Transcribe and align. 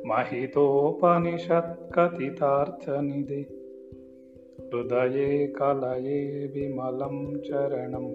ಮಹಿತೋಪನಿಷತ್ 0.08 1.94
ಕಥಿತಾರ್ಥ 4.72 5.48
कलये 5.58 6.48
विमलं 6.54 7.42
चरणं 7.42 8.08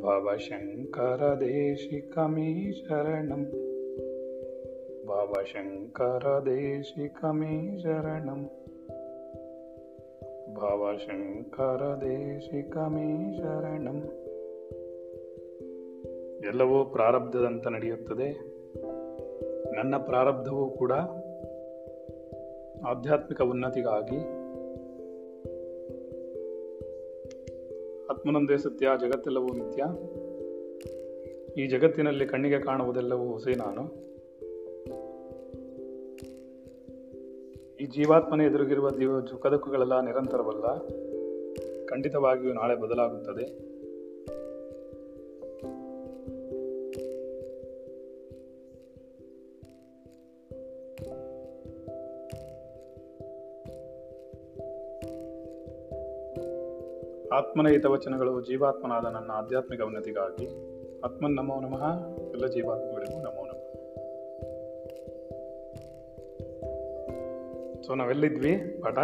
भवशङ्करदेशिकमे 0.00 2.72
शरणं 2.72 3.44
भवशङ्करदेशिकमे 5.06 7.82
ಶರಣಂ 7.82 8.50
ಭವಶಂಕರದೇಶಿಕಮೇ 10.54 13.38
ಶರಣಂ 13.38 14.02
ಎಲ್ಲವೂ 16.44 16.84
ಪ್ರಾರಬ್ಧದಂತ 16.84 17.66
ನಡೆಯುತ್ತದೆ. 17.66 18.52
ನನ್ನ 19.76 19.96
ಪ್ರಾರಬ್ಧವೂ 19.96 20.70
ಕೂಡ 20.70 20.92
ಆಧ್ಯಾತ್ಮಿಕ 22.86 23.42
ಉನ್ನತಿಗಾಗಿ 23.42 24.41
ಆತ್ಮನೊಂದೇ 28.22 28.56
ಸತ್ಯ, 28.56 28.86
ಜಗತ್ತೆಲ್ಲವೂ 29.00 29.46
ನಿತ್ಯ. 29.46 29.84
ಈ 31.62 31.66
ಜಗತ್ತಿನಲ್ಲಿ 31.66 32.26
ಕಣ್ಣಿಗೆ 32.26 32.58
ಕಾಣುವುದೆಲ್ಲವೂ 32.58 33.32
ಹೊಸೇ 33.32 33.54
ನಾನು. 33.54 33.82
ಈ 37.76 37.86
ಜೀವಾತ್ಮನ 37.86 38.40
ಎದುರಿಗಿರುವ 38.40 38.90
ಜೀವ 38.90 39.20
ಕದಕುಗಳೆಲ್ಲ 39.20 40.00
ನಿರಂತರವಲ್ಲ. 40.00 40.78
ಖಂಡಿತವಾಗಿಯೂ 41.86 42.52
ನಾಳೆ 42.52 42.74
ಬದಲಾಗುತ್ತದೆ. 42.74 43.71
ಆತ್ಮನ 57.42 57.68
ಹಿತವಚನಗಳು, 57.68 58.40
ಜೀವಾತ್ಮನಾದ 58.40 59.04
ನನ್ನ 59.04 59.30
ಆಧ್ಯಾತ್ಮಿಕ 59.30 59.80
ಉನ್ನತಿಗಾಗಿ. 59.80 60.46
ಆತ್ಮನ್ 61.00 61.34
ನಮೋ 61.34 61.60
ನಮಃ. 61.60 61.84
ಎಲ್ಲ 62.30 62.46
ಜೀವಾತ್ಮಗಳಿಗೂ 62.46 63.22
ನಮೋ 63.22 63.46
ನಮಃ. 63.46 63.62
ಸೊ 67.82 67.94
ನಾವೆಲ್ಲಿದ್ವಿ? 67.94 68.56
ಪಾಠ 68.56 68.98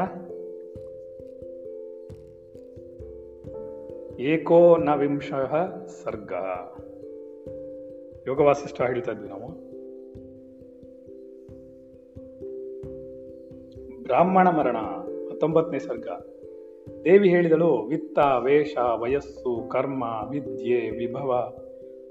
ಏಕೋ 4.20 4.76
ನವಿಂಶ 4.76 5.32
ಸರ್ಗ. 6.04 6.32
ಯೋಗ 8.28 8.40
ವಾಸಿಷ್ಠ 8.40 8.82
ಹೇಳ್ತಾ 8.82 9.12
ಇದ್ವಿ 9.12 9.28
ನಾವು. 9.28 9.48
ಬ್ರಾಹ್ಮಣ 14.02 14.50
ಮರಣ, 14.50 14.76
ಹತ್ತೊಂಬತ್ತನೇ 15.30 15.78
ಸರ್ಗ. 15.78 16.08
ದೇವಿ 17.08 17.28
ಹೇಳಿದಳು, 17.28 17.88
ವಿತ್ತ, 17.88 18.18
ವೇಷ, 18.18 18.76
ವಯಸ್ಸು, 18.78 19.68
ಕರ್ಮ, 19.68 20.04
ವಿದ್ಯೆ, 20.30 20.90
ವಿಭವ, 20.90 21.52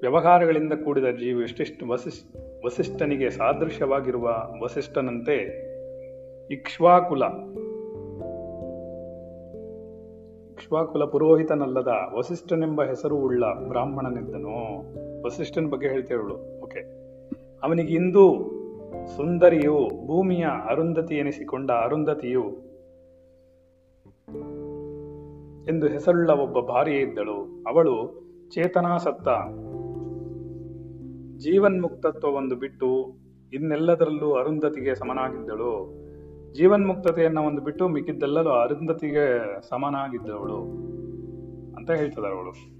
ವ್ಯವಹಾರಗಳಿಂದ 0.02 0.74
ಕೂಡಿದ 0.74 1.04
ಜೀವಿ 1.04 1.44
ಎಷ್ಟೆಷ್ಟು 1.44 1.88
ವಸಿಷ್, 1.88 2.22
ವಸಿಷ್ಠನಿಗೆ 2.66 3.30
ಸಾದೃಶ್ಯವಾಗಿರುವ 3.30 4.30
ವಸಿಷ್ಠನಂತೆ 4.64 5.36
ಇಕ್ಷ್ವಾಕುಲ. 6.54 7.26
ಇಕ್ಷ್ವಾಕುಲ 10.52 11.06
ಪುರೋಹಿತನಲ್ಲದ 11.06 11.88
ವಸಿಷ್ಠನೆಂಬ 12.18 12.84
ಹೆಸರು 12.84 13.16
ಉಳ್ಳ 13.16 13.44
ಬ್ರಾಹ್ಮಣನಿದ್ದನು. 13.68 14.78
ವಸಿಷ್ಠನ 15.24 15.66
ಬಗ್ಗೆ 15.70 15.88
ಹೇಳ್ತೇವಳು 15.88 16.62
ಓಕೆ 16.62 16.80
ಅವನಿಗಿಂದು 17.64 18.52
ಸುಂದರಿಯು 19.16 20.08
ಭೂಮಿಯ 20.08 20.46
ಅರುಂಧತಿ 20.70 21.16
ಎನಿಸಿಕೊಂಡ 21.16 21.72
ಅರುಂಧತಿಯು 21.72 22.67
ಎಂದು 25.70 25.88
ಹೆಸರುಳ್ಳ 25.88 26.30
ಒಬ್ಬ 26.30 26.60
ಭಾರ್ಯೆ 26.60 27.00
ಇದ್ದಳು. 27.00 27.64
ಅವಳು 27.68 28.28
ಚೇತನಾಸತ್ತ 28.50 29.28
ಜೀವನ್ಮುಕ್ತತ್ವವನ್ನು 31.38 32.56
ಬಿಟ್ಟು 32.56 33.16
ಇನ್ನೆಲ್ಲದರಲ್ಲೂ 33.54 34.34
ಅರುಂಧತಿಗೆ 34.34 34.96
ಸಮನಾಗಿದ್ದಳು. 34.96 35.94
ಜೀವನ್ಮುಕ್ತತೆಯನ್ನು 36.54 37.42
ಒಂದು 37.42 37.62
ಬಿಟ್ಟು 37.62 37.88
ಮಿಕ್ಕಿದ್ದೆಲ್ಲರೂ 37.88 38.50
ಅರುಂಧತಿಗೆ 38.50 39.56
ಸಮನಾಗಿದ್ದವಳು. 39.70 40.88
ಅಂತ 41.76 41.92
ಹೇಳ್ತಿದ್ದಾರೆ 41.92 42.36
ಅವಳು. 42.36 42.78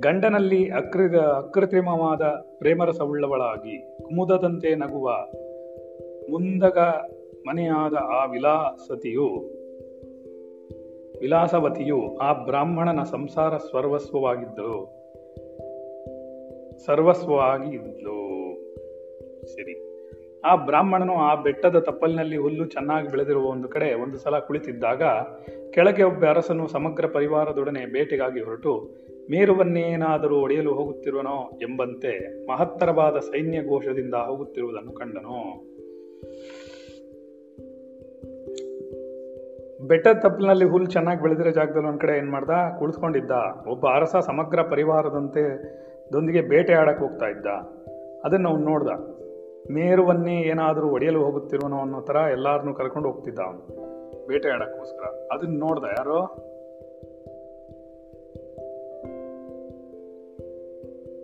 ಗಂಡನಲ್ಲಿ 0.00 0.70
ಅಕೃ 0.70 1.16
ಅಕೃತ್ರಿಮವಾದ 1.18 2.22
ಪ್ರೇಮರಸವುಳ್ಳವಳಾಗಿ 2.58 3.98
ಕುಮುದದಂತೆ 4.02 4.74
ನಗುವ 4.74 5.10
ಮುಂದಗ 6.30 6.78
ಮನೆಯಾದ 7.48 7.94
ಆ 7.94 8.24
ವಿಲಾಸತಿಯು 8.24 9.61
ವಿಲಾಸವತಿಯು 11.22 12.16
ಆ 12.16 12.32
ಬ್ರಾಹ್ಮಣನ 12.32 13.02
ಸಂಸಾರ 13.02 13.56
ಸರ್ವಸ್ವವಾಗಿದ್ದಳು. 13.56 15.02
ಸರ್ವಸ್ವವಾಗಿ 16.86 17.76
ಇದ್ಲು 17.76 18.22
ಸರಿ. 19.46 19.92
ಆ 20.40 20.56
ಬ್ರಾಹ್ಮಣನು 20.56 21.14
ಆ 21.14 21.34
ಬೆಟ್ಟದ 21.34 21.78
ತಪ್ಪಲಿನಲ್ಲಿ 21.78 22.36
ಹುಲ್ಲು 22.36 22.64
ಚೆನ್ನಾಗಿ 22.64 23.08
ಬೆಳೆದಿರುವ 23.08 23.44
ಒಂದು 23.44 23.68
ಕಡೆ 23.68 24.02
ಒಂದು 24.02 24.18
ಸಲ 24.18 24.38
ಕುಳಿತಿದ್ದಾಗ 24.38 25.02
ಕೆಳಗೆ 25.70 26.02
ಒಬ್ಬ 26.02 26.24
ಅರಸನು 26.24 26.68
ಸಮಗ್ರ 26.68 27.06
ಪರಿವಾರದೊಡನೆ 27.06 27.86
ಬೇಟೆಗಾಗಿ 27.86 28.40
ಹೊರಟು, 28.40 28.90
ಮೇರುವನ್ನೇನಾದರೂ 29.30 30.40
ಒಡೆಯಲು 30.40 30.74
ಹೋಗುತ್ತಿರುವನೋ? 30.74 31.58
ಎಂಬಂತೆ 31.62 32.46
ಮಹತ್ತರವಾದ 32.46 33.18
ಸೈನ್ಯ 33.18 33.62
ಘೋಷದಿಂದ 33.62 34.14
ಹೋಗುತ್ತಿರುವುದನ್ನು 34.14 34.92
ಕಂಡನು. 34.92 35.71
ಬೆಟ್ಟದ 39.82 40.12
ತಪ್ಪಲಿನಲ್ಲಿ 40.12 40.64
ಹುಲ್ಲು 40.64 40.90
ಚೆನ್ನಾಗಿ 40.90 41.22
ಬೆಳೆದಿರೋ 41.22 41.50
ಜಾಗದಲ್ಲಿ 41.50 41.88
ಒಂದು 41.88 41.98
ಕಡೆ 41.98 42.18
ಏನು 42.18 42.30
ಮಾಡ್ದ? 42.30 42.50
ಕುಳಿತ್ಕೊಂಡಿದ್ದ 42.78 43.30
ಒಬ್ಬ 43.68 43.86
ಅರಸ 43.94 44.16
ಸಮಗ್ರ 44.16 44.62
ಪರಿವಾರದಂತೆ 44.62 45.42
ದೊಂದಿಗೆ 46.12 46.40
ಬೇಟೆ 46.40 46.72
ಆಡಕ್ಕೆ 46.72 47.04
ಹೋಗ್ತಾ 47.04 47.26
ಇದ್ದ. 47.26 47.46
ಅದನ್ನು 48.24 48.48
ಅವ್ನು 48.48 48.64
ನೋಡ್ದ. 48.64 48.88
ಮೇರುವನ್ನೇ 49.72 50.40
ಏನಾದರೂ 50.40 50.90
ಒಡೆಯಲು 50.90 51.24
ಹೋಗುತ್ತಿರುವನೋ 51.24 51.78
ಅನ್ನೋ 51.78 52.00
ಥರ 52.00 52.16
ಎಲ್ಲಾರನ್ನೂ 52.16 52.74
ಕರ್ಕೊಂಡು 52.74 53.10
ಹೋಗ್ತಿದ್ದ 53.10 53.38
ಅವನು. 53.38 53.82
ಬೇಟೆ 54.26 54.48
ಆಡಕ್ಕೋಸ್ಕರ. 54.48 55.04
ಅದನ್ನ 55.32 55.58
ನೋಡ್ದ 55.58 55.84
ಯಾರೋ? 55.84 56.26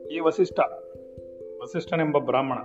ಈ 0.07 0.21
ವಸಿಷ್ಠ. 0.21 0.61
ವಸಿಷ್ಠನೆಂಬ 1.63 2.19
ಬ್ರಾಹ್ಮಣ. 2.19 2.59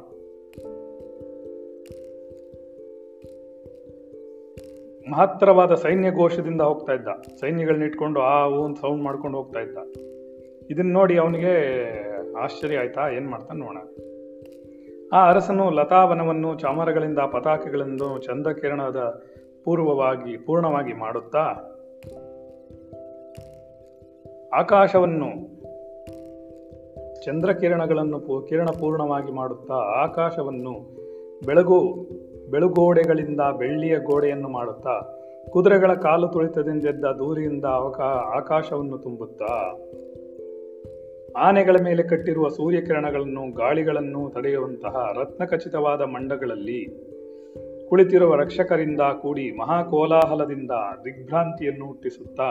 ಮಹತ್ತರವಾದ 5.12 5.74
ಸೈನ್ಯ 5.74 6.12
ಘೋಷದಿಂದ 6.12 6.62
ಹೋಗ್ತಾ 6.62 6.94
ಇದ್ದ. 6.94 7.08
ಸೈನ್ಯಗಳನ್ನ 7.40 7.84
ಇಟ್ಕೊಂಡು 7.84 8.20
ಆ 8.20 8.48
ಒಂದು 8.48 8.76
ಸೌಂಡ್ 8.76 9.04
ಮಾಡ್ಕೊಂಡು 9.04 9.38
ಹೋಗ್ತಾ 9.38 9.60
ಇದ್ದ. 9.60 9.78
ಇದನ್ನ 10.72 10.94
ನೋಡಿ 10.94 11.18
ಅವನಿಗೆ 11.18 11.54
ಆಶ್ಚರ್ಯ 12.34 12.78
ಆಯ್ತಾ, 12.78 13.10
ಏನು 13.10 13.30
ಮಾಡ್ತಾನೆ 13.30 13.60
ನೋಡೋಣ 13.60 13.78
ಆ 15.14 15.30
ಅರಸನು 15.30 15.70
ಲತಾವನವನ್ನು 15.70 16.60
ಚಾಮರಗಳಿಂದ 16.60 17.20
ಪತಾಕೆಗಳನ್ನು 17.20 18.20
ಚಂದ್ರಕಿರಣದ 18.20 19.24
ಪೂರ್ವವಾಗಿ, 19.66 20.38
ಪೂರ್ಣವಾಗಿ 20.38 20.94
ಮಾಡುತ್ತಾ, 20.94 21.40
ಆಕಾಶವನ್ನು, 24.56 25.30
ಚಂದ್ರಕಿರಣಗಳನ್ನು 27.26 28.46
ಕಿರಣ 28.50 28.70
ಪೂರ್ಣವಾಗಿ 28.80 29.32
ಮಾಡುತ್ತಾ, 29.32 29.74
ಆಕಾಶವನ್ನು 29.74 30.74
ಬೆಳಗು 31.46 31.80
ಬೆಳುಗೋಡೆಗಳಿಂದ 32.54 33.42
ಬೆಳ್ಳಿಯ 33.58 33.96
ಗೋಡೆಯನ್ನು 34.00 34.50
ಮಾಡುತ್ತಾ, 34.50 34.96
ಕುದುರೆಗಳ 35.52 35.94
ಕಾಲು 35.94 36.28
ತುಳಿತದಿಂದೆದ್ದ 36.28 37.06
ದೂರಿಯಿಂದ 37.06 37.66
ಅವಕಾ, 37.66 38.10
ಆಕಾಶವನ್ನು 38.38 38.98
ತುಂಬುತ್ತಾ. 38.98 39.54
ಆನೆಗಳ 41.38 41.76
ಮೇಲೆ 41.84 42.04
ಕಟ್ಟಿರುವ 42.04 42.48
ಸೂರ್ಯಕಿರಣಗಳನ್ನು 42.48 43.56
ಗಾಳಿಗಳನ್ನು 43.56 44.30
ತಡೆಯುವಂತಹ 44.30 45.12
ರತ್ನಖಚಿತವಾದ 45.16 46.02
ಮಂಡಗಳಲ್ಲಿ 46.02 46.82
ಕುಳಿತಿರುವ 47.90 48.36
ರಕ್ಷಕರಿಂದ 48.36 49.02
ಕೂಡಿ 49.22 49.58
ಮಹಾಕೋಲಾಹಲದಿಂದ 49.58 50.72
ದಿಗ್ಭ್ರಾಂತಿಯನ್ನು 51.06 51.86
ಹುಟ್ಟಿಸುತ್ತಾ 51.86 52.50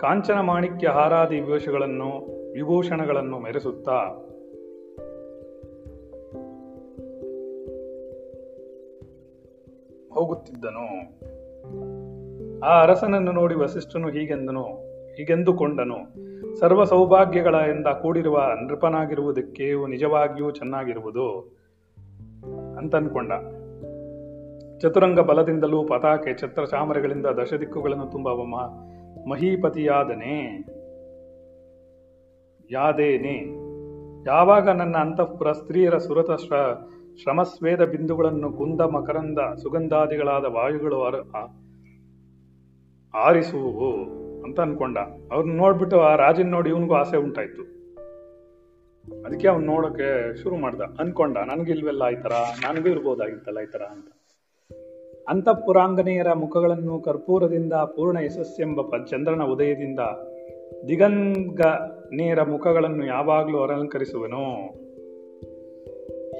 ಕಾಂಚನ 0.00 0.40
ಮಾಣಿಕ್ಯ 0.40 0.88
ಹಾರಾದಿ 0.88 1.40
ವಿಭೂಷಗಳನ್ನು 1.40 2.10
ವಿಭೂಷಣಗಳನ್ನು 2.52 3.38
ಮೆರೆಸುತ್ತಾ 3.38 3.98
ಹೋಗುತ್ತಿದ್ದನು? 10.12 10.86
ಆ 12.60 12.82
ಅರಸನನ್ನು 12.82 13.32
ನೋಡಿ 13.32 13.54
ವಸಿಷ್ಠನು 13.54 14.08
ಹೀಗೆಂದನು, 14.08 14.64
ಹೀಗೆಂದುಕೊಂಡನು, 15.14 16.30
ಸರ್ವ 16.58 16.84
ಸೌಭಾಗ್ಯಗಳ 16.84 17.54
ಎಂದ 17.54 17.86
ಕೂಡಿರುವ 17.86 18.42
ನೃಪನಾಗಿರುವುದಕ್ಕೆ 18.66 19.90
ನಿಜವಾಗಿಯೂ 19.90 20.50
ಚೆನ್ನಾಗಿರುವುದು 20.50 21.56
ಅಂತನ್ಕೊಂಡ. 22.78 23.32
ಚತುರಂಗ 24.78 25.20
ಬಲದಿಂದಲೂ 25.20 25.84
ಪತಾಕೆ 25.84 26.38
ಛತ್ರ 26.38 26.64
ಚಾಮರಗಳಿಂದ 26.64 27.26
ದಶದಿಕ್ಕುಗಳನ್ನು 27.26 28.06
ತುಂಬುವ 28.06 28.36
ತುಂಬ 28.36 28.56
ಮಹೀಪತಿಯಾದನೇ? 29.28 30.64
ಯಾದೇನೆ? 32.70 33.36
ಯಾವಾಗ 34.26 34.68
ನನ್ನ 34.68 34.96
ಅಂತಃಪುರ 34.96 35.52
ಸ್ತ್ರೀಯರ 35.52 35.98
ಸುರತ 35.98 36.30
ಶ್ರಮಸ್ವೇದ 37.16 37.82
ಬಿಂದುಗಳನ್ನು 37.82 38.52
ಕುಂದ 38.52 38.80
ಮಕರಂದ 38.80 39.38
ಸುಗಂಧಾದಿಗಳಾದ 39.62 40.44
ವಾಯುಗಳು 40.44 41.02
ಆರಿಸುವು 43.14 44.20
ಅಂತ 44.42 44.60
ಅನ್ಕೊಂಡ. 44.60 44.98
ಅವ್ರನ್ನ 45.32 45.56
ನೋಡ್ಬಿಟ್ಟು 45.56 46.00
ಆ 46.00 46.16
ರಾಜನ್ 46.16 46.50
ನೋಡಿ 46.50 46.70
ಇವನಿಗೂ 46.70 46.94
ಆಸೆ 46.94 47.16
ಉಂಟಾಯ್ತು. 47.16 47.62
ಅದಕ್ಕೆ 49.24 49.48
ಅವ್ನು 49.48 49.66
ನೋಡಕ್ಕೆ 49.66 50.42
ಶುರು 50.42 50.56
ಮಾಡ್ದ. 50.56 50.80
ಅನ್ಕೊಂಡ 50.98 51.38
ನನಗಿಲ್ವೆಲ್ಲ 51.38 52.08
ಈ 52.08 52.16
ತರ 52.16 52.32
ನನಗೂ 52.64 52.88
ಇರ್ಬೋದಾಗಿತ್ತಲ್ಲ 52.88 53.60
ಈ 53.60 53.66
ತರ 53.66 53.82
ಅಂತ. 53.82 54.08
ಅಂತಃಪುರಾಂಗನೆಯರ 55.28 56.32
ಮುಖಗಳನ್ನು 56.32 57.00
ಕರ್ಪೂರದಿಂದ, 57.00 57.72
ಪೂರ್ಣ 57.72 58.18
ಯಶಸ್ಸೆಂಬ 58.18 58.80
ಚಂದ್ರನ 59.10 59.42
ಉದಯದಿಂದ 59.42 60.00
ದಿಗಂಗ 60.88 61.60
ನೇರ 62.12 62.42
ಮುಖಗಳನ್ನು 62.42 63.06
ಯಾವಾಗಲೂ 63.06 63.58
ಅಲಂಕರಿಸುವನು? 63.58 64.79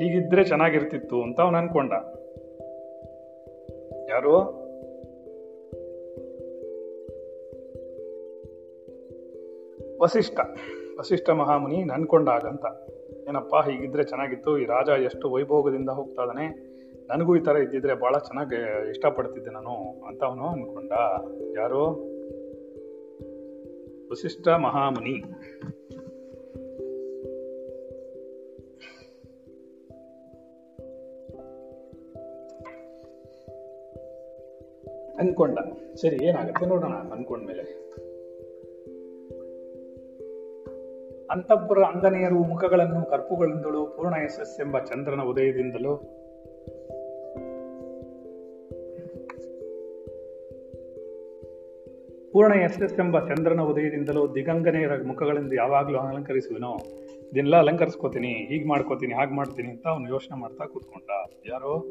ಹೀಗಿದ್ರೆ 0.00 0.44
ಚೆನ್ನಾಗಿರ್ತಿತ್ತು 0.44 1.22
ಅಂತ 1.22 1.40
ಅವನು 1.40 1.58
ಅನ್ಕೊಂಡ. 1.58 1.92
ಯಾರು? 4.10 4.34
ವಸಿಷ್ಠ. 10.02 10.40
ವಸಿಷ್ಠ 10.98 11.30
ಮಹಾಮುನಿ 11.30 11.84
ನನ್ಕೊಂಡಾಗಂತ. 11.84 12.64
ಏನಪ್ಪ, 13.28 13.54
ಹೀಗಿದ್ರೆ 13.54 14.04
ಚೆನ್ನಾಗಿತ್ತು. 14.04 14.58
ಈ 14.58 14.64
ರಾಜ 14.64 14.88
ಎಷ್ಟು 14.88 15.30
ವೈಭೋಗದಿಂದ 15.30 15.88
ಹೋಗ್ತಾ 15.88 16.22
ಇದ್ದಾನೆ. 16.22 16.70
ನನಗೂ 17.06 17.36
ಈ 17.36 17.40
ತರ 17.40 17.56
ಇದ್ದಿದ್ರೆ 17.56 17.94
ಬಹಳ 17.94 18.18
ಚೆನ್ನಾಗಿ 18.18 18.88
ಇಷ್ಟಪಡ್ತಿದ್ದೆ 18.88 19.50
ನಾನು 19.50 20.04
ಅಂತ 20.06 20.24
ಅವನು 20.24 20.46
ಅನ್ಕೊಂಡ. 20.46 20.92
ಯಾರು? 21.58 22.10
ವಸಿಷ್ಠ 24.10 24.48
ಮಹಾಮುನಿ. 24.48 25.22
ಅನ್ಕೊಂಡ. 35.20 35.58
ಸರಿ, 35.94 36.16
ಏನಾಗುತ್ತೆ 36.16 36.66
ನೋಡೋಣ 36.66 36.92
ಅನ್ಕೊಂಡ್ಮೇಲೆ. 36.92 37.80
ಅಂತಃಪುರ 41.30 41.78
ಅಂಗನೆಯರು 41.78 42.34
ಮುಖಗಳನ್ನು 42.34 43.10
ಕರ್ಪುಗಳಿಂದಲೂ 43.10 43.86
ಪೂರ್ಣ 43.86 44.14
ಎಂಬ 44.60 44.78
ಚಂದ್ರನ 44.78 45.22
ಉದಯದಿಂದಲೂ 45.22 45.96
ಪೂರ್ಣ 52.32 52.52
ಎಂಬ 52.54 53.28
ಚಂದ್ರನ 53.28 53.60
ಉದಯದಿಂದಲೂ 53.60 54.34
ದಿಗಂಗನೆಯರ 54.34 54.92
ಮುಖಗಳಿಂದ 55.06 55.52
ಯಾವಾಗಲೂ 55.52 55.98
ಅಲಂಕರಿಸುವೆನೋ? 55.98 56.76
ಇದನ್ನೆಲ್ಲ 57.22 57.56
ಅಲಂಕರಿಸ್ಕೋತೀನಿ, 57.56 58.28
ಹೀಗ್ 58.28 58.66
ಮಾಡ್ಕೋತೀನಿ, 58.66 59.14
ಹಾಗೆ 59.14 59.30
ಮಾಡ್ತೀನಿ 59.30 59.68
ಅಂತ 59.68 59.86
ಅವನು 59.86 60.08
ಯೋಚನೆ 60.08 60.40
ಮಾಡ್ತಾ 60.40 60.64
ಕೂತ್ಕೊಂಡ. 60.64 61.10
ಯಾರೋ? 61.48 61.86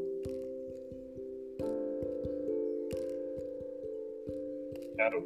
ಯಾರು? 5.00 5.19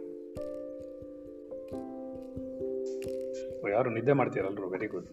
ಯಾರು 3.72 3.90
ನಿದ್ದೆ 3.90 4.14
ಮಾಡ್ತೀರಲ್ರು 4.14 4.70
ವೆರಿ 4.70 4.88
ಗುಡ್ 4.88 5.08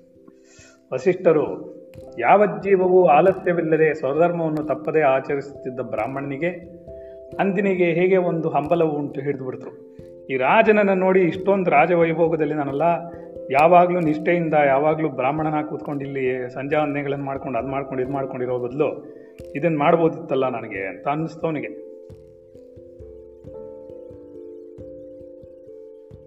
ವಸಿಷ್ಠರು, 0.93 1.45
ಯಾವ 2.19 2.47
ಜೀವವು 2.47 3.07
ಆಲಸ್ಯವಿಲ್ಲದೆ 3.07 3.95
ಸ್ವಧರ್ಮವನ್ನು 3.95 4.63
ತಪ್ಪದೇ 4.67 5.01
ಆಚರಿಸುತ್ತಿದ್ದ 5.01 5.81
ಬ್ರಾಹ್ಮಣನಿಗೆ 5.81 6.49
ಅಂದಿನಿಗೆ 7.39 7.93
ಹೇಗೆ 7.93 8.17
ಒಂದು 8.17 8.49
ಹಂಬಲವು 8.49 8.91
ಉಂಟು 8.91 9.21
ಹಿಡಿದು 9.21 9.45
ಬಿಡ್ತು? 9.45 9.71
ಈ 10.27 10.37
ರಾಜನನ್ನು 10.37 10.95
ನೋಡಿ 10.95 11.21
ಇಷ್ಟೊಂದು 11.21 11.71
ರಾಜವೈಭೋಗದಲ್ಲಿ 11.71 12.55
ನಾನಲ್ಲ, 12.55 12.83
ಯಾವಾಗಲೂ 13.51 14.01
ನಿಷ್ಠೆಯಿಂದ, 14.01 14.55
ಯಾವಾಗಲೂ 14.55 15.09
ಬ್ರಾಹ್ಮಣನ 15.09 15.63
ಕೂತ್ಕೊಂಡು 15.63 16.05
ಇಲ್ಲಿ 16.05 16.49
ಸಂಜಾವನೆಗಳನ್ನು 16.49 17.25
ಮಾಡ್ಕೊಂಡು 17.25 17.59
ಅದು 17.59 17.69
ಮಾಡ್ಕೊಂಡು 17.69 18.03
ಇದು 18.03 18.13
ಮಾಡ್ಕೊಂಡಿರೋ 18.13 18.59
ಬದಲು 18.59 18.89
ಇದನ್ನು 19.55 19.79
ಮಾಡ್ಬೋದಿತ್ತಲ್ಲ 19.79 20.49
ನನಗೆ 20.49 20.83
ಅಂತ 20.87 21.09
ಅನ್ನಿಸ್ತವನಿಗೆ 21.09 21.90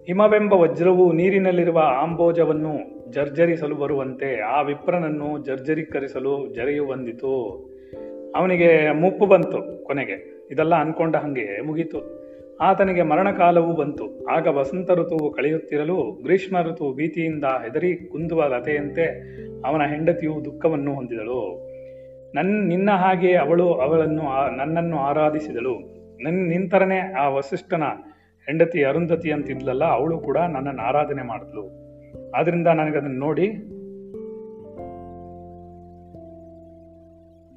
ಹಿಮವೆಂಬ 0.06 0.52
ವಜ್ರವು 0.52 1.12
ನೀರಿನಲ್ಲಿರುವ 1.12 1.78
ಆಂಬೋಜವನ್ನು 1.78 2.72
ಜರ್ಜರಿಸಲು 3.10 3.74
ಬರುವಂತೆ 3.74 4.40
ಆ 4.40 4.60
ವಿಪ್ರನನ್ನು 4.60 5.44
ಜರ್ಜರೀಕರಿಸಲು 5.44 6.54
ಜರೆಯು 6.54 6.86
ಬಂದಿತು. 6.86 7.30
ಅವನಿಗೆ 8.36 8.92
ಮುಪ್ಪು 8.92 9.26
ಬಂತು 9.26 9.84
ಕೊನೆಗೆ. 9.84 10.46
ಇದೆಲ್ಲ 10.50 10.74
ಅನ್ಕೊಂಡ 10.74 11.16
ಹಂಗೆ 11.16 11.60
ಮುಗೀತು. 11.60 12.24
ಆತನಿಗೆ 12.60 13.02
ಮರಣಕಾಲವೂ 13.02 13.72
ಬಂತು. 13.72 14.24
ಆಗ 14.24 14.46
ವಸಂತ 14.46 14.90
ಋತುವು 14.90 15.32
ಕಳೆಯುತ್ತಿರಲು 15.32 16.22
ಗ್ರೀಷ್ಮ 16.22 16.62
ಋತು 16.62 16.94
ಭೀತಿಯಿಂದ 16.94 17.44
ಹೆದರಿ 17.44 17.96
ಕುಂದುವ 17.96 18.44
ಲತೆಯಂತೆ 18.44 19.04
ಅವನ 19.66 19.82
ಹೆಂಡತಿಯು 19.82 20.44
ದುಃಖವನ್ನು 20.44 20.94
ಹೊಂದಿದಳು. 20.94 21.68
ನನ್, 22.34 22.68
ನಿನ್ನ 22.68 22.90
ಹಾಗೆ 22.90 23.36
ಅವಳು 23.36 23.72
ಅವಳನ್ನು 23.72 24.56
ನನ್ನನ್ನು 24.56 24.98
ಆರಾಧಿಸಿದಳು. 24.98 25.74
ನನ್ನ 26.22 26.48
ನಿಂತರನೇ 26.48 26.98
ಆ 26.98 27.28
ವಸಿಷ್ಠನ 27.28 27.82
ಹೆಂಡತಿ 28.46 28.84
ಅರುಂಧತಿ 28.84 29.32
ಅಂತಿದ್ಲಲ್ಲ, 29.32 29.84
ಅವಳು 29.84 30.20
ಕೂಡ 30.20 30.38
ನನ್ನನ್ನು 30.38 30.82
ಆರಾಧನೆ 30.82 31.22
ಮಾಡಿದ್ಲು. 31.22 31.64
ಆದ್ರಿಂದ 32.36 32.66
ನನಗದನ್ನು 32.66 33.18
ನೋಡಿ 33.18 33.46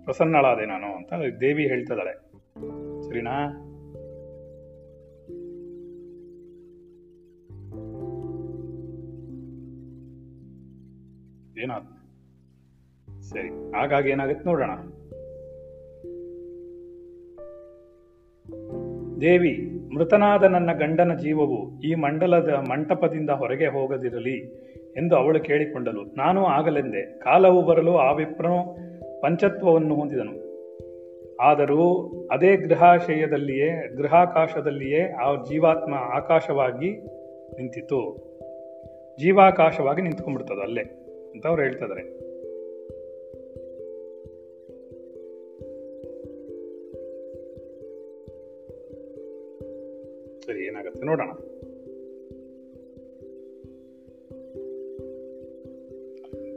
ಪ್ರಸನ್ನಳಾದೆ 0.04 0.66
ನಾನು 0.66 0.95
ಅಂತ 0.95 1.13
ದೇವಿ 1.42 1.68
ಹೇಳ್ತಿದ್ದಾಳೆ. 1.68 2.13
ಸರಿನಾ? 3.01 3.63
ಏನಾದ? 11.63 11.84
ಸರಿ, 13.22 13.72
ಹಾಗಾಗಿ 13.72 14.10
ಏನಾಗುತ್ತೆ 14.10 14.45
ನೋಡೋಣ. 14.45 14.69
ದೇವಿ 19.22 19.76
ಮೃತನಾದ 19.94 20.44
ನನ್ನ 20.44 20.74
ಗಂಡನ 20.74 21.13
ಜೀವವು 21.13 21.82
ಈ 21.82 21.96
ಮಂಡಲದ 21.96 22.50
ಮಂಟಪದಿಂದ 22.50 23.29
ಹೊರಗೆ 23.29 23.67
ಹೋಗದಿರಲಿ 23.67 24.67
ಎಂದು 24.98 25.15
ಅವಳು 25.15 25.39
ಕೇಳಿಕೊಂಡಳು. 25.39 26.03
ನಾನು 26.17 26.46
ಆಗಲೆಂದೆ. 26.46 27.20
ಕಾಲವು 27.20 27.65
ಬರಲು 27.65 27.98
ಆ 27.98 28.12
ವಿಪ್ರನು 28.12 28.77
ಪಂಚತ್ವವನ್ನು 29.22 29.96
ಹೊಂದಿದನು. 29.96 30.48
ಆದರೂ 31.38 32.12
ಅದೇ 32.32 32.56
ಗೃಹಾಶಯದಲ್ಲಿಯೇ, 32.56 33.96
ಗೃಹಾಕಾಶದಲ್ಲಿಯೇ 33.98 35.12
ಆ 35.12 35.36
ಜೀವಾತ್ಮ 35.44 35.94
ಆಕಾಶವಾಗಿ 35.94 36.91
ನಿಂತಿತು 37.53 38.27
ಜೀವಾಕಾಶವಾಗಿ 39.20 40.01
ನಿಂತ್ಕೊಂಡ್ಬಿಡ್ತದ 40.01 40.62
ಅಲ್ಲೇ 40.63 40.82
ಅಂತ 41.34 41.48
ಅವ್ರು 41.48 41.63
ಹೇಳ್ತಿದ್ದಾರೆ 41.63 42.26
ಸರಿ, 50.48 50.66
ಏನಾಗುತ್ತೆ 50.66 51.06
ನೋಡೋಣ. 51.06 51.30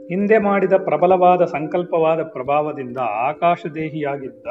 ಹಿಂದೆ 0.07 0.37
ಮಾಡಿದ 0.37 0.73
ಪ್ರಬಲವಾದ 0.73 1.45
ಸಂಕಲ್ಪವಾದ 1.45 2.23
ಪ್ರಭಾವದಿಂದ 2.23 2.97
ಆಕಾಶದೇಹಿಯಾಗಿದ್ದ 2.97 4.45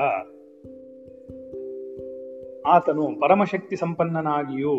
ಆತನು 2.66 3.20
ಪರಮಶಕ್ತಿ 3.20 3.76
ಸಂಪನ್ನನಾಗಿಯೂ 3.76 4.76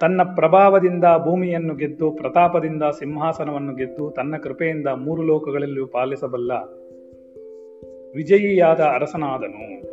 ತನ್ನ 0.00 0.22
ಪ್ರಭಾವದಿಂದ 0.34 1.04
ಭೂಮಿಯನ್ನು 1.24 1.74
ಗೆದ್ದು 1.74 2.10
ಪ್ರತಾಪದಿಂದ 2.10 2.82
ಸಿಂಹಾಸನವನ್ನು 2.98 3.74
ಗೆದ್ದು 3.74 4.10
ತನ್ನ 4.10 4.36
ಕೃಪೆಯಿಂದ 4.36 4.86
ಮೂರು 4.86 5.22
ಲೋಕಗಳಲ್ಲಿಯೂ 5.22 5.86
ಪಾಲಿಸಬಲ್ಲ 5.86 6.52
ವಿಜಯಿಯಾದ 8.14 8.80
ಅರಸನಾದನು. 8.80 9.91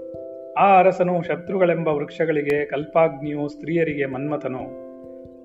ಆ 0.60 0.80
ಅರಸನು 0.80 1.22
ಶತ್ರುಗಳೆಂಬ 1.22 1.88
ವೃಕ್ಷಗಳಿಗೆ, 1.88 2.66
ಕಲ್ಪಾಗ್ನಿಯು 2.66 3.48
ಸ್ತ್ರೀಯರಿಗೆ 3.48 4.06
ಮನ್ಮಥನು. 4.06 4.90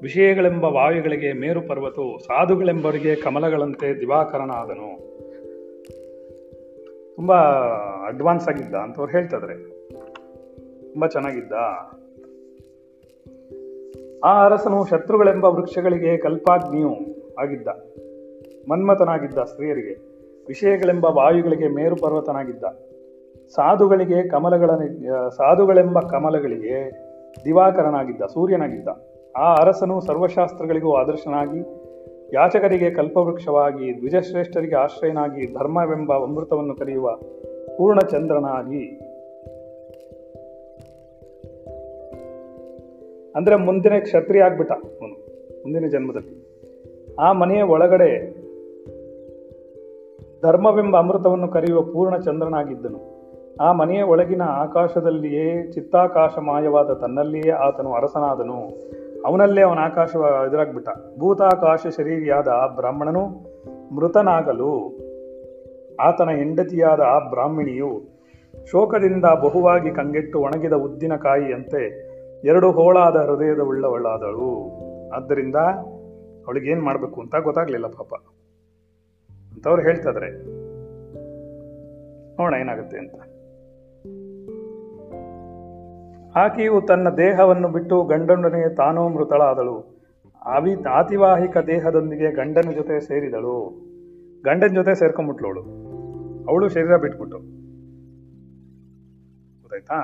ವಿಷಯಗಳೆಂಬ 0.03 0.65
ವಾಯುಗಳಿಗೆ 0.65 1.33
ಮೇರು 1.33 1.61
ಪರ್ವತು 1.61 2.19
ಸಾಧುಗಳೆಂಬವರಿಗೆ 2.19 3.15
ಕಮಲಗಳಂತೆ 3.15 4.01
ದಿವಾಕರನಾದನು. 4.01 5.15
ತುಂಬ 7.17 7.33
ಅಡ್ವಾನ್ಸ್ 8.07 8.49
ಆಗಿದ್ದ 8.49 8.75
ಅಂತವ್ರು 8.75 9.13
ಹೇಳ್ತಿದ್ರೆ. 9.13 9.55
ತುಂಬ 10.93 11.07
ಚೆನ್ನಾಗಿದ್ದ. 11.07 11.53
ಆ 14.25 14.45
ಅರಸನು 14.45 14.87
ಶತ್ರುಗಳೆಂಬ 14.87 15.45
ವೃಕ್ಷಗಳಿಗೆ 15.45 16.17
ಕಲ್ಪಾಗ್ನಿಯು 16.17 16.97
ಆಗಿದ್ದ. 17.41 17.69
ಮನ್ಮಥನಾಗಿದ್ದ 18.71 19.39
ಸ್ತ್ರೀಯರಿಗೆ. 19.39 19.95
ವಿಷಯಗಳೆಂಬ 20.49 21.05
ವಾಯುಗಳಿಗೆ 21.05 21.69
ಮೇರು 21.69 21.97
ಪರ್ವತನಾಗಿದ್ದ. 21.97 22.65
ಸಾಧುಗಳಿಗೆ 23.49 24.29
ಕಮಲಗಳ 24.29 24.71
ಸಾಧುಗಳೆಂಬ 25.29 26.01
ಕಮಲಗಳಿಗೆ 26.01 27.05
ದಿವಾಕರನಾಗಿದ್ದ, 27.45 28.23
ಸೂರ್ಯನಾಗಿದ್ದ. 28.23 28.89
ಆ 29.37 29.55
ಅರಸನು 29.55 30.01
ಸರ್ವಶಾಸ್ತ್ರಗಳಿಗೂ 30.01 30.95
ಆದರ್ಶನಾಗಿ, 30.95 31.61
ಯಾಚಕರಿಗೆ 32.35 32.91
ಕಲ್ಪವೃಕ್ಷವಾಗಿ, 32.91 33.97
ದ್ವಿಜಶ್ರೇಷ್ಠರಿಗೆ 33.99 34.75
ಆಶ್ರಯನಾಗಿ, 34.75 35.55
ಧರ್ಮವೆಂಬ 35.55 36.13
ಅಮೃತವನ್ನು 36.13 36.75
ಕರೆಯುವ 36.75 37.17
ಪೂರ್ಣಚಂದ್ರನಾಗಿ. 37.79 39.01
ಅಂದ್ರೆ 43.37 43.57
ಮುಂದಿನ 43.57 43.99
ಕ್ಷತ್ರಿಯ 43.99 44.43
ಆಗ್ಬಿಟ್ಟ 44.43 44.73
ಅವನು, 44.73 45.15
ಮುಂದಿನ 45.63 45.87
ಜನ್ಮದಲ್ಲಿ. 45.87 46.45
ಆ 47.19 47.33
ಮನೆಯ 47.33 47.63
ಒಳಗಡೆ 47.63 48.45
ಧರ್ಮವೆಂಬ 50.43 50.99
ಅಮೃತವನ್ನು 50.99 51.49
ಕರೆಯುವ 51.49 51.83
ಪೂರ್ಣ 51.83 52.17
ಚಂದ್ರನಾಗಿದ್ದನು 52.17 53.14
ಆ 53.61 53.73
ಮನೆಯ 53.73 54.03
ಒಳಗಿನ 54.03 54.43
ಆಕಾಶದಲ್ಲಿಯೇ 54.43 55.71
ಚಿತ್ತಾಕಾಶ 55.73 56.39
ಮಾಯವಾದ 56.39 56.93
ತನ್ನಲ್ಲಿಯೇ 56.93 57.51
ಆತನು 57.51 57.93
ಅರಸನಾದನು. 57.93 58.69
ಅವನಲ್ಲೇ 59.27 59.63
ಅವನ 59.63 59.79
ಆಕಾಶ 59.79 60.17
ಎದುರಾಗ್ಬಿಟ್ಟ. 60.47 60.89
ಭೂತಾಕಾಶ 61.19 61.87
ಶರೀರಿಯಾದ 61.97 62.49
ಆ 62.49 62.67
ಬ್ರಾಹ್ಮಣನು 62.67 63.27
ಮೃತನಾಗಲು 63.95 64.99
ಆತನ 66.01 66.31
ಹೆಂಡತಿಯಾದ 66.31 67.01
ಆ 67.01 67.19
ಬ್ರಾಹ್ಮಿಣಿಯು 67.19 68.03
ಶೋಕದಿಂದ 68.71 69.25
ಬಹುವಾಗಿ 69.25 69.91
ಕಂಗೆಟ್ಟು 69.91 70.41
ಒಣಗಿದ 70.41 70.73
ಉದ್ದಿನಕಾಯಿಯಂತೆ 70.73 72.15
ಎರಡು 72.45 72.71
ಹೋಳಾದ 72.71 73.17
ಹೃದಯದ 73.17 73.61
ಉಳ್ಳವಳಾದಳು 73.61 74.73
ಆದ್ದರಿಂದ 75.11 75.57
ಅವಳಿಗೇನು 76.47 76.83
ಮಾಡಬೇಕು 76.83 77.21
ಅಂತ 77.21 77.37
ಗೊತ್ತಾಗ್ಲಿಲ್ಲ 77.37 77.87
ಪಾಪ. 77.87 78.15
ಅಂತವ್ರು 79.53 79.83
ಹೇಳ್ತಾದ್ರೆ 79.83 80.31
ನೋಡೋಣ 82.37 82.55
ಏನಾಗುತ್ತೆ 82.61 82.99
ಅಂತ. 82.99 83.15
ಆಕೆಯು 86.35 86.81
ತನ್ನ 86.81 87.09
ದೇಹವನ್ನು 87.09 87.69
ಬಿಟ್ಟು 87.69 88.05
ಗಂಡನೊಡನೆ 88.05 88.75
ತಾನೂ 88.75 89.09
ಮೃತಳಾದಳು. 89.09 89.95
ಅವಿ 90.45 90.85
ಆತಿವಾಹಿಕ 90.85 91.59
ದೇಹದೊಂದಿಗೆ 91.59 92.31
ಗಂಡನ 92.31 92.71
ಜೊತೆ 92.75 93.01
ಸೇರಿದಳು. 93.01 93.57
ಗಂಡನ 94.45 94.67
ಜೊತೆ 94.67 94.95
ಸೇರ್ಕೊಂಬಿಟ್ಲವಳು 94.95 95.61
ಅವಳು 96.49 96.69
ಶರೀರ 96.69 96.97
ಬಿಟ್ಬಿಟ್ಟು 96.97 97.39
ಗೊತ್ತಾಯ್ತಾ? 99.63 99.99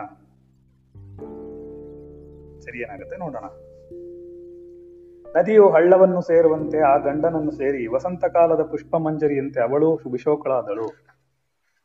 ಸರಿ, 2.60 2.78
ಏನಾಗುತ್ತೆ 2.78 3.16
ನೋಡೋಣ. 3.16 3.44
ನದಿಯು 5.36 5.68
ಹಳ್ಳವನ್ನು 5.68 6.20
ಸೇರುವಂತೆ 6.20 6.78
ಆ 6.78 6.96
ಗಂಡನನ್ನು 6.96 7.50
ಸೇರಿ 7.50 7.86
ವಸಂತ 7.86 8.24
ಕಾಲದ 8.24 8.62
ಪುಷ್ಪ 8.62 8.96
ಮಂಜರಿಯಂತೆ 8.96 9.60
ಅವಳು 9.60 9.98
ಶುಭಿಶೋಕಳಾದಳು 10.02 10.86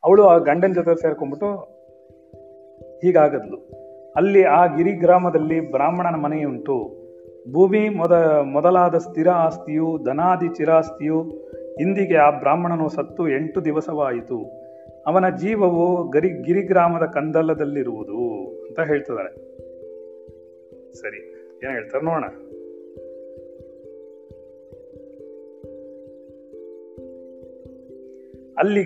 ಅವಳು 0.04 0.26
ಆ 0.26 0.38
ಗಂಡನ 0.38 0.72
ಜೊತೆ 0.72 1.00
ಸೇರ್ಕೊಂಬಿಟ್ಟು 1.00 1.56
ಹೀಗಾಗದ್ಲು. 3.02 3.85
ಅಲ್ಲಿ 4.16 4.44
ಆ 4.44 4.76
ಗಿರಿ 4.76 4.92
ಗ್ರಾಮದಲ್ಲಿ 4.92 5.70
ಬ್ರಾಹ್ಮಣನ 5.72 6.14
ಮನೆಯುಂಟು. 6.14 7.06
ಭೂಮಿ 7.52 7.88
ಮೊದ, 7.88 8.12
ಮೊದಲಾದ 8.42 8.94
ಸ್ಥಿರ 8.94 9.28
ಆಸ್ತಿಯು, 9.28 9.98
ಧನಾದಿ 10.04 10.48
ಚಿರಾಸ್ತಿಯು, 10.48 11.24
ಇಂದಿಗೆ 11.80 12.16
ಆ 12.16 12.30
ಬ್ರಾಹ್ಮಣನು 12.30 12.88
ಸತ್ತು 12.88 13.28
ಎಂಟು 13.28 13.64
ದಿವಸವಾಯಿತು. 13.64 14.66
ಅವನ 15.06 15.28
ಜೀವವು 15.28 16.10
ಗರಿ, 16.10 16.28
ಗಿರಿಗ್ರಾಮದ 16.42 17.06
ಕಂದಲದಲ್ಲಿರುವುದು 17.06 18.48
ಅಂತ 18.66 18.80
ಹೇಳ್ತಿದ್ದಾರೆ. 18.80 19.34
ಸರಿ, 20.94 21.18
ಏನು 21.64 21.72
ಹೇಳ್ತಾರೆ 21.72 22.04
ನೋಡೋಣ. 22.04 22.24
ಅಲ್ಲಿ 28.58 28.82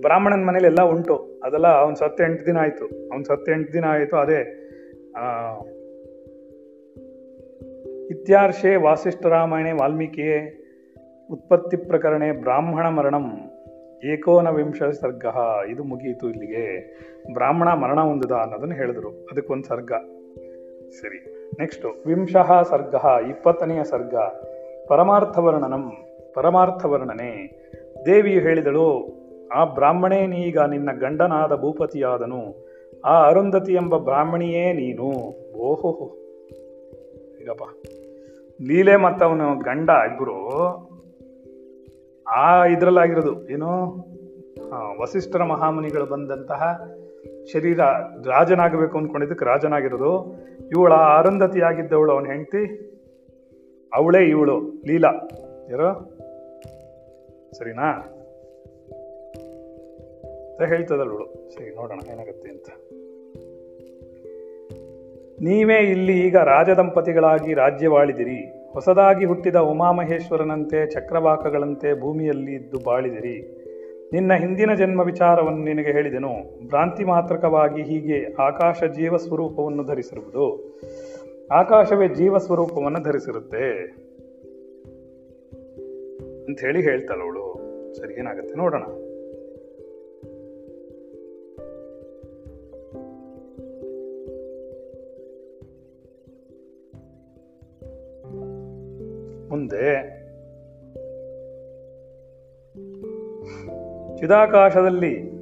ಬ್ರಾಹ್ಮಣನ 0.00 0.44
ಮನೇಲಿ 0.44 0.66
ಎಲ್ಲ 0.66 0.82
ಉಂಟು. 0.82 1.40
ಅದೆಲ್ಲ 1.44 1.66
ಅವನ್ 1.66 1.96
ಸತ್ತು 1.96 2.24
ಎಂಟು 2.24 2.46
ದಿನ 2.46 2.58
ಆಯ್ತು. 2.58 2.84
ಅವನ್ 2.84 3.24
ಸತ್ತು 3.24 3.52
ಎಂಟು 3.52 3.72
ದಿನ 3.72 3.84
ಆಯ್ತು, 3.84 4.16
ಅದೇ 4.16 4.64
ಇತ್ಯಾರ್ಷೆ 8.10 8.76
ವಾಸಿಷ್ಠ 8.76 9.26
ರಾಮಾಯಣೆ 9.26 9.72
ವಾಲ್ಮೀಕಿಯೇ 9.72 10.64
ಉತ್ಪತ್ತಿ 11.30 11.76
ಪ್ರಕರಣೆ 11.76 12.32
ಬ್ರಾಹ್ಮಣ 12.32 12.88
ಮರಣಂ 12.88 13.32
ಏಕೋನವಿಂಶ 14.04 14.82
ಸರ್ಗ. 14.82 15.24
ಇದು 15.70 15.84
ಮುಗಿಯಿತು 15.84 16.30
ಇಲ್ಲಿಗೆ. 16.30 16.64
ಬ್ರಾಹ್ಮಣ 17.32 17.68
ಮರಣ 17.68 18.00
ಹೊಂದದ 18.00 18.32
ಅನ್ನೋದನ್ನ 18.32 18.72
ಹೇಳಿದ್ರು. 18.72 19.08
ಅದಕ್ಕೊಂದು 19.08 19.64
ಸರ್ಗ. 19.64 19.92
ಸರಿ. 21.00 21.18
ನೆಕ್ಸ್ಟ್ 21.58 22.06
ವಿಂಶಃ 22.06 22.62
ಸರ್ಗ, 22.62 22.94
ಇಪ್ಪತ್ತನೆಯ 23.28 23.84
ಸರ್ಗ. 23.84 24.14
ಪರಮಾರ್ಥ 26.34 26.84
ವರ್ಣನೆ 26.84 27.30
ದೇವಿಯು 28.06 28.40
ಹೇಳಿದಳು 28.40 29.17
ಆ 29.52 29.64
ಬ್ರಾಹ್ಮಣೇ 29.64 30.26
ನೀಗ 30.26 30.58
ನಿನ್ನ 30.58 30.92
ಗಂಡನಾದ 30.92 31.60
ಭೂಪತಿಯಾದನು. 31.60 32.68
ಆ 33.04 33.28
ಅರುಂಧತಿ 33.28 33.72
ಎಂಬ 33.72 33.96
ಬ್ರಾಹ್ಮಣಿಯೇ 33.96 34.72
ನೀನು. 34.72 35.06
ಓಹೋ. 35.56 36.16
ಈಗಪ್ಪ. 37.42 37.62
ಲೀಲೆ 38.62 38.96
ಮತ್ತವನು 38.96 39.58
ಗಂಡ 39.58 39.88
ಇಬ್ಬರು 39.88 40.48
ಆ 42.28 42.64
ಇದರಲ್ಲಾಗಿರೋದು 42.64 43.48
ಏನು? 43.48 43.94
ವಸಿಷ್ಠರ 45.02 45.42
ಮಹಾಮುನಿಗಳು 45.42 46.06
ಬಂದಂತಹ 46.06 46.90
ಶರೀರ 47.52 47.80
ರಾಜನಾಗಬೇಕು 48.24 48.98
ಅಂದ್ಕೊಂಡಿದ್ದಕ್ಕೆ 48.98 49.44
ರಾಜನಾಗಿರೋದು. 49.44 50.34
ಇವಳ 50.76 50.94
ಅರುಂಧತಿ 50.94 51.60
ಆಗಿದ್ದವಳು 51.60 52.12
ಅವನ 52.12 52.26
ಹೆಂಡತಿ? 52.26 52.88
ಅವಳೇ 53.94 54.24
ಇವಳು, 54.24 54.60
ಲೀಲಾ. 54.86 55.08
ಯಾರೋ? 55.70 55.94
ಸರಿನಾ? 57.52 58.14
ಅಂತ 60.58 60.68
ಹೇಳ್ತದಲ್ವಳು 60.68 61.50
ಸರಿ, 61.54 61.74
ನೋಡೋಣ, 61.74 61.98
ಏನಾಗುತ್ತೆ 62.12 62.50
ಅಂತ. 62.50 62.66
ನೀವೇ 65.40 65.76
ಇಲ್ಲಿ 65.76 66.26
ಈಗ 66.26 66.36
ರಾಜದಂಪತಿಗಳಾಗಿ 66.36 67.54
ರಾಜ್ಯವಾಳಿದಿರಿ. 67.54 68.70
ಹೊಸದಾಗಿ 68.72 69.24
ಹುಟ್ಟಿದ 69.24 69.56
ಉಮಾಮಹೇಶ್ವರನಂತೆ, 69.56 70.90
ಚಕ್ರವಾಕಗಳಂತೆ 70.90 72.00
ಭೂಮಿಯಲ್ಲಿ 72.00 72.52
ಇದ್ದು 72.54 72.78
ಬಾಳಿದಿರಿ. 72.84 73.64
ನಿನ್ನ 74.12 74.34
ಹಿಂದಿನ 74.34 74.74
ಜನ್ಮ 74.74 75.00
ವಿಚಾರವನ್ನು 75.00 75.64
ನಿನಗೆ 75.64 75.92
ಹೇಳಿದೆನು. 75.92 76.66
ಭ್ರಾಂತಿ 76.66 77.04
ಮಾತ್ರಕವಾಗಿ 77.04 77.82
ಹೀಗೆ 77.82 78.34
ಆಕಾಶ 78.34 78.84
ಜೀವ 78.84 79.16
ಸ್ವರೂಪವನ್ನು 79.16 79.84
ಧರಿಸಿರುವುದು. 79.84 80.78
ಆಕಾಶವೇ 81.52 82.08
ಜೀವ 82.08 82.38
ಸ್ವರೂಪವನ್ನು 82.38 83.02
ಧರಿಸಿರುತ್ತೆ. 83.02 83.84
ಅಂತ 86.46 86.60
ಹೇಳಿ 86.60 86.82
ಹೇಳ್ತಾಳೆ 86.82 87.22
ಅವಳು. 87.22 87.58
ಸರಿ, 87.94 88.14
ಏನಾಗುತ್ತೆ 88.14 88.54
ನೋಡೋಣ. 88.54 88.82
ಮುಂದೆ. 99.48 100.18
ಚಿದಾಕಾಶದಲ್ಲಿ 104.16 105.38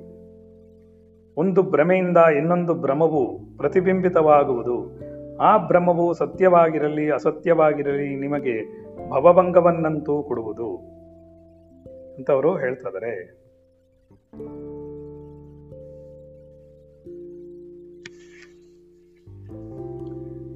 ಒಂದು 1.37 1.63
ಭ್ರಮೆಯಿಂದ 1.63 2.17
ಇನ್ನೊಂದು 2.17 2.75
ಭ್ರಮವು 2.75 3.39
ಪ್ರತಿಬಿಂಬಿತವಾಗುವುದು. 3.57 5.07
ಆ 5.37 5.67
ಭ್ರಮವು 5.67 6.15
ಸತ್ಯವಾಗಿರಲಿ, 6.15 7.13
ಅಸತ್ಯವಾಗಿರಲಿ 7.13 8.17
ನಿಮಗೆ 8.17 8.87
ಭವಭಂಗವನ್ನಂತೂ 9.11 10.23
ಕೊಡುವುದು 10.23 10.77
ಅಂತ 12.17 12.31
ಅವರು 12.31 12.57
ಹೇಳ್ತಾರೆ 12.57 13.47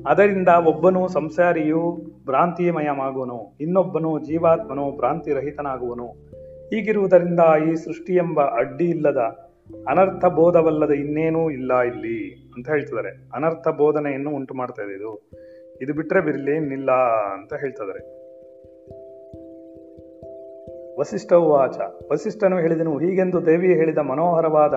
ಅದರಿಂದ 0.07 0.49
ಒಬ್ಬನು 0.49 1.09
ಸಂಸಾರಿಯು 1.09 1.97
ಭ್ರಾಂತಿಮಯವಾಗುವನು 2.31 3.57
ಇನ್ನೊಬ್ಬನು 3.61 4.19
ಜೀವಾತ್ಮನು 4.19 4.97
ಭ್ರಾಂತಿರಹಿತನಾಗುವನು. 4.97 6.07
ಹೀಗಿರುವುದರಿಂದ 6.71 7.41
ಈ 7.71 7.75
ಸೃಷ್ಟಿ 7.75 8.15
ಎಂಬ 8.15 8.41
ಅಡ್ಡಿ 8.41 8.85
ಇಲ್ಲದ 8.85 9.17
ಅನರ್ಥ 9.89 10.25
ಬೋಧವಲ್ಲದ 10.25 10.91
ಇನ್ನೇನೂ 10.91 11.51
ಇಲ್ಲ 11.51 11.81
ಇಲ್ಲಿ 11.81 12.49
ಅಂತ 12.57 12.69
ಹೇಳ್ತಿದ್ದಾರೆ. 12.69 13.09
ಅನರ್ಥ 13.35 13.69
ಬೋಧನೆಯನ್ನು 13.69 14.31
ಉಂಟು 14.31 14.55
ಮಾಡ್ತಾ 14.55 14.83
ಇದೆ 14.83 14.97
ಇದು. 14.97 15.31
ಇದು 15.83 15.95
ಬಿಟ್ಟರೆ 15.95 16.21
ಬಿರ್ಲಿ 16.21 16.51
ಏನಿಲ್ಲ 16.51 16.93
ಅಂತ 17.33 17.55
ಹೇಳ್ತಿದ್ದಾರೆ. 17.55 18.21
ವಸಿಷ್ಠ 20.99 21.33
ವಾಚ 21.33 21.79
ವಸಿಷ್ಠನು 22.13 22.59
ಹೇಳಿದನು, 22.59 22.99
ಹೀಗೆಂದು 22.99 23.47
ದೇವಿ 23.47 23.75
ಹೇಳಿದ 23.75 23.99
ಮನೋಹರವಾದ 23.99 24.75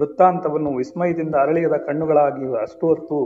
ವೃತ್ತಾಂತವನ್ನು 0.00 0.76
ವಿಸ್ಮಯದಿಂದ 0.76 1.34
ಅರಳಿಯದ 1.34 1.72
ಕಣ್ಣುಗಳಾಗಿ 1.72 2.60
ಅಷ್ಟು 2.60 2.86
ಹೊತ್ತು 2.86 3.18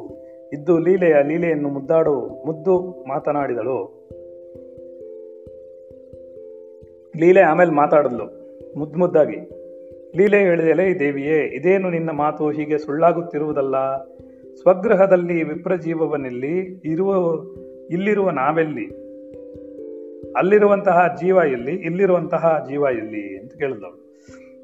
ಇದ್ದು 0.53 0.79
ಲೀಲೆಯ 0.79 1.15
ಲೀಲೆಯನ್ನು 1.23 1.69
ಮುದ್ದಾಡು 1.69 2.21
ಮುದ್ದು 2.47 3.05
ಮಾತನಾಡಿದಳು. 3.09 4.09
ಲೀಲೆ 7.17 7.41
ಆಮೇಲೆ 7.41 7.71
ಮಾತಾಡಿದ್ಲು 7.71 8.25
ಮುದ್ದು 8.79 8.99
ಮುದ್ದಾಗಿ. 8.99 9.37
ಲೀಲೆ 10.17 10.39
ಹೇಳಿದೆಲೆ, 10.39 10.99
ದೇವಿಯೇ, 10.99 11.45
ಇದೇನು 11.45 11.91
ನಿನ್ನ 11.91 12.11
ಮಾತು? 12.11 12.51
ಹೀಗೆ 12.51 12.79
ಸುಳ್ಳಾಗುತ್ತಿರುವುದಲ್ಲ. 12.79 13.77
ಸ್ವಗ್ರಹದಲ್ಲಿ 14.55 15.43
ವಿಪ್ರಜೀವವನ್ನೆಲ್ಲಿ 15.43 16.83
ಇರುವ, 16.85 17.15
ಇಲ್ಲಿರುವ 17.91 18.31
ನಾವೆಲ್ಲಿ? 18.31 18.87
ಅಲ್ಲಿರುವಂತಹ 20.37 21.15
ಜೀವ 21.21 21.37
ಎಲ್ಲಿ? 21.37 21.73
ಇಲ್ಲಿರುವಂತಹ 21.73 22.65
ಜೀವ 22.69 22.83
ಎಲ್ಲಿ? 22.83 23.39
ಅಂತ 23.39 23.53
ಕೇಳಿದವಳು 23.53 24.07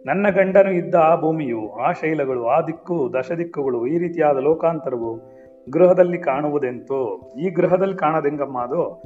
ನನ್ನ 0.07 0.29
ಗಂಡನು 0.31 0.73
ಇದ್ದ 0.73 0.95
ಆ 0.95 1.21
ಭೂಮಿಯು, 1.21 1.69
ಆ 1.69 1.93
ಶೈಲಗಳು, 1.93 2.47
ಆ 2.47 2.61
ದಿಕ್ಕು, 2.61 3.15
ದಶದಿಕ್ಕುಗಳು, 3.19 3.87
ಈ 3.87 3.99
ರೀತಿಯಾದ 3.99 4.37
ಲೋಕಾಂತರವು 4.37 5.32
ಗೃಹದಲ್ಲಿ 5.71 6.19
ಕಾಣುವುದೆಂತೋ, 6.19 7.33
ಈ 7.40 7.50
ಗೃಹದಲ್ಲಿ 7.50 7.97
ಕಾಣೋದೆಂಗಮ್ಮ 7.97 8.59
ಅದು? 8.59 9.02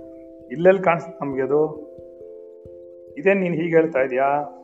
ಇಲ್ಲೆಲ್ಲಿ 0.50 0.82
ಕಾಣಿಸ್ತು 0.82 1.24
ನಮಗೆ 1.24 1.42
ಅದು? 1.42 1.86
ಇದೇನು 3.18 3.40
ನೀನು 3.40 3.54
ಹೀಗೆ 3.54 3.76
ಹೇಳ್ತಾ 3.76 4.00
ಇದೆಯಾ? 4.00 4.62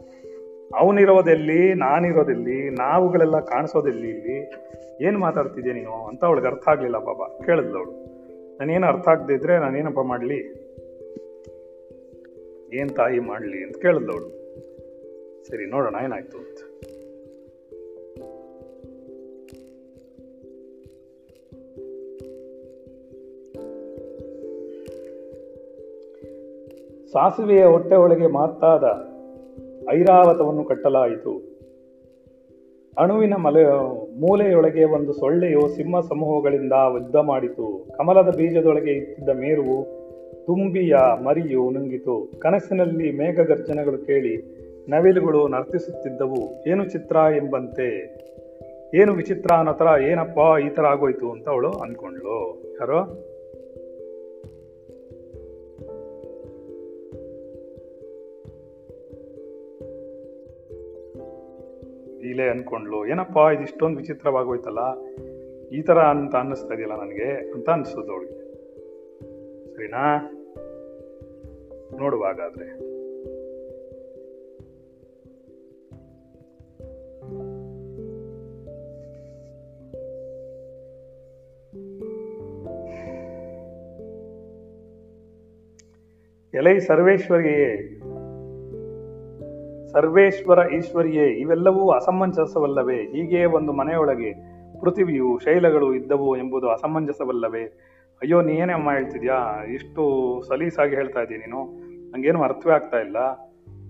ಅವನಿರೋದೆಲ್ಲಿ, 0.76 1.74
ನಾನಿರೋದೆಲ್ಲಿ, 1.74 2.70
ನಾವುಗಳೆಲ್ಲ 2.70 3.40
ಕಾಣಿಸೋದೆಲ್ಲಿ 3.40 4.08
ಇಲ್ಲಿ? 4.08 4.52
ಏನು 5.00 5.18
ಮಾತಾಡ್ತಿದ್ಯಾ 5.18 5.74
ನೀನು? 5.74 6.06
ಅಂತ 6.06 6.24
ಅವಳಿಗೆ 6.24 6.46
ಅರ್ಥ 6.46 6.68
ಆಗಲಿಲ್ಲ 6.68 6.98
ಬಾಬಾ 6.98 7.38
ಕೇಳಿದ್ಲು 7.46 7.78
ಅವಳು. 7.78 7.92
ನಾನೇನು 8.58 8.86
ಅರ್ಥ 8.86 9.08
ಆಗದೆ 9.08 9.34
ಇದ್ರೆ 9.34 9.58
ನಾನೇನಪ್ಪ 9.58 10.00
ಮಾಡಲಿ? 10.00 10.62
ಏನು 12.74 12.88
ತಾಯಿ 12.88 13.18
ಮಾಡಲಿ 13.18 13.64
ಅಂತ 13.64 13.76
ಕೇಳಿದ್ಲು 13.76 14.12
ಅವಳು. 14.12 14.42
ಸರಿ, 15.46 15.70
ನೋಡೋಣ, 15.70 15.94
ಏನಾಯ್ತು? 16.04 16.51
ಸಾಸುವೆಯ 27.12 27.64
ಹೊಟ್ಟೆ 27.64 27.96
ಒಳಗೆ 27.96 28.26
ಮಾತಾದ 28.26 28.84
ಐರಾವತವನ್ನು 29.94 30.64
ಕಟ್ಟಲಾಯಿತು. 30.64 31.52
ಅಣುವಿನ 32.98 33.34
ಮಲೆ, 33.34 33.64
ಮೂಲೆಯೊಳಗೆ 34.20 34.84
ಒಂದು 34.84 35.12
ಸೊಳ್ಳೆಯು 35.12 35.68
ಸಿಂಹ 35.68 36.00
ಸಮೂಹಗಳಿಂದ 36.00 36.72
ಯುದ್ಧ 36.72 37.16
ಮಾಡಿತು. 37.16 37.88
ಕಮಲದ 37.98 38.34
ಬೀಜದೊಳಗೆ 38.36 38.90
ಇತ್ತಿದ್ದ 38.90 39.28
ಮೇರುವು 39.28 39.84
ತುಂಬಿಯ 40.46 40.96
ಮರಿಯು 41.24 41.70
ನುಂಗಿತು. 41.70 42.32
ಕನಸಿನಲ್ಲಿ 42.38 43.12
ಮೇಘಗರ್ಜನೆಗಳು 43.12 43.98
ಕೇಳಿ 43.98 44.62
ನವಿಲುಗಳು 44.88 45.48
ನರ್ತಿಸುತ್ತಿದ್ದವು. 45.48 46.68
ಏನು 46.68 46.84
ಚಿತ್ರ 46.84 47.16
ಎಂಬಂತೆ? 47.16 48.18
ಏನು 48.94 49.12
ವಿಚಿತ್ರ 49.12 49.54
ಅನ್ನೋ 49.54 49.72
ಥರ 49.72 49.86
ಏನಪ್ಪ 50.00 50.38
ಈ 50.66 50.68
ಥರ 50.68 50.84
ಆಗೋಯ್ತು? 50.84 51.30
ಅಂತ 51.30 51.48
ಅವಳು 51.48 51.70
ಅಂದ್ಕೊಂಡ್ಳು. 51.70 52.62
ಯಾರೋ? 52.74 53.28
ಇಲ್ಲೇ 62.32 62.48
ಅಂದ್ಕೊಂಡ್ಲು 62.48 63.06
ಏನಪ್ಪ, 63.06 63.36
ಇದು 63.54 63.62
ಇಷ್ಟೊಂದು 63.62 63.96
ವಿಚಿತ್ರವಾಗೋಯ್ತಲ್ಲ, 63.96 64.82
ಈ 65.68 65.82
ಥರ 65.82 65.98
ಅಂತ 65.98 66.34
ಅನ್ನಿಸ್ತಾ 66.36 66.74
ಇದೆಯಲ್ಲ 66.74 67.00
ನನಗೆ? 67.00 67.52
ಅಂತ 67.52 67.70
ಅನಿಸ್ತದೆ 67.70 68.12
ಅವಳಿಗೆ. 68.12 68.38
ಸರಿನಾ? 69.74 70.04
ನೋಡುವ 71.98 72.24
ಹಾಗಾದ್ರೆ 72.24 72.92
ಎಲೈ 86.54 86.78
ಸರ್ವೇಶ್ವರಿಯೇ 86.78 87.68
ಸರ್ವೇಶ್ವರ 89.92 90.58
ಈಶ್ವರಿಯೇ, 90.72 91.26
ಇವೆಲ್ಲವೂ 91.26 91.90
ಅಸಮಂಜಸವಲ್ಲವೇ? 91.90 92.96
ಹೀಗೆ 92.96 93.44
ಒಂದು 93.44 93.72
ಮನೆಯೊಳಗೆ 93.72 94.32
ಪೃಥಿವಿಯು 94.80 95.38
ಶೈಲಗಳು 95.38 95.94
ಇದ್ದವು 95.94 96.36
ಎಂಬುದು 96.36 96.70
ಅಸಮಂಜಸವಲ್ಲವೇ? 96.70 97.62
ಅಯ್ಯೋ 98.22 98.42
ನೀನೇ 98.42 98.72
ಅಮ್ಮ 98.72 98.92
ಹೇಳ್ತಿದ್ಯಾ? 98.92 99.64
ಇಷ್ಟು 99.64 100.02
ಸಲೀಸಾಗಿ 100.48 100.94
ಹೇಳ್ತಾ 100.94 101.20
ಇದ್ದೀನಿ 101.20 101.40
ನೀನು? 101.40 101.78
ನಂಗೇನು 102.10 102.42
ಅರ್ಥವೇ 102.42 102.72
ಆಗ್ತಾ 102.72 102.98
ಇಲ್ಲ. 102.98 103.16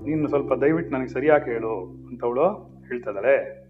ನೀನು 0.05 0.29
ಸ್ವಲ್ಪ 0.29 0.53
ದಯವಿಟ್ಟು 0.53 0.97
ನನಗೆ 0.97 1.09
ಸರಿಯಾಗಿ 1.09 1.45
ಹೇಳು 1.45 1.81
ಅಂತವಳು 1.81 2.49
ಹೇಳ್ತಿದ್ದಾಳೆ 2.89 3.62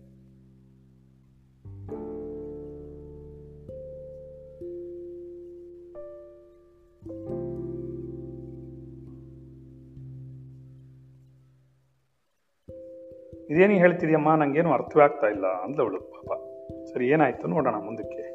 ಇದೇನು 13.52 13.72
ಹೇಳ್ತಿದ್ಯಮ್ಮ, 13.72 14.34
ನಂಗೇನು 14.34 14.72
ಅರ್ಥವೇ 14.72 15.02
ಆಗ್ತಾ 15.02 15.26
ಇಲ್ಲ 15.26 15.46
ಅಂದವಳು 15.46 16.00
ಪಾಪ. 16.00 16.38
ಸರಿ, 16.84 17.08
ಏನಾಯ್ತು 17.08 17.48
ನೋಡೋಣ 17.48 17.74
ಮುಂದಕ್ಕೆ. 17.74 18.32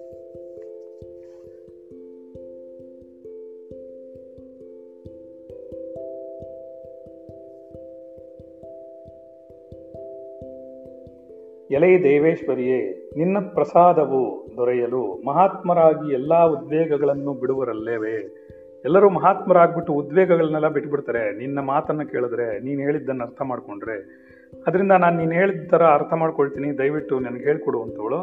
ಎಲೈ 11.74 12.04
ದೇವೇಶ್ವರಿಯೇ, 12.04 13.10
ನಿನ್ನ 13.18 13.38
ಪ್ರಸಾದವು 13.54 14.48
ದೊರೆಯಲು 14.58 15.26
ಮಹಾತ್ಮರಾಗಿ 15.26 16.14
ಎಲ್ಲಾ 16.14 16.44
ಉದ್ವೇಗಗಳನ್ನು 16.44 17.34
ಬಿಡುವರಲ್ಲೇವೆ? 17.34 18.48
ಎಲ್ಲರೂ 18.86 19.10
ಮಹಾತ್ಮರಾಗ್ಬಿಟ್ಟು 19.10 19.94
ಉದ್ವೇಗಗಳನ್ನೆಲ್ಲ 19.94 20.68
ಬಿಟ್ಬಿಡ್ತಾರೆ. 20.68 21.38
ನಿನ್ನ 21.38 21.60
ಮಾತನ್ನ 21.60 22.04
ಕೇಳಿದ್ರೆ, 22.04 22.60
ನೀನು 22.60 22.82
ಹೇಳಿದ್ದನ್ನು 22.82 23.24
ಅರ್ಥ 23.24 23.42
ಮಾಡ್ಕೊಂಡ್ರೆ 23.42 24.28
ಅದರಿಂದ 24.68 24.92
ನಾನು 24.92 25.18
ನೀನು 25.18 25.32
ಹೇಳಿದ 25.32 25.70
ಥರ 25.70 25.84
ಅರ್ಥ 25.84 26.14
ಮಾಡ್ಕೊಳ್ತೀನಿ. 26.14 26.78
ದಯವಿಟ್ಟು 26.78 27.20
ನನಗೆ 27.20 27.44
ಹೇಳ್ಕೊಡು 27.44 27.82
ಅಂತವಳು 27.82 28.20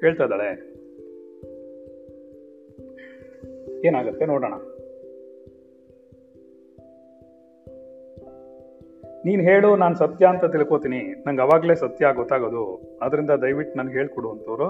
ಹೇಳ್ತಾ 0.00 0.24
ಇದ್ದಾಳೆ. 0.24 0.72
ಏನಾಗುತ್ತೆ 3.86 4.26
ನೋಡೋಣ. 4.26 4.52
ನೀನು 9.24 9.42
ಹೇಳು, 9.42 9.76
ನಾನು 9.76 9.94
ಸತ್ಯ 9.94 10.26
ಅಂತ 10.26 10.44
ತಿಳ್ಕೊತೀನಿ. 10.44 11.24
ನಂಗೆ 11.26 11.42
ಅವಾಗಲೇ 11.42 11.74
ಸತ್ಯ 11.74 12.06
ಗೊತ್ತಾಗೋದು. 12.14 12.92
ಅದರಿಂದ 13.02 13.30
ದಯವಿಟ್ಟು 13.30 13.78
ನನಗೆ 13.78 13.94
ಹೇಳ್ಕೊಡು 13.94 14.30
ಅಂತವರು 14.30 14.66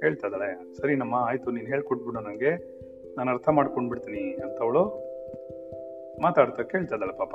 ಹೇಳ್ತಾ 0.00 0.26
ಇದ್ದಾಳೆ. 0.26 0.76
ಸರಿ 0.76 0.94
ನಮ್ಮ, 0.94 1.14
ಆಯಿತು, 1.14 1.50
ನೀನು 1.50 1.66
ಹೇಳ್ಕೊಟ್ಬಿಡು 1.66 2.20
ನನಗೆ 2.20 2.82
ನಾನು 3.16 3.30
ಅರ್ಥ 3.30 3.48
ಮಾಡ್ಕೊಂಡ್ಬಿಡ್ತೀನಿ 3.48 4.34
ಅಂತವಳು 4.42 5.12
ಮಾತಾಡ್ತಾ 6.22 6.62
ಕೇಳ್ತಾ 6.62 6.94
ಇದ್ದಾಳೆ 6.94 7.18
ಪಾಪ. 7.18 7.34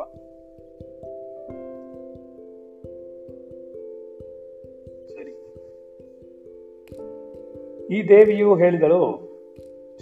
ಈ 7.92 8.08
ದೇವಿಯು 8.08 8.56
ಹೇಳಿದಳು, 8.56 9.28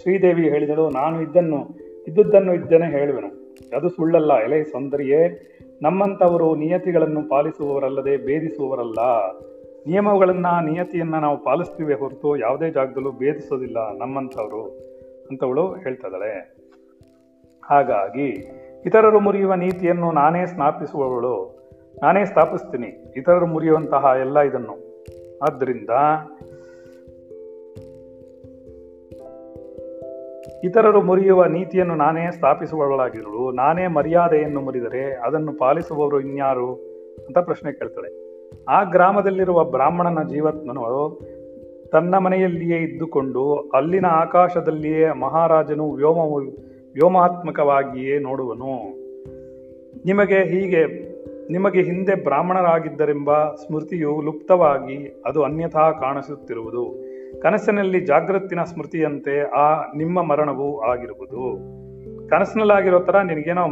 ಶ್ರೀದೇವಿ 0.02 0.48
ಹೇಳಿದಳು, 0.48 0.90
ನಾನು 0.90 1.22
ಇದ್ದನ್ನು, 1.22 1.68
ಇದ್ದುದನ್ನು 2.08 2.54
ಇದ್ದೇನೆ 2.54 2.86
ಹೇಳುವೆನು. 2.90 3.28
ಅದು 3.76 3.88
ಸುಳ್ಳಲ್ಲ, 3.88 4.38
ಎಲೆ 4.38 4.64
ಸೌಂದರ್ಯೇ. 4.64 5.52
ನಮ್ಮಂಥವರು 5.82 6.54
ನಿಯತಿಗಳನ್ನು 6.54 7.28
ಪಾಲಿಸುವವರಲ್ಲದೆ 7.28 8.16
ಭೇದಿಸುವವರಲ್ಲ. 8.16 8.98
ನಿಯಮಗಳನ್ನು, 9.86 10.64
ನಿಯತಿಯನ್ನು 10.64 11.20
ನಾವು 11.20 11.44
ಪಾಲಿಸ್ತೀವಿ 11.44 11.94
ಹೊರತು 11.94 12.36
ಯಾವುದೇ 12.36 12.70
ಜಾಗದಲ್ಲೂ 12.70 13.12
ಭೇದಿಸೋದಿಲ್ಲ 13.12 13.98
ನಮ್ಮಂಥವರು, 13.98 14.62
ಅಂತವಳು 15.30 15.74
ಹೇಳ್ತಾ 15.74 16.08
ಹಾಗಾಗಿ, 17.64 18.28
ಇತರರು 18.86 19.20
ಮುರಿಯುವ 19.20 19.54
ನೀತಿಯನ್ನು 19.54 20.12
ನಾನೇ 20.12 20.46
ಸ್ಥಾಪಿಸುವವಳು. 20.46 21.56
ನಾನೇ 22.02 22.24
ಸ್ಥಾಪಿಸ್ತೀನಿ, 22.24 23.12
ಇತರರು 23.16 23.46
ಮುರಿಯುವಂತಹ 23.46 24.14
ಎಲ್ಲ 24.20 24.40
ಇದನ್ನು. 24.40 25.04
ಆದ್ದರಿಂದ 25.42 25.90
ಇತರರು 30.66 31.02
ಮುರಿಯುವ 31.02 31.44
ನೀತಿಯನ್ನು 31.44 31.94
ನಾನೇ 31.94 32.30
ಸ್ಥಾಪಿಸುವವಳಾಗಿರಲು 32.30 33.52
ನಾನೇ 33.52 33.86
ಮರ್ಯಾದೆಯನ್ನು 33.86 34.60
ಮುರಿದರೆ 34.60 35.14
ಅದನ್ನು 35.14 35.52
ಪಾಲಿಸುವವರು 35.52 36.20
ಇನ್ಯಾರು 36.20 36.74
ಅಂತ 37.26 37.38
ಪ್ರಶ್ನೆ 37.38 37.72
ಕೇಳ್ತಾಳೆ. 37.72 38.08
ಆ 38.68 38.82
ಗ್ರಾಮದಲ್ಲಿರುವ 38.82 39.64
ಬ್ರಾಹ್ಮಣನ 39.64 40.22
ಜೀವತ್ಮನು 40.22 41.20
ತನ್ನ 41.92 42.18
ಮನೆಯಲ್ಲಿಯೇ 42.18 42.76
ಇದ್ದುಕೊಂಡು 42.76 43.70
ಅಲ್ಲಿನ 43.74 44.06
ಆಕಾಶದಲ್ಲಿಯೇ 44.06 45.12
ಮಹಾರಾಜನು 45.12 45.90
ವ್ಯೋಮ, 45.90 46.18
ವ್ಯೋಮಾತ್ಮಕವಾಗಿಯೇ 46.92 48.18
ನೋಡುವನು. 48.18 48.72
ನಿಮಗೆ 50.06 50.38
ಹೀಗೆ, 50.38 50.84
ನಿಮಗೆ 51.52 51.82
ಹಿಂದೆ 51.82 52.24
ಬ್ರಾಹ್ಮಣರಾಗಿದ್ದರೆಂಬ 52.24 53.54
ಸ್ಮೃತಿಯು 53.54 54.22
ಲುಪ್ತವಾಗಿ 54.24 55.22
ಅದು 55.26 55.44
ಅನ್ಯಥಾ 55.44 55.90
ಕಾಣಿಸುತ್ತಿರುವುದು. 55.90 57.05
ಕನಸಿನಲ್ಲಿ 57.42 58.00
ಜಾಗೃತಿನ 58.00 58.62
ಸ್ಮೃತಿಯಂತೆ 58.62 59.40
ಆ 59.40 59.92
ನಿಮ್ಮ 59.96 60.22
ಮರಣವು 60.22 60.80
ಆಗಿರುವುದು. 60.80 61.76
ಕನಸಿನಲ್ಲಾಗಿರೋ 62.28 63.00
ತರ 63.00 63.22
ನಿನಗೇನೋ 63.22 63.66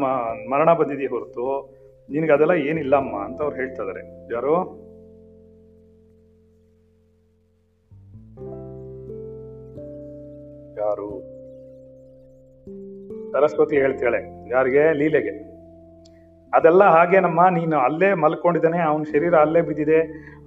ಮರಣ 0.51 0.73
ಬಂದಿದೆಯೇ 0.73 1.09
ಹೊರತು, 1.09 1.75
ನಿನಗೆ 2.11 2.33
ಅದೆಲ್ಲ 2.33 2.53
ಏನಿಲ್ಲಮ್ಮ 2.53 3.25
ಅಂತ 3.25 3.43
ಅವ್ರು 3.43 3.57
ಹೇಳ್ತಾ 3.57 3.83
ಇದಾರೆ 3.83 4.35
ಯಾರು? 4.35 4.85
ಯಾರು? 10.79 11.21
ಸರಸ್ವತಿ 13.33 13.77
ಹೇಳ್ತಾಳೆ 13.77 14.51
ಯಾರಿಗೆ? 14.51 14.93
ಲೀಲೆಗೆ. 14.93 15.54
ಅದೆಲ್ಲ 16.55 16.85
ಹಾಗೇನಮ್ಮ 16.85 17.43
ನೀನು 17.49 17.77
ಅಲ್ಲೇ 17.79 18.15
ಮಲ್ಕೊಂಡಿದ್ದಾನೆ, 18.15 18.79
ಅವನ 18.79 19.03
ಶರೀರ 19.03 19.35
ಅಲ್ಲೇ 19.35 19.61
ಬಿದ್ದಿದೆ, 19.61 20.01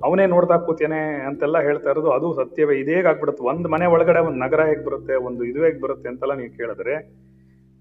ಅವನೇ 0.04 0.26
ನೋಡ್ತಾ 0.26 0.58
ಕೂತೇನೆ 0.58 1.02
ಅಂತೆಲ್ಲ 1.28 1.60
ಹೇಳ್ತಾ 1.60 1.90
ಇರೋದು 1.90 2.12
ಅದು 2.12 2.34
ಸತ್ಯವೇ. 2.34 2.76
ಇದೇ 2.80 2.98
ಆಗ್ಬಿಡುತ್ತೆ. 3.04 3.44
ಒಂದು 3.44 3.70
ಮನೆ 3.70 3.86
ಒಳಗಡೆ 3.86 4.20
ಒಂದು 4.20 4.40
ನಗರ 4.40 4.64
ಹೇಗೆ 4.64 4.84
ಬರುತ್ತೆ, 4.86 5.16
ಒಂದು 5.16 5.44
ಇದು 5.44 5.64
ಹೇಗೆ 5.66 5.82
ಬರುತ್ತೆ 5.82 6.10
ಅಂತೆಲ್ಲ 6.10 6.34
ನೀವು 6.34 6.58
ಕೇಳಿದ್ರೆ 6.58 6.98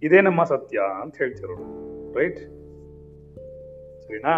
ಇದೇನಮ್ಮ 0.02 0.44
ಸತ್ಯ 0.44 0.78
ಅಂತ 1.02 1.16
ಹೇಳ್ತಿರೋರು. 1.16 1.66
ರೈಟ್ 2.18 2.40
ಸರಿನಾ? 4.04 4.36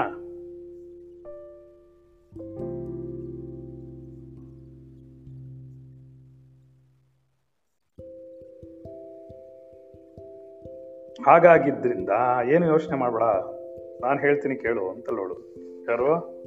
ಹಾಗಾಗಿದ್ದರಿಂದ 11.26 12.12
ಏನು 12.54 12.66
ಯೋಚನೆ 12.66 12.96
ಮಾಡಬೇಡ? 12.98 13.24
ನಾನು 14.02 14.20
ಹೇಳ್ತೀನಿ 14.20 14.56
ಕೇಳು 14.56 14.88
ಅಂತ 14.88 15.10
ನೋಡು. 15.12 15.34
ಯಾರು? 15.90 16.38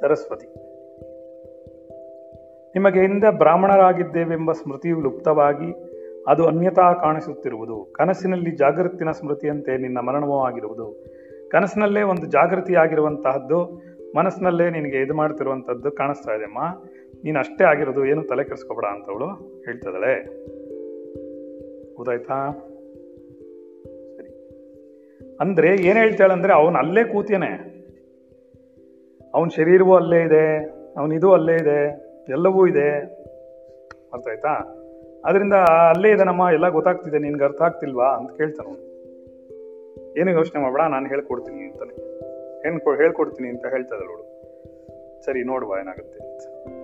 ಸರಸ್ವತಿ. 0.00 0.46
ನಿಮಗೆ 2.74 3.00
ಹಿಂದೆ 3.00 3.38
ಬ್ರಾಹ್ಮಣರಾಗಿದ್ದೇವೆಂಬ 3.38 4.52
ಸ್ಮೃತಿಯು 4.52 5.00
ಲುಪ್ತವಾಗಿ 5.00 5.90
ಅದು 6.28 6.46
ಅನ್ಯತಾ 6.46 6.92
ಕಾಣಿಸುತ್ತಿರುವುದು. 6.92 7.92
ಕನಸಿನಲ್ಲಿ 7.92 8.50
ಜಾಗೃತಿನ 8.50 9.10
ಸ್ಮೃತಿಯಂತೆ 9.10 9.76
ನಿನ್ನ 9.76 9.98
ಮರಣವೂ 9.98 10.38
ಆಗಿರುವುದು. 10.38 11.06
ಕನಸಿನಲ್ಲೇ 11.48 12.02
ಒಂದು 12.02 12.26
ಜಾಗೃತಿಯಾಗಿರುವಂತಹದ್ದು, 12.26 13.82
ಮನಸ್ಸಿನಲ್ಲೇ 14.16 14.70
ನಿನಗೆ 14.70 14.98
ಇದು 14.98 15.14
ಮಾಡ್ತಿರುವಂಥದ್ದು 15.14 15.90
ಕಾಣಿಸ್ತಾ 15.90 16.34
ಇದೆ, 16.34 16.44
ಅಮ್ಮ. 16.44 16.58
ನೀನು 17.24 17.38
ಅಷ್ಟೇ 17.38 17.64
ಆಗಿರೋದು, 17.64 18.06
ಏನು 18.06 18.22
ತಲೆ 18.22 18.44
ಕೆಡಿಸ್ಕೊಬೇಡ 18.44 18.84
ಅಂತವಳು 18.84 19.26
ಹೇಳ್ತಿದ್ದಾಳೆ 19.64 20.24
ಗೊತ್ತಾಯ್ತಾ? 21.94 22.66
ಅಂದ್ರೆ 25.40 25.68
ಏನ್ 25.68 25.98
ಹೇಳ್ತಾಳಂದ್ರೆ 25.98 26.52
ಅವನು 26.52 26.78
ಅಲ್ಲೇ 26.78 27.04
ಕೂತೇನೆ 27.04 27.70
ಅವನ 29.34 29.48
ಶರೀರವೂ 29.48 29.94
ಅಲ್ಲೇ 29.94 30.22
ಇದೆ, 30.22 30.58
ಅವನ 30.96 31.12
ಇದು 31.12 31.32
ಅಲ್ಲೇ 31.32 31.54
ಇದೆ, 31.54 32.10
ಎಲ್ಲವೂ 32.28 32.66
ಇದೆ. 32.66 32.98
ಅರ್ಥ 34.12 34.28
ಆಯ್ತಾ? 34.28 34.76
ಅದರಿಂದ 35.24 35.52
ಅಲ್ಲೇ 35.94 36.10
ಇದೆ 36.10 36.24
ನಮ್ಮ, 36.24 36.48
ಎಲ್ಲ 36.52 36.68
ಗೊತ್ತಾಗ್ತಿದೆ, 36.68 37.18
ನಿನ್ಗೆ 37.18 37.44
ಅರ್ಥ 37.44 37.62
ಆಗ್ತಿಲ್ವಾ 37.62 38.16
ಅಂತ 38.16 38.30
ಕೇಳ್ತಾನೆ 38.30 38.68
ಅವನು. 38.68 38.90
ಏನು 40.20 40.30
ಯೋಚನೆ 40.30 40.62
ಮಾಡಬೇಡ, 40.62 40.80
ನಾನು 40.90 41.06
ಹೇಳ್ಕೊಡ್ತೀನಿ 41.08 41.60
ಅಂತಾನೆ. 41.60 41.94
ಏನು 42.68 42.96
ಹೇಳ್ಕೊಡ್ತೀನಿ 42.96 43.48
ಅಂತ 43.48 43.66
ಹೇಳ್ತಾ 43.66 43.96
ಅವಳು. 43.96 44.30
ಸರಿ, 45.24 45.44
ನೋಡುವ 45.44 45.76
ಏನಾಗುತ್ತೆ 45.80 46.18
ಅಂತ. 46.26 46.79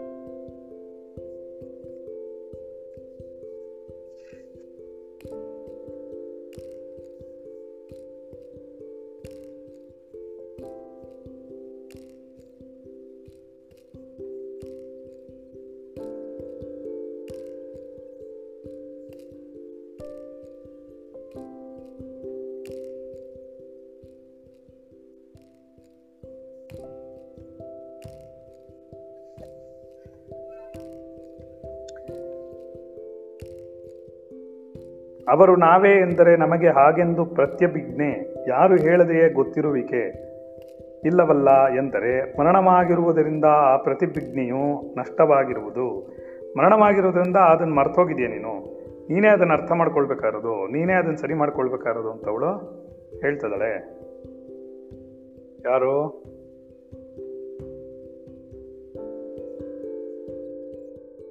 ಅವರು 35.29 35.57
ನಾವೇ 35.57 35.91
ಎಂದರೆ 35.91 36.37
ನಮಗೆ 36.37 36.69
ಹಾಗೆಂದು 36.69 37.25
ಪ್ರತ್ಯಭಿಜ್ಞೆ, 37.25 38.35
ಯಾರು 38.49 38.77
ಹೇಳದೆಯೇ 38.77 39.33
ಗೊತ್ತಿರುವಿಕೆ. 39.33 40.27
ಇಲ್ಲವಲ್ಲ 41.05 41.69
ಎಂದರೆ 41.69 42.41
ಮರಣವಾಗಿರುವುದರಿಂದ 42.41 43.45
ಆ 43.45 43.77
ಪ್ರತಿಭಿಜ್ಞೆಯು 43.77 44.95
ನಷ್ಟವಾಗಿರುವುದು. 44.99 46.17
ಮರಣವಾಗಿರುವುದರಿಂದ 46.59 47.37
ಅದನ್ನು 47.37 47.75
ಮರ್ತೋಗಿದೆಯಾ 47.75 48.29
ನೀನು? 48.29 48.77
ನೀನೇ 49.09 49.29
ಅದನ್ನು 49.29 49.53
ಅರ್ಥ 49.53 49.73
ಮಾಡ್ಕೊಳ್ಬೇಕಾರದು 49.73 50.73
ನೀನೇ 50.73 50.93
ಅದನ್ನು 50.93 51.17
ಸರಿ 51.17 51.35
ಮಾಡ್ಕೊಳ್ಬೇಕಾರದು 51.35 52.11
ಅಂತ 52.11 52.29
ಅವಳು 52.29 52.51
ಹೇಳ್ತದಳೆ 53.21 53.97
ಯಾರು? 55.65 56.23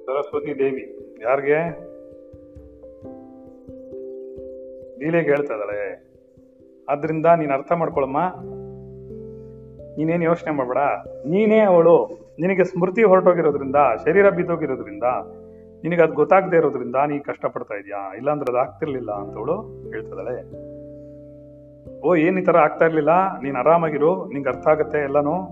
ಸರಸ್ವತಿ 0.06 0.58
ದೇವಿ. 0.58 1.14
ಯಾರಿಗೆ? 1.22 1.85
ಲೀಲೆಗೆ 4.98 5.28
ಹೇಳ್ತಾ 5.28 5.54
ಇದ್ದಾಳೆ. 5.54 6.06
ಆದ್ರಿಂದ 6.88 7.26
ನೀನು 7.26 7.52
ಅರ್ಥ 7.52 7.72
ಮಾಡ್ಕೊಳಮ್ಮ. 7.72 8.18
ನೀನೇನು 9.96 10.24
ಯೋಚನೆ 10.24 10.50
ಮಾಡಬೇಡ. 10.50 10.76
ನೀನೇ 11.26 11.60
ಅವಳು. 11.60 12.26
ನಿನಗೆ 12.40 12.64
ಸ್ಮೃತಿ 12.64 13.02
ಹೊರಟೋಗಿರೋದ್ರಿಂದ, 13.02 13.76
ಶರೀರ 14.04 14.30
ಬಿದ್ದೋಗಿರೋದ್ರಿಂದ, 14.30 15.04
ನಿನಗೆ 15.82 16.02
ಅದು 16.02 16.14
ಗೊತ್ತಾಗದೇ 16.14 16.56
ಇರೋದ್ರಿಂದ 16.56 16.96
ನೀ 17.06 17.18
ಕಷ್ಟಪಡ್ತಾ 17.18 17.74
ಇದೀಯಾ? 17.74 18.16
ಇಲ್ಲಾಂದ್ರೆ 18.16 18.52
ಅದು 18.52 18.58
ಆಗ್ತಿರ್ಲಿಲ್ಲ 18.58 19.12
ಅಂತವಳು 19.12 19.88
ಹೇಳ್ತಿದ್ದಾಳೆ 19.90 20.66
ಓ, 22.00 22.14
ಏನು 22.14 22.40
ಈ 22.40 22.44
ಥರ 22.44 22.56
ಆಗ್ತಾ 22.56 22.84
ಇರಲಿಲ್ಲ? 22.84 23.40
ನೀನು 23.42 23.58
ಆರಾಮಾಗಿರು. 23.58 24.26
ನಿಂಗೆ 24.26 24.48
ಅರ್ಥ 24.48 24.68
ಆಗುತ್ತೆ 24.68 24.98
ಎಲ್ಲನೂ. 24.98 25.42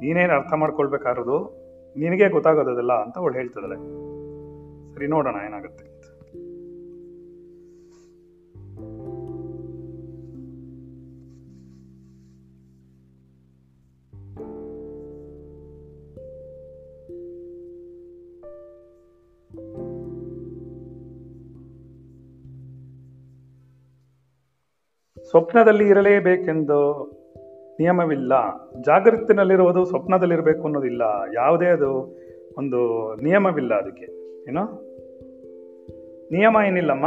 ನೀನೇನು 0.00 0.32
ಅರ್ಥ 0.32 0.52
ಮಾಡ್ಕೊಳ್ಬೇಕಾಗಿರೋದು? 0.52 1.62
ನಿನಗೆ 1.96 2.28
ಗೊತ್ತಾಗೋದಲ್ಲ 2.28 2.92
ಅಂತ 2.92 3.18
ಅವಳು 3.18 3.34
ಹೇಳ್ತಿದ್ದಾಳೆ 3.34 3.76
ಸರಿ, 4.94 5.06
ನೋಡೋಣ 5.06 5.36
ಏನಾಗುತ್ತೆ. 5.46 5.91
ಸ್ವಪ್ನದಲ್ಲಿ 25.32 25.88
ಇರಲೇಬೇಕೆಂದು 25.88 27.10
ನಿಯಮವಿಲ್ಲ. 27.80 28.32
ಜಾಗೃತಿನಲ್ಲಿರುವುದು 28.80 29.84
ಸ್ವಪ್ನದಲ್ಲಿರಬೇಕು 29.84 30.64
ಅನ್ನೋದಿಲ್ಲ. 30.64 31.02
ಯಾವುದೇ 31.34 31.66
ಅದು 31.66 32.18
ಒಂದು 32.58 33.14
ನಿಯಮವಿಲ್ಲ 33.14 33.74
ಅದಕ್ಕೆ. 33.74 34.04
ಏನೋ? 34.48 34.64
ನಿಯಮ 36.32 36.56
ಏನಿಲ್ಲಮ್ಮ? 36.66 37.06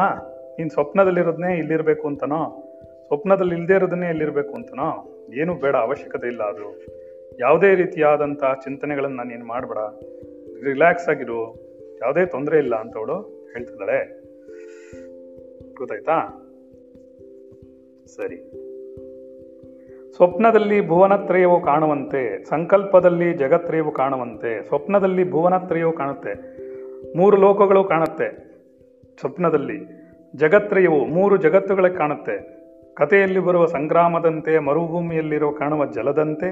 ನೀನು 0.58 0.70
ಸ್ವಪ್ನದಲ್ಲಿರೋದನ್ನೇ 0.70 1.58
ಇಲ್ಲಿರಬೇಕು 1.58 2.08
ಅಂತನೋ? 2.08 2.72
ಸ್ವಪ್ನದಲ್ಲಿ 3.08 3.56
ಇಲ್ಲದೇ 3.56 3.74
ಇರೋದನ್ನೇ 3.74 4.10
ಇಲ್ಲಿರಬೇಕು 4.10 4.54
ಅಂತನೋ? 4.54 5.12
ಏನು 5.34 5.54
ಬೇಡ, 5.54 5.76
ಅವಶ್ಯಕತೆ 5.76 6.28
ಇಲ್ಲ 6.28 6.44
ಅದು. 6.44 6.86
ಯಾವುದೇ 7.40 7.76
ರೀತಿಯಾದಂಥ 7.76 8.44
ಚಿಂತನೆಗಳನ್ನು 8.64 9.24
ನೀನು 9.24 9.46
ಮಾಡಬೇಡ. 9.46 9.78
ರಿಲ್ಯಾಕ್ಸ್ 10.66 11.10
ಆಗಿರು. 11.10 11.56
ಯಾವುದೇ 12.02 12.26
ತೊಂದರೆ 12.26 12.58
ಇಲ್ಲ 12.58 12.76
ಅಂತ 12.76 12.98
ಅವಳು 12.98 13.22
ಹೇಳ್ತಿದ್ದಾಳೆ. 13.54 14.22
ಗೊತ್ತಾಯ್ತಾ? 15.78 16.42
ಸರಿ. 18.08 18.52
ಸ್ವಪ್ನದಲ್ಲಿ 20.15 20.88
ಭುವನತ್ರಯವು 20.88 21.62
ಕಾಣುವಂತೆ, 21.62 22.44
ಸಂಕಲ್ಪದಲ್ಲಿ 22.44 23.34
ಜಗತ್ರಯವು 23.34 23.91
ಕಾಣುವಂತೆ, 23.91 24.68
ಸ್ವಪ್ನದಲ್ಲಿ 24.68 25.32
ಭುವನತ್ರಯವು 25.32 25.91
ಕಾಣುತ್ತೆ. 25.91 26.65
ಮೂರು 27.18 27.38
ಲೋಕಗಳು 27.38 27.84
ಕಾಣುತ್ತೆ 27.84 28.56
ಸ್ವಪ್ನದಲ್ಲಿ. 29.20 30.06
ಜಗತ್ರಯವು 30.36 31.06
ಮೂರು 31.06 31.38
ಜಗತ್ತುಗಳೇ 31.38 31.89
ಕಾಣುತ್ತೆ. 31.89 32.56
ಕಥೆಯಲ್ಲಿ 32.94 33.39
ಬರುವ 33.39 33.65
ಸಂಗ್ರಾಮದಂತೆ, 33.65 34.60
ಮರುಭೂಮಿಯಲ್ಲಿರೋ 34.60 35.52
ಕಾಣುವ 35.52 35.86
ಜಲದಂತೆ, 35.86 36.50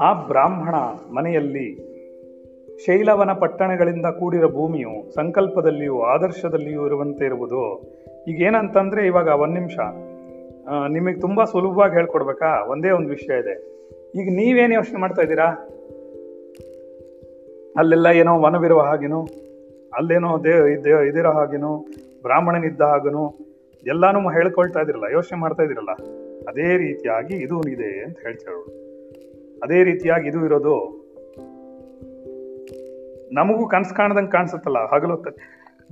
ಆ 0.00 0.12
ಬ್ರಾಹ್ಮಣ 0.12 0.74
ಮನೆಯಲ್ಲಿ 1.14 1.94
ಶೈಲವನ 2.86 3.32
ಪಟ್ಟಣಗಳಿಂದ 3.32 4.06
ಕೂಡಿರೋ 4.06 4.48
ಭೂಮಿಯು 4.48 5.14
ಸಂಕಲ್ಪದಲ್ಲಿಯೂ 5.14 6.02
ಆದರ್ಶದಲ್ಲಿಯೂ 6.02 6.86
ಇರುವಂತೆ 6.86 7.24
ಇರುವುದು. 7.24 7.82
ಈಗ 8.28 8.42
ಏನಂತಂದ್ರೆ 8.42 9.06
ಇವಾಗ 9.06 9.26
ಒಂದು 9.26 9.54
ನಿಮಿಷ. 9.54 9.78
ನಿಮಗೆ 10.88 11.18
ತುಂಬಾ 11.20 11.44
ಸುಲಭವಾಗಿ 11.44 11.94
ಹೇಳ್ಕೊಡ್ಬೇಕಾ? 11.94 12.50
ಒಂದೇ 12.70 12.90
ಒಂದು 12.90 13.08
ವಿಷಯ 13.08 13.38
ಇದೆ. 13.38 13.54
ಈಗ 14.20 14.26
ನೀವೇನು 14.36 14.74
ಯೋಚನೆ 14.74 14.98
ಮಾಡ್ತಾ 15.00 15.22
ಇದ್ದೀರಾ? 15.22 15.48
ಅಲ್ಲೆಲ್ಲ 17.76 18.06
ಏನೋ 18.06 18.32
ವನವಿರುವ 18.40 18.80
ಹಾಗೇನು, 18.80 19.20
ಅಲ್ಲೇನೋ 19.96 20.30
ದೇ, 20.44 20.54
ಇದೇ, 20.72 20.92
ಇದಿರೋ 21.08 21.32
ಹಾಗೇನು, 21.32 21.72
ಬ್ರಾಹ್ಮಣನಿದ್ದ 22.22 22.80
ಹಾಗೇನೋ, 22.80 23.24
ಎಲ್ಲಾನು 23.86 24.28
ಹೇಳ್ಕೊಳ್ತಾ 24.28 24.80
ಇದಿರಲ್ಲ 24.80 25.04
ಯೋಚನೆ 25.12 25.38
ಮಾಡ್ತಾ 25.38 25.62
ಇದ್ದೀರಲ್ಲ. 25.62 25.94
ಅದೇ 26.48 26.68
ರೀತಿಯಾಗಿ 26.76 27.34
ಇದು 27.36 27.56
ಇದೆ 27.68 27.90
ಅಂತ 28.04 28.18
ಹೇಳ್ತಾರೆ 28.22 28.62
ಅದೇ 29.62 29.84
ರೀತಿಯಾಗಿ 29.84 30.28
ಇದು 30.28 30.40
ಇರೋದು, 30.44 30.76
ನಮಗೂ 33.32 33.68
ಕನಸು 33.68 33.94
ಕಾಣದಂಗೆ 33.94 34.30
ಕಾಣಿಸುತ್ತಲ್ಲ, 34.30 34.80
ಹಗಲು 34.86 35.16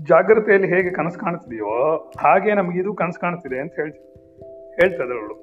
ಜಾಗ್ರತೆಯಲ್ಲಿ 0.04 0.68
ಹೇಗೆ 0.68 0.90
ಕನಸು 0.90 1.18
ಕಾಣ್ತಿದೆಯೋ 1.18 1.72
ಹಾಗೆ 2.18 2.54
ನಮಗಿದು 2.54 2.94
ಕನಸು 2.94 3.20
ಕಾಣ್ತಿದೆ 3.20 3.58
ಅಂತ 3.58 3.72
ಹೇಳ್ 3.76 3.92
ಹೇಳ್ತದೆ 4.80 5.20
ಅವಳು. 5.20 5.42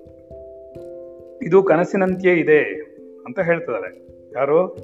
ಇದು 1.45 1.63
ಕನಸಿನಂತೆಯೇ 1.63 2.35
ಇದೆ 2.35 2.63
ಅಂತ 3.25 3.39
ಹೇಳ್ತಿದ್ದಾರೆ 3.39 4.07
ಯಾರು? 4.35 4.77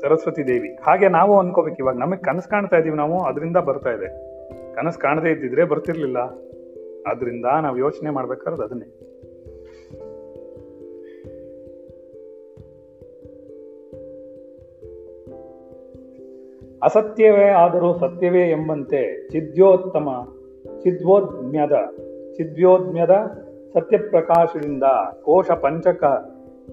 ಸರಸ್ವತಿ 0.00 0.46
ದೇವಿ. 0.46 0.68
ಹಾಗೆ 0.82 1.08
ನಾವು 1.08 1.38
ಅನ್ಕೋಬೇಕು 1.38 1.76
ಇವಾಗ. 1.78 1.96
ನಮಗೆ 1.96 2.20
ಕನಸು 2.20 2.48
ಕಾಣ್ತಾ 2.48 2.76
ಇದೀವಿ 2.76 2.96
ನಾವು, 2.96 3.20
ಅದರಿಂದ 3.20 3.56
ಬರ್ತಾ 3.56 3.90
ಇದೆ. 3.90 4.32
ಕನಸು 4.74 4.98
ಕಾಣದೇ 4.98 5.30
ಇದ್ದಿದ್ರೆ 5.30 5.64
ಬರ್ತಿರ್ಲಿಲ್ಲ. 5.64 6.18
ಅದರಿಂದ 7.06 7.44
ನಾವು 7.62 7.78
ಯೋಚನೆ 7.78 8.10
ಮಾಡ್ಬೇಕಾದ್ರೆ 8.10 8.64
ಅದನ್ನೇ. 8.64 8.84
ಅಸತ್ಯವೇ 16.82 17.44
ಆದರೂ 17.44 17.98
ಸತ್ಯವೇ 17.98 18.50
ಎಂಬಂತೆ 18.50 19.28
ಚಿದ್ಯೋತ್ತಮ, 19.28 20.28
ಚಿದ್ವೋದ್ಮ್ಯದ. 20.82 21.72
ಚಿದ್ಯೋದ್ಮ್ಯದ 22.36 23.10
ಸತ್ಯಪ್ರಕಾಶದಿಂದ 23.74 24.82
ಕೋಶ 25.22 25.50
ಪಂಚಕ 25.50 26.04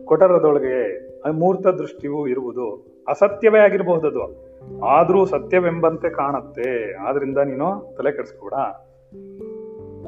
ಕೊಟರದೊಳಗೆ 0.05 0.97
ಅಮೂರ್ತ 1.25 1.67
ದೃಷ್ಟಿಯು 1.67 2.27
ಇರುವುದು 2.27 2.87
ಅಸತ್ಯವೇ 3.07 3.59
ಆಗಿರಬಹುದದು. 3.59 4.49
ಆದರೂ 4.85 5.25
ಸತ್ಯವೆಂಬಂತೆ 5.25 6.09
ಕಾಣುತ್ತೆ. 6.09 6.93
ಆದ್ರಿಂದ 6.93 7.37
ನೀನು 7.37 7.95
ತಲೆ 7.97 8.11
ಕೆಡಿಸ್ಕೊಡ 8.11 8.53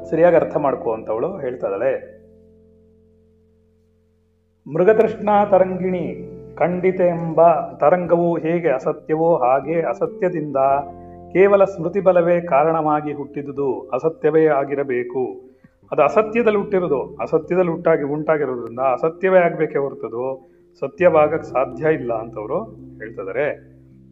ಸರಿಯಾಗಿ 0.04 0.36
ಅರ್ಥ 0.36 0.56
ಮಾಡ್ಕೋ 0.56 0.96
ಹೇಳ್ತಾ 1.40 1.66
ಇದ್ದಾಳೆ 1.66 2.22
ಮೃಗತೃಷ್ಣಾ 4.74 5.44
ತರಂಗಿಣಿ 5.44 6.32
ಖಂಡಿತ 6.56 7.00
ಎಂಬ 7.00 7.52
ತರಂಗವು 7.76 8.38
ಹೇಗೆ 8.38 8.68
ಅಸತ್ಯವೋ 8.68 9.36
ಹಾಗೆ 9.36 9.82
ಅಸತ್ಯದಿಂದ 9.82 10.56
ಕೇವಲ 11.32 11.64
ಸ್ಮೃತಿಬಲವೇ 11.64 12.40
ಕಾರಣವಾಗಿ 12.40 13.12
ಹುಟ್ಟಿದುದು 13.12 13.68
ಅಸತ್ಯವೇ 13.92 14.44
ಆಗಿರಬೇಕು. 14.46 15.22
ಅದು 15.92 16.02
ಅಸತ್ಯದಲ್ಲಿ 16.02 16.58
ಹುಟ್ಟಿರೋದು, 16.58 17.00
ಅಸತ್ಯದಲ್ಲಿ 17.16 17.70
ಹುಟ್ಟಾಗಿ 17.70 18.04
ಉಂಟಾಗಿರೋದ್ರಿಂದ 18.04 18.78
ಅಸತ್ಯವೇ 18.78 19.38
ಆಗಬೇಕೇ 19.38 19.78
ಹೊರತದು 19.78 20.24
ಸತ್ಯವಾಗಕ್ಕೆ 20.80 21.48
ಸಾಧ್ಯ 21.48 21.94
ಇಲ್ಲ 21.94 22.12
ಅಂತವರು 22.12 22.58
ಹೇಳ್ತಿದ್ದಾರೆ 22.98 23.48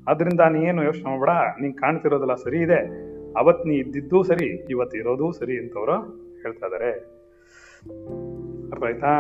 ಅದರಿಂದ 0.09 0.41
ನೀನು 0.41 0.83
ಯೋಚನೆ 0.83 1.09
ಮಾಡಬೇಡ, 1.11 1.33
ನೀನು 1.63 1.75
ಕಾಣ್ತಿರೋದಲ್ಲ 1.75 2.35
ಸರಿ 2.35 2.59
ಇದೆ. 2.59 2.81
ಅವತ್ತು 3.39 3.65
ನೀ 3.69 3.75
ಇದ್ದಿದ್ದು 3.75 4.23
ಸರಿ 4.23 4.49
ಇವತ್ತು 4.71 4.97
ಇರೋದು 4.99 5.27
ಸರಿ 5.33 5.57
ಅಂತವರು 5.59 5.97
ಹೇಳ್ತಾ 6.43 6.67
ಇದ್ದಾರೆ 6.67 6.91
ಅರ್ಥ 8.73 8.85
ಆಯ್ತಾ 8.85 9.13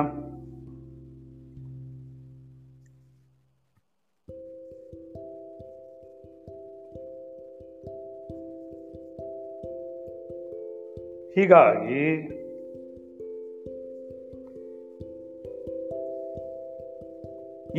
ಹೀಗಾಗಿ 11.36 12.04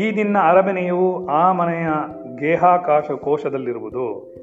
ಈ 0.03 0.11
ನಿನ್ನ 0.11 0.37
ಅರಮನೆಯು 0.43 1.27
ಆ 1.27 1.51
ಮನೆಯ 1.51 1.87
ಗೇಹಾಕಾಶ 2.39 3.11
ಕೋಶದಲ್ಲಿರುವುದು. 3.11 4.33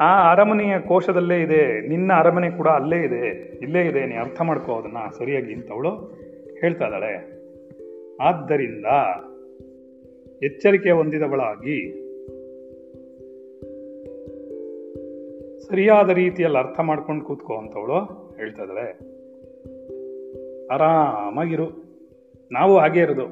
ಆ 0.00 0.32
ಅರಮನೆಯ 0.32 0.78
ಕೋಶದಲ್ಲೇ 0.78 1.42
ಇದೆ, 1.42 1.88
ನಿನ್ನ 1.88 2.12
ಅರಮನೆ 2.18 2.50
ಕೂಡ 2.50 2.68
ಅಲ್ಲೇ 2.68 2.96
ಇದೆ, 2.96 3.26
ಇಲ್ಲೇ 3.62 3.82
ಇದೆ 3.86 4.06
ನೀ 4.06 4.14
ಅರ್ಥ 4.14 4.40
ಮಾಡ್ಕೋ 4.40 4.74
ಅದನ್ನ 4.74 4.96
ಸರಿಯಾಗಿ 5.18 5.52
ಅಂತವಳು 5.52 5.90
ಹೇಳ್ತಾ 6.60 6.84
ಇದ್ದಾಳೆ. 6.84 7.42
ಆದ್ದರಿಂದ 8.20 8.86
ಎಚ್ಚರಿಕೆ 10.42 10.90
ಹೊಂದಿದವಳಾಗಿ 10.90 12.02
ಸರಿಯಾದ 15.60 16.10
ರೀತಿಯಲ್ಲಿ 16.10 16.58
ಅರ್ಥ 16.58 16.80
ಮಾಡ್ಕೊಂಡು 16.80 17.24
ಕೂತ್ಕೋ 17.24 17.56
ಅಂತವಳು 17.56 18.21
ಹೇಳ್ತಾ 18.42 18.62
ಇದ್ದಾಳೆ 18.62 19.12
ಆರಾಮಾಗಿರು. 20.66 21.82
ನಾವು 22.52 22.78
ಹಾಗೆ 22.78 23.00
ಇರೋದು. 23.00 23.26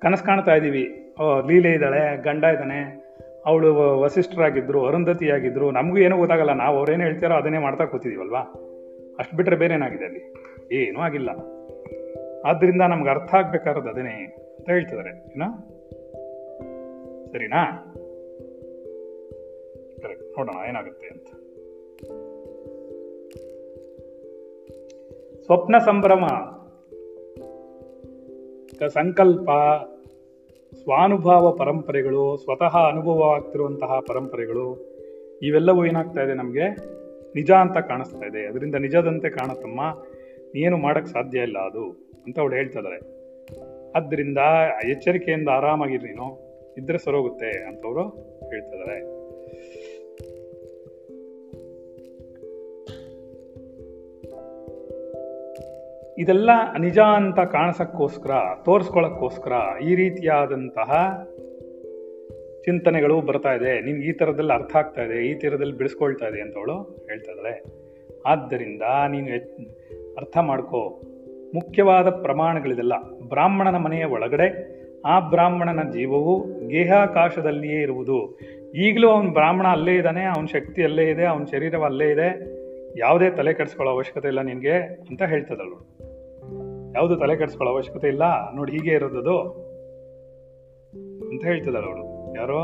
ಕನಸು 0.00 0.24
ಕಾಣ್ತಾ 0.24 0.54
ಇದ್ದೀವಿ. 0.54 1.14
ಓ, 1.20 1.40
ಲೀಲೆ 1.46 1.72
ಇದ್ದಾಳೆ, 1.72 2.22
ಗಂಡ 2.22 2.44
ಇದ್ದಾನೆ. 2.44 3.06
ಅವಳು 3.46 4.00
ವಸಿಷ್ಠರಾಗಿದ್ದರು 4.00 4.86
ಅರುಂಧತಿಯಾಗಿದ್ದರು 4.86 5.70
ನಮಗೂ 5.70 5.98
ಏನೂ 5.98 6.16
ಗೊತ್ತಾಗಲ್ಲ. 6.16 6.52
ನಾವು 6.52 6.78
ಅವ್ರೇನು 6.78 7.04
ಹೇಳ್ತಾರೋ 7.04 7.34
ಅದನ್ನೇ 7.34 7.58
ಮಾಡ್ತಾ 7.58 7.84
ಕೂತಿದ್ದೀವಲ್ವಾ 7.84 8.40
ಅಷ್ಟು 9.18 9.36
ಬಿಟ್ಟರೆ 9.36 9.56
ಬೇರೆ 9.56 9.74
ಏನಾಗಿದೆ 9.74 10.04
ಅಲ್ಲಿ? 10.04 10.34
ಏನೂ 10.72 11.00
ಆಗಿಲ್ಲ. 11.00 11.30
ಆದ್ದರಿಂದ 12.46 12.82
ನಮ್ಗೆ 12.82 13.10
ಅರ್ಥ 13.10 13.34
ಆಗ್ಬೇಕಾರದು 13.34 13.88
ಅದನ್ನೇ 13.88 14.36
ಅಂತ 14.58 14.70
ಹೇಳ್ತಿದ್ದಾರೆ 14.70 15.10
ಏನಾ? 15.10 15.48
ಸರಿನಾ? 17.32 17.64
ಕರೆಕ್ಟ್. 20.02 20.38
ನೋಡೋಣ, 20.38 20.68
ಏನಾಗುತ್ತೆ 20.68 21.06
ಅಂತ. 21.06 21.26
ಸ್ವಪ್ನ 25.46 25.78
ಸಂಭ್ರಮ 25.78 26.24
ಸಂಕಲ್ಪ, 28.88 29.50
ಸ್ವಾನುಭಾವ 30.82 31.52
ಪರಂಪರೆಗಳು, 31.52 32.36
ಸ್ವತಃ 32.36 32.88
ಅನುಭವ 32.88 33.22
ಆಗ್ತಿರುವಂತಹ 33.22 34.00
ಪರಂಪರೆಗಳು, 34.08 34.96
ಇವೆಲ್ಲವೂ 35.42 35.84
ಏನಾಗ್ತಾ 35.84 36.22
ಇದೆ 36.22 36.34
ನಮಗೆ? 36.34 36.68
ನಿಜ 37.34 37.50
ಅಂತ 37.50 37.78
ಕಾಣಿಸ್ತಾ 37.78 38.26
ಇದೆ. 38.26 38.46
ಅದರಿಂದ 38.46 38.74
ನಿಜದಂತೆ 38.74 39.30
ಕಾಣುತ್ತಮ್ಮ. 39.30 39.80
ಏನು 40.56 40.76
ಮಾಡಕ್ 40.76 41.06
ಸಾಧ್ಯ 41.06 41.38
ಇಲ್ಲ 41.38 41.58
ಅದು 41.58 41.84
ಅಂತ 42.26 42.38
ಅವಳು 42.38 42.54
ಹೇಳ್ತಾ 42.54 42.78
ಇದ್ದಾಳೆ 42.78 42.98
ಆದ್ದರಿಂದ 43.92 44.38
ಎಚ್ಚರಿಕೆಯಿಂದ 44.88 45.48
ಆರಾಮಾಗಿರಿ 45.48 46.04
ನೀನು. 46.04 46.38
ಇದ್ರೆ 46.78 46.98
ಸರೋಗುತ್ತೆ 46.98 47.66
ಅಂತವರು 47.66 48.02
ಹೇಳ್ತಾ 48.50 48.76
ಇದ್ದಾರೆ 48.76 49.16
ಇದೆಲ್ಲ 56.18 56.50
ನಿಜ 56.78 56.98
ಅಂತ 56.98 57.40
ಕಾಣಿಸಕ್ಕೋಸ್ಕರ, 57.40 58.30
ತೋರಿಸ್ಕೊಳ್ಳೋಕ್ಕೋಸ್ಕರ 58.64 59.52
ಈ 59.82 59.94
ರೀತಿಯಾದಂತಹ 59.94 60.90
ಚಿಂತನೆಗಳು 62.64 63.20
ಬರ್ತಾ 63.20 63.52
ಇದೆ. 63.52 63.80
ನಿನ್ಗೆ 63.80 64.08
ಈ 64.08 64.12
ಥರದಲ್ಲಿ 64.12 64.52
ಅರ್ಥ 64.52 64.76
ಆಗ್ತಾ 64.76 65.02
ಇದೆ, 65.02 65.18
ಈ 65.30 65.34
ಥರದಲ್ಲಿ 65.34 65.76
ಬಿಡಿಸ್ಕೊಳ್ತಾ 65.76 66.28
ಇದೆ 66.28 66.40
ಅಂತ 66.40 66.56
ಅವಳು 66.56 66.76
ಹೇಳ್ತಾ 66.82 67.30
ಇದ್ದಾಳೆ. 67.32 67.54
ಆದ್ದರಿಂದ 68.26 68.82
ನೀನು 69.08 69.28
ಅರ್ಥ 70.16 70.36
ಮಾಡ್ಕೋ. 70.38 71.02
ಮುಖ್ಯವಾದ 71.54 72.08
ಪ್ರಮಾಣಗಳಿದೆಲ್ಲ, 72.08 72.92
ಬ್ರಾಹ್ಮಣನ 73.28 73.76
ಮನೆಯ 73.76 74.04
ಒಳಗಡೆ 74.04 74.76
ಆ 75.04 75.20
ಬ್ರಾಹ್ಮಣನ 75.20 75.90
ಜೀವವು 75.90 76.32
ಗೇಹಾಕಾಶದಲ್ಲಿಯೇ 76.68 77.80
ಇರುವುದು. 77.82 78.38
ಈಗಲೂ 78.74 79.08
ಅವನು 79.08 79.30
ಬ್ರಾಹ್ಮಣ 79.30 79.66
ಅಲ್ಲೇ 79.66 79.94
ಇದ್ದಾನೆ, 79.94 80.24
ಅವನ 80.24 80.44
ಶಕ್ತಿ 80.44 80.82
ಅಲ್ಲೇ 80.84 81.10
ಇದೆ, 81.10 81.24
ಅವನ 81.24 81.44
ಶರೀರ 81.44 81.74
ಅಲ್ಲೇ 81.84 82.10
ಇದೆ. 82.10 82.55
ಯಾವುದೇ 82.96 83.30
ತಲೆ 83.30 83.52
ಕೆಡಿಸ್ಕೊಳ್ಳೋ 83.54 83.92
ಅವಶ್ಯಕತೆ 83.92 84.28
ಇಲ್ಲ 84.28 84.42
ನಿನಗೆ 84.42 84.76
ಅಂತ 85.10 85.22
ಹೇಳ್ತದಳು. 85.22 85.78
ಯಾವುದು 86.94 87.16
ತಲೆ 87.16 87.36
ಕೆಡಿಸ್ಕೊಳ್ಳೋ 87.36 87.74
ಅವಶ್ಯಕತೆ 87.74 88.08
ಇಲ್ಲ, 88.08 88.54
ನೋಡಿ 88.54 88.72
ಹೀಗೆ 88.72 88.90
ಇರೋದದು 88.90 89.38
ಅಂತ 91.30 91.44
ಹೇಳ್ತಿದ್ದಾಳೆ 91.44 91.86
ಅವಳು. 91.86 92.04
ಯಾರೋ? 92.38 92.60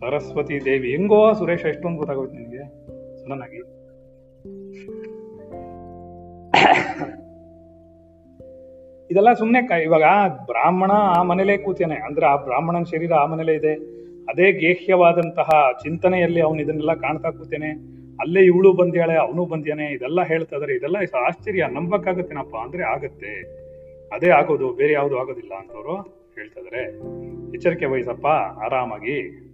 ಸರಸ್ವತಿ 0.00 0.64
ದೇವಿ. 0.64 0.90
ಹೆಂಗೋ 0.90 1.32
ಸುರೇಶ, 1.32 1.64
ಎಷ್ಟೊಂದು 1.64 1.98
ಗೊತ್ತಾಗೋಯ್ತು 1.98 2.34
ನಿನಗೆ? 2.34 2.64
ಸಡನ್ 3.16 3.42
ಇದೆಲ್ಲ 9.10 9.32
ಸುಮ್ಮನೆ 9.32 9.82
ಇವಾಗ 9.82 10.02
ಬ್ರಾಹ್ಮಣ 10.46 10.90
ಆ 10.92 11.22
ಮನೇಲೇ 11.22 11.58
ಕೂತೇನೆ. 11.58 11.94
ಅಂದ್ರೆ 11.94 12.26
ಆ 12.26 12.36
ಬ್ರಾಹ್ಮಣನ 12.36 12.82
ಶರೀರ 12.82 13.12
ಆ 13.14 13.26
ಮನೇಲೇ 13.26 13.54
ಇದೆ. 13.54 13.99
ಅದೇ 14.28 14.52
ಗೇಹ್ಯವಾದಂತಹ 14.52 15.48
ಚಿಂತನೆಯಲ್ಲಿ 15.82 16.40
ಅವನು 16.40 16.60
ಇದನ್ನೆಲ್ಲ 16.60 16.94
ಕಾಣ್ತಾ 16.94 17.30
ಕೂತೇನೆ. 17.30 18.00
ಅಲ್ಲೇ 18.20 18.40
ಇವಳು 18.40 18.72
ಬಂದ್ಯಾಳೆ, 18.72 19.14
ಅವನು 19.14 19.46
ಬಂದ್ಯಾನೆ, 19.46 19.86
ಇದೆಲ್ಲ 19.86 20.22
ಹೇಳ್ತಾ 20.22 20.56
ಇದಾರೆ 20.56 20.74
ಇದೆಲ್ಲ 20.74 20.96
ಆಶ್ಚರ್ಯ, 21.26 21.66
ನಂಬಕ್ಕಾಗತ್ತೇನಪ್ಪ 21.66 22.56
ಅಂದ್ರೆ 22.56 22.82
ಆಗತ್ತೆ. 22.82 23.60
ಅದೇ 24.12 24.30
ಆಗೋದು, 24.30 24.72
ಬೇರೆ 24.72 24.92
ಯಾವುದು 24.92 25.18
ಆಗೋದಿಲ್ಲ 25.18 25.54
ಅಂತವ್ರು 25.54 25.96
ಹೇಳ್ತಾ 26.34 26.60
ಇದಾರೆ 26.60 26.82
ಎಚ್ಚರಿಕೆ 27.54 27.86
ವಹಿಸಪ್ಪ, 27.86 28.26
ಆರಾಮಾಗಿ. 28.64 29.46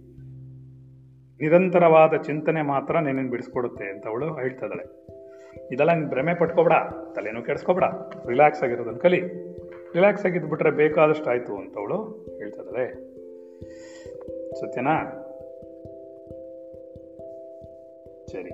ನಿರಂತರವಾದ 1.41 2.15
ಚಿಂತನೆ 2.15 2.61
ಮಾತ್ರ 2.61 2.99
ನಿನ್ನ 2.99 3.29
ಬಿಡಿಸ್ಕೊಡುತ್ತೆ 3.29 3.85
ಅಂತ 3.85 4.07
ಅವಳು 4.07 4.35
ಹೇಳ್ತಾ 4.35 4.65
ಇದ್ದಾಳೆ 4.65 5.07
ಇದೆಲ್ಲ 5.71 5.93
ನೀನು 5.93 6.07
ಭ್ರಮೆ 6.07 6.33
ಪಟ್ಕೋಬೇಡ 6.33 6.73
ತಲೆನೂ 7.15 7.41
ಕೆಡಿಸ್ಕೋಬೇಡ 7.41 7.83
ರಿಲ್ಯಾಕ್ಸ್ 8.27 8.63
ಆಗಿರೋದನ್ನ 8.63 8.97
ಕಲಿ. 8.97 9.21
ರಿಲ್ಯಾಕ್ಸ್ 9.93 10.25
ಆಗಿದ್ಬಿಟ್ರೆ 10.25 10.71
ಬೇಕಾದಷ್ಟು 10.71 11.29
ಆಯಿತು 11.29 11.57
ಅಂತವಳು 11.57 11.97
ಹೇಳ್ತಾ 12.37 12.61
ಇದ್ದಾಳೆ 12.61 13.06
ಸತ್ಯನಾ? 14.59 15.23
ಸರಿ. 18.31 18.49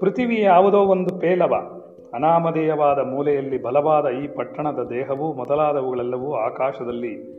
ಪೃಥಿವಿ 0.00 0.40
ಯಾವುದೋ 0.40 0.78
ಒಂದು 0.78 1.18
ಪೇಲವ, 1.18 1.54
ಅನಾಮಧೇಯವಾದ 2.14 2.98
ಮೂಲೆಯಲ್ಲಿ 2.98 3.62
ಬಲವಾದ 3.62 4.06
ಈ 4.24 4.26
ಪಟ್ಟಣದ 4.26 4.88
ದೇಹವು 4.90 5.32
ಮೊದಲಾದವುಗಳೆಲ್ಲವೂ 5.32 6.34
ಆಕಾಶದಲ್ಲಿ 6.34 7.38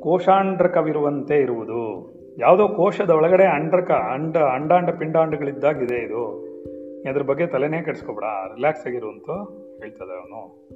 ಕೋಶಾಂಡ್ರಕವಿರುವಂತೆ 0.00 1.36
ಇರುವುದು. 1.36 2.14
ಯಾವುದೋ 2.38 2.68
ಕೋಶದ 2.68 3.10
ಒಳಗಡೆ 3.10 3.44
ಅಂಡ್ರಕ, 3.44 3.90
ಅಂಡ, 3.90 4.36
ಅಂಡಾಂಡ 4.36 4.90
ಪಿಂಡಾಂಡಗಳಿದ್ದಾಗಿದೆ 4.90 5.96
ಇದು. 6.04 6.48
ಅದ್ರ 7.10 7.22
ಬಗ್ಗೆ 7.22 7.46
ತಲೆನೇ 7.46 7.82
ಕೆಡಿಸ್ಕೊಬೇಡ, 7.82 8.24
ರಿಲ್ಯಾಕ್ಸ್ 8.54 8.86
ಆಗಿರು 8.86 9.08
ಅಂತ 9.08 9.30
ಹೇಳ್ತದೆ 9.82 10.16
ಅವನು. 10.16 10.68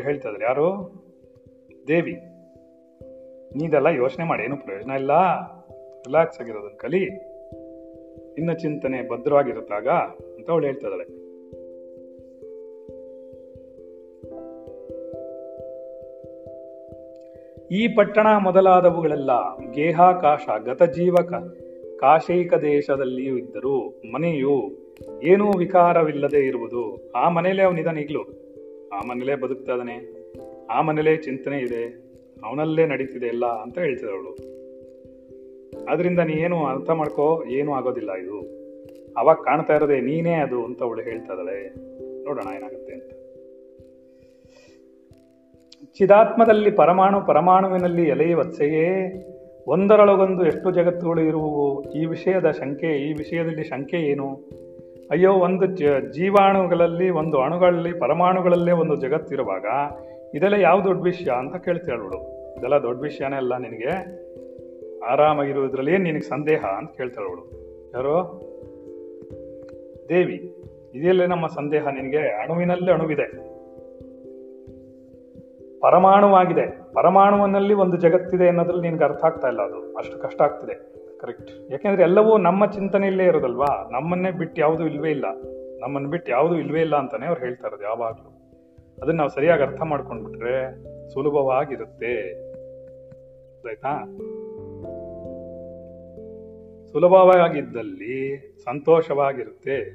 ಹೇಳ್ತದ್ರೆ 0.00 0.44
ಯಾರು? 0.44 1.00
ದೇವಿ, 1.88 2.12
ನೀದೆಲ್ಲ 3.56 3.86
ಯೋಚನೆ 3.86 4.24
ಮಾಡಿ, 4.24 4.42
ಏನು 4.42 4.56
ಪ್ರಯೋಜನ 4.56 4.90
ಇಲ್ಲ? 4.90 5.12
ರಿಲ್ಯಾಕ್ಸ್ 5.98 6.40
ಆಗಿರೋದನ್ನ 6.40 6.76
ಕಲಿ. 6.76 7.30
ಇನ್ನ 8.38 8.52
ಚಿಂತನೆ 8.52 9.08
ಭದ್ರವಾಗಿರುತ್ತಾಗ 9.08 9.88
ಅಂತ 10.36 10.50
ಅವಳು 10.50 10.66
ಹೇಳ್ತಾ 10.66 10.86
ಈ 17.72 17.88
ಪಟ್ಟಣ 17.88 18.26
ಮೊದಲಾದವುಗಳೆಲ್ಲ 18.38 19.56
ಗೇಹಾಕಾಶ, 19.70 20.48
ಗತಜೀವಕ, 20.64 21.32
ಕಾಶೈಕ 22.00 22.54
ದೇಶದಲ್ಲಿಯೂ 22.54 23.36
ಇದ್ದರೂ 23.36 24.02
ಮನೆಯು 24.12 24.70
ಏನೂ 25.22 25.50
ವಿಕಾರವಿಲ್ಲದೆ 25.58 26.46
ಇರುವುದು. 26.46 27.12
ಆ 27.12 27.28
ಮನೇಲೆ 27.28 27.62
ಅವನಿದಾನೆ 27.62 28.00
ಈಗಲೂ. 28.00 28.22
ಆ 28.92 29.00
ಮನೇಲೇ 29.08 29.34
ಬದುಕ್ತಾ 29.34 29.72
ಇದ್ದಾನೆ. 29.72 30.19
ಆ 30.70 30.80
ಮನೇಲೇ 30.82 31.16
ಚಿಂತನೆ 31.16 31.58
ಇದೆ, 31.58 31.82
ಅವನಲ್ಲೇ 32.44 32.86
ನಡೀತಿದೆ 32.86 33.26
ಎಲ್ಲ 33.26 33.46
ಅಂತ 33.62 33.78
ಹೇಳ್ತಿದ್ದವಳು 33.78 34.32
ಅದರಿಂದ 35.90 36.18
ನೀ 36.18 36.32
ಏನು 36.32 36.58
ಅರ್ಥ 36.64 36.90
ಮಾಡ್ಕೋ, 36.90 37.44
ಏನೂ 37.48 37.70
ಆಗೋದಿಲ್ಲ 37.72 38.10
ಇದು. 38.14 38.38
ಅವಾಗ 39.18 39.38
ಕಾಣ್ತಾ 39.44 39.74
ಇರೋದೇ 39.74 40.00
ನೀನೇ 40.00 40.34
ಅದು 40.34 40.58
ಅಂತ 40.64 40.82
ಅವಳು 40.82 41.00
ಹೇಳ್ತಾ 41.00 41.32
ಇದ್ದಾಳೆ. 41.32 41.56
ನೋಡೋಣ 42.24 42.48
ಏನಾಗುತ್ತೆ 42.56 42.92
ಅಂತ. 42.92 43.10
ಚಿದಾತ್ಮದಲ್ಲಿ 45.98 46.70
ಪರಮಾಣು 46.70 47.18
ಪರಮಾಣುವಿನಲ್ಲಿ 47.26 48.04
ಎಲೆಯ 48.08 48.34
ವತ್ಸೆಯೇ, 48.34 48.86
ಒಂದರೊಳಗೊಂದು 49.66 50.42
ಎಷ್ಟು 50.46 50.70
ಜಗತ್ತುಗಳು 50.70 51.20
ಇರುವವು? 51.20 51.66
ಈ 51.92 52.04
ವಿಷಯದ 52.04 52.50
ಶಂಕೆ, 52.50 52.90
ಈ 53.08 53.12
ವಿಷಯದಲ್ಲಿ 53.12 53.64
ಶಂಕೆ 53.64 53.96
ಏನು? 53.96 54.28
ಅಯ್ಯೋ, 55.10 55.32
ಒಂದು 55.32 55.66
ಜೀವಾಣುಗಳಲ್ಲಿ, 56.12 57.10
ಒಂದು 57.10 57.36
ಅಣುಗಳಲ್ಲಿ, 57.40 57.92
ಪರಮಾಣುಗಳಲ್ಲೇ 57.98 58.72
ಒಂದು 58.72 58.96
ಜಗತ್ತಿರುವಾಗ 58.96 59.66
ಇದೆಲ್ಲ 60.34 60.54
ಯಾವ 60.54 60.82
ದೊಡ್ಡ 60.84 61.02
ವಿಷಯ 61.02 61.30
ಅಂತ 61.30 61.56
ಕೇಳ್ತಾಳು 61.56 62.08
ಇದೆಲ್ಲ 62.58 62.74
ದೊಡ್ಡ 62.74 63.02
ವಿಷಯನೇ 63.02 63.36
ಅಲ್ಲ 63.36 63.58
ನಿನಗೆ. 63.58 64.20
ಆರಾಮಾಗಿರೋದ್ರಲ್ಲಿ 65.04 65.92
ಏನು 65.94 66.04
ನಿನಗೆ 66.04 66.20
ಸಂದೇಹ 66.20 66.64
ಅಂತ 66.64 66.90
ಕೇಳ್ತಾಳು 66.90 67.50
ಯಾರು? 67.94 68.50
ದೇವಿ. 70.08 70.56
ಇದೆಯಲ್ಲೇ 70.94 71.26
ನಮ್ಮ 71.26 71.46
ಸಂದೇಹ 71.46 71.88
ನಿನಗೆ 71.88 72.18
ಅಣುವಿನಲ್ಲೇ 72.18 72.92
ಅಣುವಿದೆ. 72.92 73.50
ಪರಮಾಣುವಾಗಿದೆ. 75.80 76.92
ಪರಮಾಣುವಿನಲ್ಲಿ 76.92 77.74
ಒಂದು 77.74 77.96
ಜಗತ್ತಿದೆ 77.96 78.48
ಅನ್ನೋದ್ರಲ್ಲಿ 78.48 78.82
ನಿನ್ಗೆ 78.82 79.04
ಅರ್ಥ 79.04 79.24
ಆಗ್ತಾ 79.24 79.48
ಇಲ್ಲ 79.48 79.62
ಅದು. 79.62 79.96
ಅಷ್ಟು 79.96 80.18
ಕಷ್ಟ 80.18 80.42
ಆಗ್ತಿದೆ. 80.42 80.74
ಕರೆಕ್ಟ್ 81.18 81.72
ಯಾಕೆಂದ್ರೆ 81.72 82.02
ಎಲ್ಲವೂ 82.02 82.38
ನಮ್ಮ 82.38 82.66
ಚಿಂತನೆಯಲ್ಲೇ 82.66 83.24
ಇರೋದಲ್ವಾ? 83.24 83.88
ನಮ್ಮನ್ನೇ 83.92 84.30
ಬಿಟ್ಟು 84.30 84.60
ಯಾವುದೂ 84.60 84.86
ಇಲ್ವೇ 84.86 85.10
ಇಲ್ಲ. 85.10 85.24
ನಮ್ಮನ್ನು 85.80 86.10
ಬಿಟ್ಟು 86.10 86.32
ಯಾವುದೂ 86.32 86.54
ಇಲ್ವೇ 86.54 86.80
ಇಲ್ಲ 86.80 86.96
ಅಂತಾನೆ 86.96 87.26
ಅವ್ರು 87.26 87.40
ಹೇಳ್ತಾ 87.40 87.66
ಇರೋದು 87.66 87.82
ಯಾವಾಗಲೂ. 87.82 88.39
ಅದನ್ನ 89.02 89.16
ನಾವು 89.16 89.30
ಸರಿಯಾಗಿ 89.30 89.62
ಅರ್ಥ 89.62 89.82
ಮಾಡ್ಕೊಂಡ್ಬಿಟ್ರೆ 89.82 90.84
ಸುಲಭವಾಗಿರುತ್ತೆ. 91.08 92.32
ಆಯ್ತಾ 93.68 94.04
ಸುಲಭವಾಗಿದ್ದಲ್ಲಿ 96.92 98.38
ಸಂತೋಷವಾಗಿರುತ್ತೆ. 98.64 99.94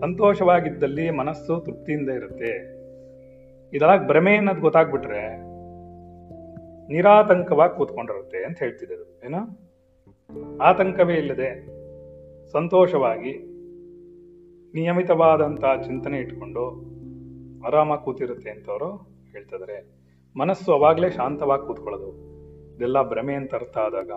ಸಂತೋಷವಾಗಿದ್ದಲ್ಲಿ 0.00 1.10
ಮನಸ್ಸು 1.10 1.60
ತೃಪ್ತಿಯಿಂದ 1.60 2.08
ಇರುತ್ತೆ. 2.10 2.78
ಇದೆಲ್ಲ 3.72 4.06
ಭ್ರಮೆ 4.06 4.36
ಅನ್ನೋದು 4.36 4.60
ಗೊತ್ತಾಗ್ಬಿಟ್ರೆ 4.60 5.36
ನಿರಾತಂಕವಾಗಿ 6.92 7.76
ಕೂತ್ಕೊಂಡಿರುತ್ತೆ 7.76 8.44
ಅಂತ 8.44 8.58
ಹೇಳ್ತಿದ್ದರು 8.58 9.20
ಏನೋ? 9.24 9.40
ಆತಂಕವೇ 10.62 11.14
ಇಲ್ಲದೆ 11.14 11.66
ಸಂತೋಷವಾಗಿ 12.52 13.32
ನಿಯಮಿತವಾದಂತಹ 14.74 15.80
ಚಿಂತನೆ 15.86 16.18
ಇಟ್ಕೊಂಡು 16.18 16.97
ಆರಾಮಾಗಿ 17.66 18.04
ಕೂತಿರುತ್ತೆ 18.04 18.50
ಅಂತ 18.50 18.70
ಅವರು 18.70 18.92
ಹೇಳ್ತಿದ್ದಾರೆ 19.32 19.98
ಮನಸ್ಸು 20.38 20.72
ಅವಾಗಲೇ 20.72 21.10
ಶಾಂತವಾಗಿ 21.10 21.66
ಕೂತ್ಕೊಳ್ಳೋದು. 21.66 22.38
ಇದೆಲ್ಲ 22.76 23.08
ಭ್ರಮೆ 23.08 23.34
ಅಂತ 23.34 23.54
ಅರ್ಥ 23.54 23.78
ಆದಾಗ. 23.78 24.10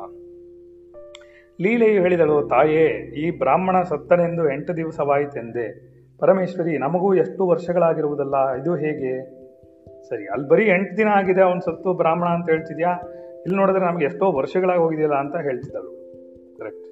ಲೀಲೆಯು 1.62 2.02
ಹೇಳಿದಳು, 2.02 2.48
ತಾಯೇ, 2.48 2.86
ಈ 3.18 3.38
ಬ್ರಾಹ್ಮಣ 3.38 3.82
ಸತ್ತನೆಂದು 3.82 4.52
ಎಂಟು 4.52 4.78
ದಿವಸವಾಯಿತೆಂದೆ. 4.78 5.92
ಪರಮೇಶ್ವರಿ, 6.18 6.78
ನಮಗೂ 6.78 7.14
ಎಷ್ಟು 7.14 7.48
ವರ್ಷಗಳಾಗಿರುವುದಲ್ಲ, 7.48 8.50
ಇದು 8.62 8.76
ಹೇಗೆ? 8.76 9.42
ಸರಿ, 10.10 10.28
ಅಲ್ಲಿ 10.28 10.48
ಬರೀ 10.48 10.68
ಎಂಟು 10.68 10.98
ದಿನ 10.98 11.08
ಆಗಿದೆ 11.08 11.42
ಅವನು 11.42 11.62
ಸತ್ತು, 11.62 11.94
ಬ್ರಾಹ್ಮಣ 11.94 12.28
ಅಂತ 12.28 12.50
ಹೇಳ್ತಿದ್ಯಾ? 12.50 12.90
ಇಲ್ಲಿ 13.36 13.56
ನೋಡಿದ್ರೆ 13.56 13.86
ನಮ್ಗೆ 13.86 14.06
ಎಷ್ಟೋ 14.06 14.32
ವರ್ಷಗಳಾಗಿ 14.32 14.80
ಹೋಗಿದೆಯಲ್ಲ 14.80 15.16
ಅಂತ 15.16 15.36
ಹೇಳ್ತಿದ್ದಳು. 15.36 15.92
ಕರೆಕ್ಟ್. 16.58 16.88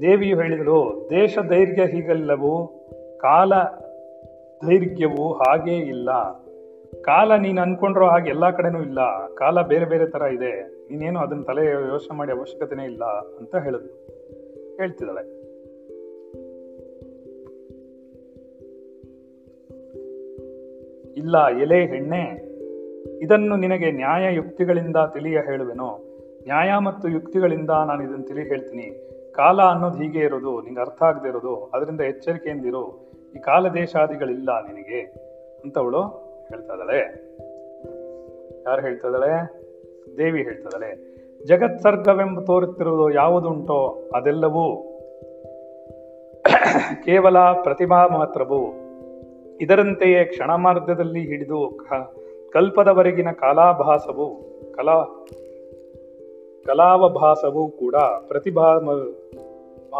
ದೇವಿಯು 0.00 0.36
ಹೇಳಿದಳು, 0.36 1.08
ದೇಶ 1.10 1.38
ಧೈರ್ಯ 1.48 1.86
ಹೀಗಲ್ಲವು 1.86 2.84
ಕಾಲ 3.20 3.52
ದೈರ್ಘ್ಯವು 4.66 5.32
ಹಾಗೇ 5.32 5.76
ಇಲ್ಲ. 5.76 6.10
ಕಾಲ 7.02 7.36
ನೀನು 7.36 7.62
ಅನ್ಕೊಂಡ್ರೋ 7.62 8.06
ಹಾಗೆ 8.06 8.30
ಎಲ್ಲಾ 8.30 8.50
ಕಡೆನೂ 8.50 8.82
ಇಲ್ಲ. 8.82 9.28
ಕಾಲ 9.34 9.62
ಬೇರೆ 9.62 9.84
ಬೇರೆ 9.84 10.06
ತರ 10.06 10.22
ಇದೆ. 10.22 10.74
ನೀನೇನು 10.90 11.20
ಅದನ್ನ 11.20 11.42
ತಲೆ 11.42 11.66
ಯೋಚನೆ 11.66 12.16
ಮಾಡಿ 12.16 12.32
ಅವಶ್ಯಕತೆನೇ 12.32 12.84
ಇಲ್ಲ 12.84 13.04
ಅಂತ 13.38 13.56
ಹೇಳಿದ್ರು 13.56 14.14
ಹೇಳ್ತಿದ್ದಾಳೆ. 14.76 15.44
ಇಲ್ಲ, 21.16 21.48
ಎಲೆ 21.48 21.86
ಹೆಣ್ಣೆ 21.86 22.54
ಇದನ್ನು 23.22 23.56
ನಿನಗೆ 23.56 23.90
ನ್ಯಾಯ 23.90 24.34
ಯುಕ್ತಿಗಳಿಂದ 24.34 24.96
ತಿಳಿಯ 25.12 25.38
ಹೇಳುವೆನು. 25.38 26.14
ನ್ಯಾಯ 26.42 26.78
ಮತ್ತು 26.78 27.08
ಯುಕ್ತಿಗಳಿಂದ 27.08 27.70
ನಾನು 27.70 28.02
ಇದನ್ನು 28.02 28.22
ತಿಳಿ 28.22 28.42
ಹೇಳ್ತೀನಿ. 28.42 29.10
ಕಾಲ 29.32 29.62
ಅನ್ನೋದು 29.62 29.98
ಹೀಗೆ 29.98 30.18
ಇರೋದು, 30.18 30.62
ನಿಂಗೆ 30.62 30.80
ಅರ್ಥ 30.80 31.02
ಆಗದೆ 31.02 31.28
ಇರೋದು. 31.28 31.70
ಅದರಿಂದ 31.74 32.00
ಎಚ್ಚರಿಕೆಯಿಂದಿರು. 32.00 33.13
ಈ 33.34 33.38
ಕಾಲ 33.38 33.68
ದೇಶಾದಿಗಳಿಲ್ಲ 33.68 34.66
ನಿನಗೆ 34.66 35.00
ಅಂತವಳು 35.64 36.02
ಹೇಳ್ತಾ 36.48 36.72
ಇದ್ದಾಳೆ. 36.72 37.00
ಯಾರು 38.66 38.82
ಹೇಳ್ತಾ 38.82 39.08
ದೇವಿ 40.18 40.42
ಹೇಳ್ತಾ 40.42 40.78
ಜಗತ್ 40.78 41.46
ಜಗತ್ಸರ್ಗವೆಂಬ 41.46 42.40
ತೋರುತ್ತಿರುವುದು 42.40 43.10
ಯಾವುದುಂಟೋ 43.10 44.10
ಅದೆಲ್ಲವೂ 44.14 44.82
ಕೇವಲ 47.04 47.38
ಪ್ರತಿಭಾ 47.38 48.06
ಮಾತ್ರವು. 48.06 48.62
ಇದರಂತೆಯೇ 49.60 50.24
ಕ್ಷಣಮಾರ್ಗದಲ್ಲಿ 50.24 51.20
ಹಿಡಿದು 51.20 51.78
ಕಲ್ಪದವರೆಗಿನ 52.52 53.30
ಕಾಲಾಭಾಸವು, 53.30 54.28
ಕಲಾ 54.74 55.26
ಕಲಾವಭಾಸವು 56.66 57.70
ಕೂಡ 57.70 57.94
ಪ್ರತಿಭಾ 58.28 58.78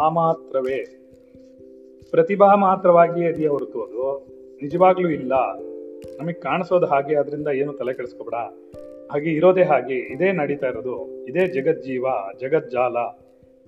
ಮಾತ್ರವೇ 0.09 1.04
ಪ್ರತಿಭಾ 2.15 2.55
ಮಾತ್ರವಾಗಿಯೇ 2.55 3.31
ಇದೆಯೇ 3.31 3.49
ಹೊರತು 3.49 3.83
ಅದು 3.83 4.27
ನಿಜವಾಗ್ಲೂ 4.63 5.09
ಇಲ್ಲ. 5.09 5.33
ನಮಗೆ 6.21 6.41
ಕಾಣಿಸೋದು 6.41 6.87
ಹಾಗೆ 6.87 7.15
ಅದರಿಂದ 7.17 7.49
ಏನು 7.49 7.73
ತಲೆ 7.73 7.95
ಕೆಡಿಸ್ಕೊಬೇಡ. 7.95 8.35
ಹಾಗೆ 9.13 9.31
ಇರೋದೇ 9.31 9.63
ಹಾಗೆ, 9.63 9.95
ಇದೇ 9.95 10.33
ನಡೀತಾ 10.33 10.67
ಇರೋದು, 10.67 11.25
ಇದೇ 11.25 11.47
ಜಗಜ್ಜೀವ, 11.47 12.07
ಜಗಜ್ಜಾಲ, 12.41 12.97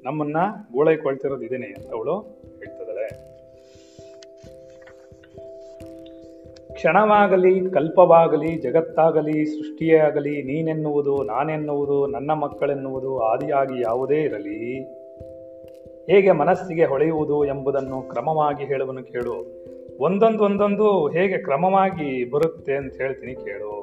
ನಮ್ಮನ್ನ 0.04 0.36
ಗೋಳೈಕೊಳ್ತಿರೋದು 0.72 1.42
ಇದೇನೆ 1.42 1.66
ಅಂತ 1.66 1.92
ಅವಳು 1.92 2.16
ಹೇಳ್ತಿದ್ದಾಳೆ. 2.58 3.08
ಕ್ಷಣವಾಗಲಿ, 6.74 7.70
ಕಲ್ಪವಾಗಲಿ, 7.70 8.56
ಜಗತ್ತಾಗಲಿ, 8.62 9.46
ಸೃಷ್ಟಿಯೇ 9.46 9.96
ಆಗಲಿ, 9.96 10.42
ನೀನೆನ್ನುವುದು, 10.42 11.22
ನಾನೆನ್ನುವುದು, 11.22 12.06
ನನ್ನ 12.06 12.32
ಮಕ್ಕಳೆನ್ನುವುದು, 12.32 13.18
ಆದಿಯಾಗಿ 13.18 13.82
ಯಾವುದೇ 13.82 14.20
ಇರಲಿ 14.20 14.84
ಹೇಗೆ 16.10 16.32
ಮನಸ್ಸಿಗೆ 16.32 16.84
ಹೊಳೆಯುವುದು 16.84 17.44
ಎಂಬುದನ್ನು 17.44 18.02
ಕ್ರಮವಾಗಿ 18.02 18.64
ಹೇಳುವನು 18.64 19.04
ಕೇಳು. 19.04 19.66
ಒಂದೊಂದು 19.98 20.44
ಒಂದೊಂದು 20.44 21.08
ಹೇಗೆ 21.08 21.38
ಕ್ರಮವಾಗಿ 21.38 22.30
ಬರುತ್ತೆ 22.30 22.74
ಅಂತ 22.74 22.94
ಹೇಳ್ತೀನಿ 22.94 23.34
ಕೇಳು. 23.34 23.76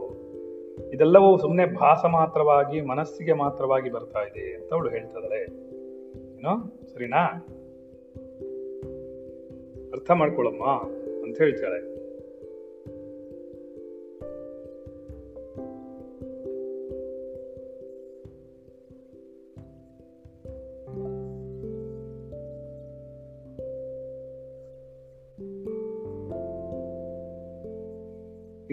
ಇದೆಲ್ಲವೂ 0.93 1.37
ಸುಮ್ಮನೆ 1.37 1.65
ಭಾಸ 1.65 2.05
ಮಾತ್ರವಾಗಿ, 2.05 2.81
ಮನಸ್ಸಿಗೆ 2.81 3.33
ಮಾತ್ರವಾಗಿ 3.33 3.91
ಬರ್ತಾ 3.91 4.19
ಇದೆ 4.19 4.55
ಅಂತ 4.55 4.73
ಅವಳು 4.73 4.89
ಹೇಳ್ತಿದ್ದಾಳೆ 4.89 5.43
ಏನೋ? 6.37 6.79
ಸರಿನಾ? 6.93 7.47
ಅರ್ಥ 9.93 10.11
ಮಾಡ್ಕೊಳಮ್ಮ 10.11 10.65
ಅಂತ 11.23 11.37
ಹೇಳ್ತಾಳೆ. 11.41 11.92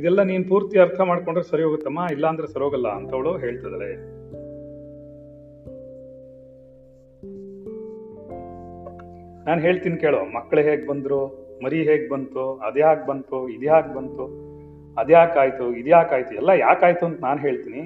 ಇದೆಲ್ಲ 0.01 0.21
ನೀನು 0.31 0.45
ಪೂರ್ತಿ 0.51 0.77
ಅರ್ಥ 0.85 1.01
ಮಾಡ್ಕೊಂಡ್ರೆ 1.11 1.45
ಸರಿ 1.51 1.63
ಹೋಗುತ್ತಮ್ಮ, 1.67 2.01
ಇಲ್ಲಾಂದ್ರೆ 2.13 2.49
ಸರಿ 2.53 2.65
ಹೋಗಲ್ಲ 2.67 2.89
ಅಂತವಳು 2.99 3.33
ಹೇಳ್ತಿದ್ದಾಳೆ. 3.45 3.91
ನಾನು 9.47 9.61
ಹೇಳ್ತೀನಿ 9.67 9.97
ಕೇಳೋ, 10.05 10.21
ಮಕ್ಕಳು 10.37 10.63
ಹೇಗೆ 10.69 10.85
ಬಂದ್ರು, 10.89 11.21
ಮರಿ 11.65 11.79
ಹೇಗೆ 11.89 12.07
ಬಂತು 12.09 12.45
ಅದ್ಯಾಕ್ 12.69 13.03
ಬಂತು 13.09 13.39
ಇದ್ಯಾಕ್ 13.49 13.91
ಬಂತು 13.97 14.25
ಅದ್ಯಾಕಾಯ್ತು 15.01 15.67
ಇದ್ಯಾಕಾಯ್ತು 15.81 16.33
ಎಲ್ಲ 16.41 16.51
ಯಾಕಾಯ್ತು 16.67 17.05
ಅಂತ 17.07 17.19
ನಾನು 17.27 17.41
ಹೇಳ್ತೀನಿ. 17.41 17.83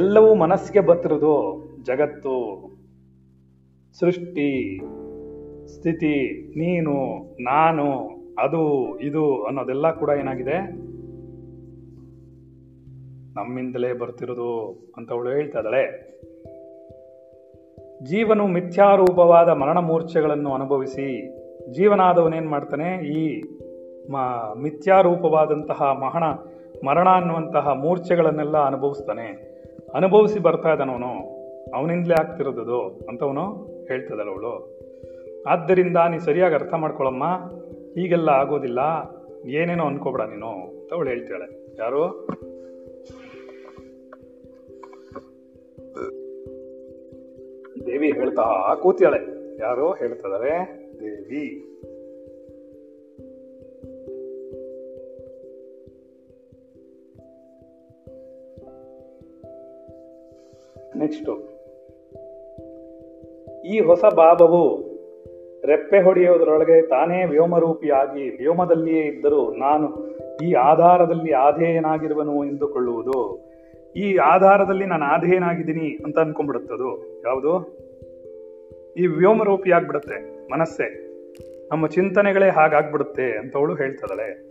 ಎಲ್ಲವೂ 0.00 0.30
ಮನಸ್ಸಿಗೆ 0.44 0.82
ಬತ್ತಿರೋದು 0.90 1.34
ಜಗತ್ತು, 1.88 2.36
ಸೃಷ್ಟಿ, 4.00 4.50
ಸ್ಥಿತಿ, 5.74 6.16
ನೀನು, 6.62 6.94
ನಾನು 7.44 7.86
ಅದು, 8.40 8.98
ಇದು 8.98 9.44
ಅನ್ನೋದೆಲ್ಲ 9.44 9.90
ಕೂಡ 9.90 10.10
ಏನಾಗಿದೆ? 10.10 10.88
ನಮ್ಮಿಂದಲೇ 13.34 13.92
ಬರ್ತಿರೋದು 13.92 14.78
ಅಂತ 14.96 15.12
ಅವಳು 15.12 15.30
ಹೇಳ್ತಾ 15.30 15.58
ಇದ್ದಾಳೆ. 15.58 16.08
ಜೀವನು 18.02 18.46
ಮಿಥ್ಯಾರೂಪವಾದ 18.46 19.48
ಮರಣ 19.48 19.78
ಮೂರ್ಛೆಗಳನ್ನು 19.78 20.52
ಅನುಭವಿಸಿ 20.52 21.28
ಜೀವನಾದವನೇನು 21.72 22.50
ಮಾಡ್ತಾನೆ? 22.50 23.06
ಈ 23.06 23.42
ಮ, 24.10 24.16
ಮಿಥ್ಯಾರೂಪವಾದಂತಹ 24.56 25.82
ಮಹಣ 25.82 26.22
ಮರಣ 26.86 27.08
ಅನ್ನುವಂತಹ 27.08 27.68
ಮೂರ್ಛೆಗಳನ್ನೆಲ್ಲ 27.68 28.58
ಅನುಭವಿಸ್ತಾನೆ. 28.58 29.26
ಅನುಭವಿಸಿ 29.94 30.38
ಬರ್ತಾ 30.38 30.72
ಇದ್ದಾನವನು 30.72 31.38
ಅವನಿಂದಲೇ 31.74 32.14
ಆಗ್ತಿರೋದು 32.20 33.00
ಅಂತವನು 33.08 33.44
ಹೇಳ್ತದಲ್ಲ 33.88 34.30
ಅವಳು. 34.30 34.80
ಆದ್ದರಿಂದ 35.46 35.96
ನೀ 36.10 36.18
ಸರಿಯಾಗಿ 36.18 36.54
ಅರ್ಥ 36.54 36.74
ಮಾಡ್ಕೊಳಮ್ಮ. 36.74 37.24
ಹೀಗೆಲ್ಲ 37.98 38.28
ಆಗೋದಿಲ್ಲ. 38.28 38.78
ಏನೇನೋ 39.46 39.84
ಅನ್ಕೋಬೇಡ 39.84 40.20
ನೀನು 40.20 40.46
ಅಂತ 40.46 40.92
ಅವಳು 40.92 41.08
ಹೇಳ್ತಾಳೆ. 41.08 41.76
ಯಾರು? 41.78 42.28
ದೇವಿ 47.86 48.12
ಹೇಳ್ತಾ 48.12 48.74
ಕೂತಿಯಾಳೆ 48.82 49.20
ಯಾರು 49.60 49.92
ಹೇಳ್ತಿದ್ದಾರೆ? 49.92 50.52
ದೇವಿ. 51.00 51.64
ನೆಕ್ಸ್ಟ್. 60.96 61.30
ಈ 63.66 63.80
ಹೊಸ 63.80 64.04
ಭಾವವು 64.04 64.87
ರೆಪ್ಪೆ 65.64 66.00
ಹೊಡೆಯೋದರೊಳಗೆ 66.00 66.82
ತಾನೇ 66.82 67.24
ವ್ಯೋಮರೂಪಿಯಾಗಿ 67.24 68.36
ವ್ಯೋಮದಲ್ಲಿಯೇ 68.36 69.00
ಇದ್ದರೂ 69.00 69.54
ನಾನು 69.54 70.06
ಈ 70.42 70.52
ಆಧಾರದಲ್ಲಿ 70.52 71.32
ಆಧೇಯನಾಗಿರುವನು 71.32 72.44
ಎಂದುಕೊಳ್ಳುವುದು. 72.44 73.48
ಈ 73.96 74.16
ಆಧಾರದಲ್ಲಿ 74.16 74.86
ನಾನು 74.86 75.04
ಆಧೇಯನಾಗಿದ್ದೀನಿ 75.04 76.04
ಅಂತ 76.04 76.18
ಅನ್ಕೊಂಡ್ಬಿಡುತ್ತದು. 76.18 77.20
ಯಾವುದು? 77.26 77.78
ಈ 78.96 79.06
ವ್ಯೋಮರೂಪಿ 79.06 79.72
ಆಗ್ಬಿಡುತ್ತೆ 79.72 80.46
ಮನಸ್ಸೇ. 80.52 81.04
ನಮ್ಮ 81.72 81.86
ಚಿಂತನೆಗಳೇ 81.86 82.48
ಹಾಗಾಗ್ಬಿಡುತ್ತೆ 82.48 83.38
ಅಂತ 83.38 83.56
ಅವಳು 83.56 83.74
ಹೇಳ್ತದಳೆ. 83.74 84.48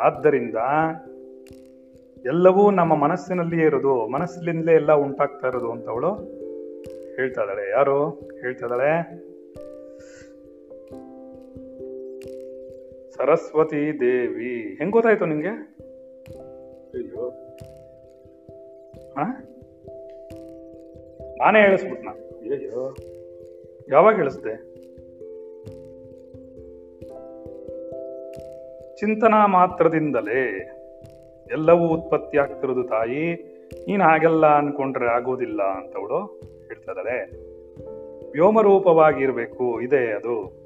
ಆದ್ದರಿಂದ 0.00 0.54
ಎಲ್ಲವೂ 2.24 2.70
ನಮ್ಮ 2.70 2.94
ಮನಸ್ಸಿನಲ್ಲಿಯೇ 2.94 3.66
ಇರೋದು, 3.66 4.08
ಮನಸ್ಸಿನಿಂದಲೇ 4.08 4.72
ಎಲ್ಲ 4.72 4.92
ಉಂಟಾಗ್ತಾ 4.92 5.48
ಇರೋದು 5.48 5.72
ಅಂತ 5.72 5.88
ಅವಳು 5.88 6.14
ಹೇಳ್ತಾ 7.16 7.42
ಇದ್ದಾಳೆ. 7.42 7.70
ಯಾರು? 7.70 8.10
ಹೇಳ್ತಾ 8.40 8.66
ಇದ್ದಾಳೆ 8.66 9.31
ಸರಸ್ವತಿ 13.10 14.00
ದೇವಿ. 14.00 14.74
ಹೆಂಗ್ 14.78 14.92
ಗೊತ್ತಾಯ್ತು 14.92 15.26
ನಿಂಗೆ? 15.26 15.72
ನಾನೇ 21.38 21.60
ಹೇಳಿಸ್ಬಿಟ್ನ. 21.60 22.08
ಅಯ್ಯೋ 22.08 22.94
ಯಾವಾಗ 23.88 24.16
ಹೇಳಿಸ್ದೆ? 24.16 24.56
ಚಿಂತನಾ 28.96 29.46
ಮಾತ್ರದಿಂದಲೇ. 29.46 30.68
ಎಲ್ಲವೂ 31.52 31.88
ಉತ್ಪತ್ತಿ 31.88 32.38
ಆಗ್ತಿರೋದು 32.38 32.84
ತಾಯಿ. 32.84 33.34
ನೀನ್ 33.86 34.02
ಹಾಗೆಲ್ಲ 34.02 34.46
ಅನ್ಕೊಂಡ್ರೆ 34.46 35.08
ಆಗೋದಿಲ್ಲ 35.08 35.62
ಅಂತ 35.62 35.96
ಅವಳು 35.96 36.24
ಹೇಳ್ತಾ 36.66 36.92
ಇದ್ದಾಳೆ. 36.92 37.51
ವ್ಯೋಮರೂಪವಾಗಿ 38.32 39.22
ಇರಬೇಕು 39.22 39.80
ಇದೆ 39.80 40.12
ಅದು. 40.12 40.62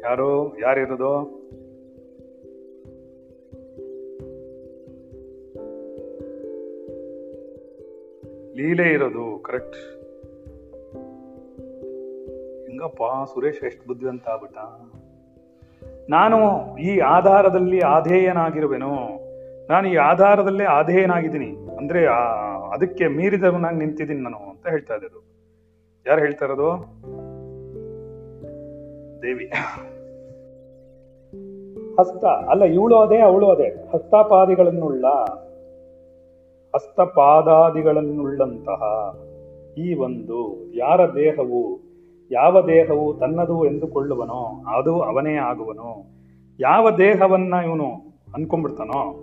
ಯಾರು? 0.00 0.58
ಯಾರಿರೋದು? 0.60 1.36
ಲೀಲೆ 8.56 8.92
ಇರೋದು 8.92 9.42
ಕರೆಕ್ಟ್ 9.42 9.76
ಹೆಂಗಪ್ಪ, 12.68 13.02
ಸುರೇಶ್ 13.34 13.64
ಎಷ್ಟು 13.64 13.86
ಬುದ್ಧಿವಂತ 13.86 14.28
ಆಗ್ಬಿಟ್ಟ. 14.28 14.58
ನಾನು 16.10 16.36
ಈ 16.78 16.98
ಆಧಾರದಲ್ಲಿ 16.98 17.80
ಆಧೇಯನಾಗಿರುವೆನು. 17.80 19.26
ನಾನು 19.68 19.88
ಈ 19.88 19.96
ಆಧಾರದಲ್ಲೇ 19.96 20.64
ಆಧೇಯನಾಗಿದ್ದೀನಿ. 20.64 21.56
ಅಂದ್ರೆ 21.76 22.06
ಆ 22.06 22.55
ಅದಕ್ಕೆ 22.76 23.08
ಮೀರಿದವನಾಗಿ 23.08 23.78
ನಿಂತಿದ್ದೀನಿ 23.78 24.20
ನಾನು 24.20 24.36
ಅಂತ 24.36 24.66
ಹೇಳ್ತಾ 24.66 24.94
ಇದ್ದರು 24.94 25.24
ಯಾರು 26.06 26.20
ಹೇಳ್ತಾ 26.20 26.44
ಇರೋದು? 26.44 26.96
ದೇವಿ. 29.22 29.52
ಹಸ್ತ, 31.98 32.24
ಅಲ್ಲ, 32.24 32.64
ಇವಳು 32.64 32.96
ಅದೇ, 32.96 33.18
ಅವಳು 33.18 33.50
ಅದೇ. 33.50 33.84
ಹಸ್ತಪಾದಿಗಳನ್ನುಳ್ಳ, 33.94 35.06
ಹಸ್ತಪಾದಾದಿಗಳನ್ನುಳ್ಳಂತಹ 36.74 38.82
ಈ 39.78 39.94
ಒಂದು 39.94 40.70
ಯಾರ 40.74 41.14
ದೇಹವು, 41.14 41.80
ಯಾವ 42.30 42.66
ದೇಹವು 42.66 43.14
ತನ್ನದು 43.14 43.66
ಎಂದುಕೊಳ್ಳುವನೋ, 43.66 44.68
ಅದು 44.68 45.02
ಅವನೇ 45.02 45.34
ಆಗುವನು. 45.34 46.10
ಯಾವ 46.60 46.90
ದೇಹವನ್ನ 46.90 47.54
ಇವನು 47.64 48.16
ಅನ್ಕೊಂಡ್ಬಿಡ್ತಾನೋ, 48.34 49.22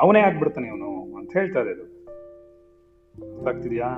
ಅವನೇ 0.00 0.20
ಆಗ್ಬಿಡ್ತಾನೆ 0.20 0.66
ಇವನು 0.66 1.16
ಅಂತ 1.16 1.32
ಹೇಳ್ತಾ 1.32 1.60
ಇದೆ 1.60 1.95
ಆಗ್ತಿದ್ಯಾ 3.48 3.90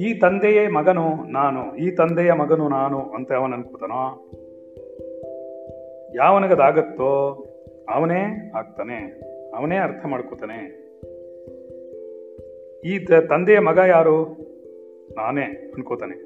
ಈ 0.00 0.14
ತಂದೆಯೇ 0.14 0.68
ಮಗನು 0.68 1.32
ನಾನು, 1.32 1.76
ಈ 1.76 1.90
ತಂದೆಯ 1.90 2.32
ಮಗನು 2.32 2.68
ನಾನು 2.68 2.98
ಅಂತ 3.02 3.32
ಅವನು 3.32 3.54
ಅನ್ಕೋತಾನೋ? 3.54 4.02
ಯಾವನಿಗದಾಗತ್ತೋ 6.16 7.12
ಅವನೇ 7.90 8.50
ಆಗ್ತಾನೆ, 8.54 8.98
ಅವನೇ 9.56 9.76
ಅರ್ಥ 9.76 10.06
ಮಾಡ್ಕೋತಾನೆ. 10.06 10.58
ಈ 12.84 12.98
ತಂದೆಯ 13.04 13.58
ಮಗ 13.58 13.78
ಯಾರು? 13.88 14.18
ನಾನೇ 15.16 15.72
ಅನ್ಕೋತಾನೆ. 15.74 16.25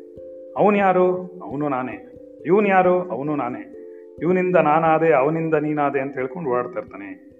ಅವನು 0.57 0.77
ಯಾರು? 0.79 1.17
ಅವನು 1.43 1.69
ನಾನೇ. 1.69 2.17
ಇವನು 2.47 2.69
ಯಾರು? 2.69 3.11
ಅವನು 3.11 3.37
ನಾನೇ. 3.37 3.77
ಇವನಿಂದ 4.23 4.57
ನಾನಾದೆ, 4.57 5.13
ಅವನಿಂದ 5.13 5.55
ನೀನಾದೆ 5.55 6.01
ಅಂತ 6.01 6.15
ಹೇಳ್ಕೊಂಡು 6.15 6.51
ಓಡಾಡ್ತಾ 6.51 6.79
ಇರ್ತಾನೆ. 6.79 7.31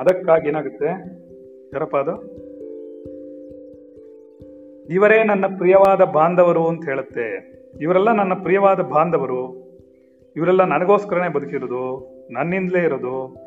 ಅದಕ್ಕಾಗಿ 0.00 0.48
ಏನಾಗುತ್ತೆ? 0.48 0.86
ಯಾರಪ್ಪ 1.74 1.96
ಅದು? 1.96 2.36
ಇವರೇ 4.90 5.24
ನನ್ನ 5.24 5.56
ಪ್ರಿಯವಾದ 5.58 6.00
ಬಾಂಧವರು 6.00 6.66
ಅಂತ 6.66 6.84
ಹೇಳುತ್ತೆ. 6.84 7.56
ಇವರೆಲ್ಲ 7.80 8.12
ನನ್ನ 8.12 8.34
ಪ್ರಿಯವಾದ 8.34 8.80
ಬಾಂಧವರು. 8.80 9.66
ಇವರೆಲ್ಲ 10.36 10.64
ನನಗೋಸ್ಕರನೇ 10.64 11.28
ಬದುಕಿರೋದು, 11.28 12.10
ನನ್ನಿಂದಲೇ 12.30 12.84
ಇರೋದು. 12.84 13.46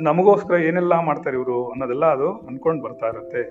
ನಮಗೋಸ್ಕರ 0.00 0.54
ಏನೆಲ್ಲ 0.54 1.00
ಮಾಡ್ತಾರೆ 1.00 1.36
ಇವರು 1.36 1.68
ಅನ್ನೋದೆಲ್ಲ 1.68 2.06
ಅದು 2.06 2.32
ಅನ್ಕೊಂಡು 2.32 2.82
ಬರ್ತಾ 2.82 3.06
ಇರುತ್ತೆ 3.06 3.42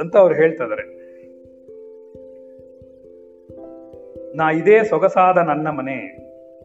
ಅಂತ 0.00 0.16
ಅವ್ರು 0.16 0.34
ಹೇಳ್ತಾ 0.34 0.64
ಇದಾರೆ 0.64 1.03
ನಾ 4.34 4.50
ಇದೇ 4.50 4.84
ಸೊಗಸಾದ 4.84 5.38
ನನ್ನ 5.38 5.68
ಮನೆ, 5.70 5.96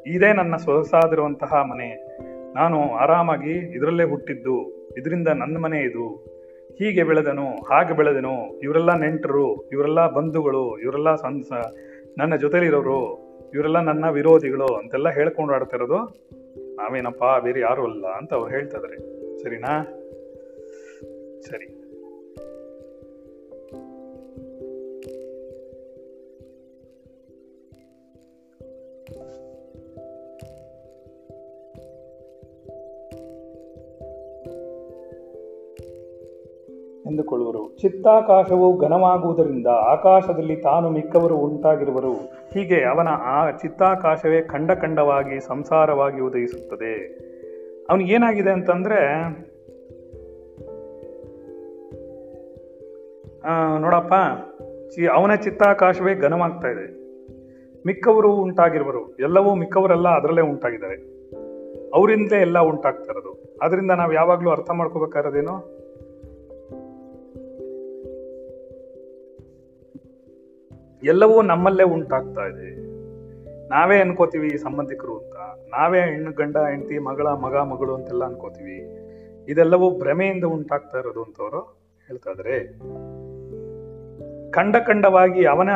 ಇದೇ 0.07 0.33
ನನ್ನ 0.33 0.55
ಸೊಗಸಾದಿರುವಂತಹ 0.55 1.53
ಮನೆ. 1.53 2.17
ನಾನು 2.53 2.91
ಆರಾಮಾಗಿ 2.91 3.51
ಇದರಲ್ಲೇ 3.51 4.03
ಹುಟ್ಟಿದ್ದು, 4.03 4.87
ಇದರಿಂದ 4.97 5.27
ನನ್ನ 5.27 5.57
ಮನೆ 5.57 5.79
ಇದು. 5.79 6.25
ಹೀಗೆ 6.77 7.03
ಬೆಳೆದನು, 7.03 7.49
ಹಾಗೆ 7.49 7.93
ಬೆಳೆದನು. 7.93 8.59
ಇವರೆಲ್ಲ 8.59 8.95
ನೆಂಟರು, 8.95 9.69
ಇವರೆಲ್ಲ 9.69 10.07
ಬಂಧುಗಳು, 10.07 10.79
ಇವರೆಲ್ಲ 10.79 11.15
ಸಂಸ 11.15 11.51
ನನ್ನ 12.17 12.35
ಜೊತೆಲಿರೋರು, 12.35 13.29
ಇವರೆಲ್ಲ 13.53 13.79
ನನ್ನ 13.79 14.09
ವಿರೋಧಿಗಳು 14.09 14.65
ಅಂತೆಲ್ಲ 14.65 15.09
ಹೇಳ್ಕೊಂಡು 15.09 15.53
ಆಡ್ತಾ 15.53 15.77
ಇರೋದು 15.77 15.97
ನಾವೇನಪ್ಪ, 16.75 17.23
ಬೇರೆ 17.43 17.59
ಯಾರು 17.59 17.83
ಅಲ್ಲ 17.83 18.07
ಅಂತ 18.07 18.33
ಅವ್ರು 18.33 18.51
ಹೇಳ್ತಾ 18.51 18.77
ಇದಾರೆ. 18.77 18.97
ಸರಿನಾ? 19.43 19.83
ಸರಿ. 21.41 21.78
ಎಂದುಕೊಳ್ಳುವರು. 37.09 37.77
ಚಿತ್ತಾಕಾಶವು 37.81 38.77
ಘನವಾಗುವುದರಿಂದ 38.77 39.67
ಆಕಾಶದಲ್ಲಿ 39.67 40.55
ತಾನು 40.55 40.89
ಮಿಕ್ಕವರು 40.89 41.37
ಉಂಟಾಗಿರುವರು. 41.37 42.13
ಹೀಗೆ 42.53 42.85
ಅವನ 42.85 43.07
ಆ 43.07 43.51
ಚಿತ್ತಾಕಾಶವೇ 43.51 44.41
ಖಂಡ 44.41 44.71
ಖಂಡವಾಗಿ 44.81 45.47
ಸಂಸಾರವಾಗಿ 45.47 46.21
ಉದಯಿಸುತ್ತದೆ. 46.21 46.93
ಅವನಿಗೆ 47.89 48.13
ಏನಾಗಿದೆ 48.13 48.51
ಅಂತಂದ್ರೆ 48.51 49.19
ನೋಡಪ್ಪ 53.79 54.13
ಚಿ- 54.89 55.07
ಅವನ 55.07 55.35
ಚಿತ್ತಾಕಾಶವೇ 55.35 56.15
ಘನವಾಗ್ತಾ 56.15 56.67
ಇದೆ. 56.67 56.99
ಮಿಕ್ಕವರು 57.85 58.35
ಉಂಟಾಗಿರುವರು. 58.35 59.15
ಎಲ್ಲವೂ 59.15 59.55
ಮಿಕ್ಕವರೆಲ್ಲ 59.55 60.09
ಅದರಲ್ಲೇ 60.09 60.41
ಉಂಟಾಗಿದ್ದಾರೆ. 60.41 60.95
ಅವರಿಂದಲೇ 61.95 62.41
ಎಲ್ಲ 62.41 62.59
ಉಂಟಾಗ್ತಾ 62.59 63.11
ಇರೋದು. 63.11 63.57
ಅದರಿಂದ 63.61 63.91
ನಾವು 63.91 64.13
ಯಾವಾಗಲೂ 64.13 64.49
ಅರ್ಥ 64.49 64.71
ಮಾಡ್ಕೋಬೇಕಾಗಿರೋದೇನು 64.71 65.78
ಎಲ್ಲವೂ 71.03 71.41
ನಮ್ಮಲ್ಲೇ 71.41 71.83
ಉಂಟಾಗ್ತಾ 71.83 72.45
ಇದೆ. 72.45 72.89
ನಾವೇ 73.69 73.99
ಅನ್ಕೋತೀವಿ 73.99 74.57
ಸಂಬಂಧಿಕರು 74.57 75.17
ಅಂತ. 75.17 75.35
ನಾವೇ 75.69 76.01
ಹೆಣ್ಣು, 76.01 76.31
ಗಂಡ, 76.31 76.57
ಹೆಂಡತಿ, 76.57 76.99
ಮಗಳ, 76.99 77.27
ಮಗ, 77.27 77.55
ಮಗಳು 77.55 77.95
ಅಂತೆಲ್ಲ 77.95 78.25
ಅನ್ಕೋತೀವಿ. 78.25 79.09
ಇದೆಲ್ಲವೂ 79.51 79.99
ಭ್ರಮೆಯಿಂದ 79.99 80.43
ಉಂಟಾಗ್ತಾ 80.43 80.99
ಇರೋದು 80.99 81.23
ಅಂತವರು 81.23 81.59
ಹೇಳ್ತಾದ್ರೆ 82.07 82.51
ಹೇಳ್ತಾ 82.51 82.81
ಇದ್ರೆ. 82.81 84.51
ಖಂಡ 84.51 84.75
ಖಂಡವಾಗಿ 84.87 85.45
ಅವನ 85.45 85.69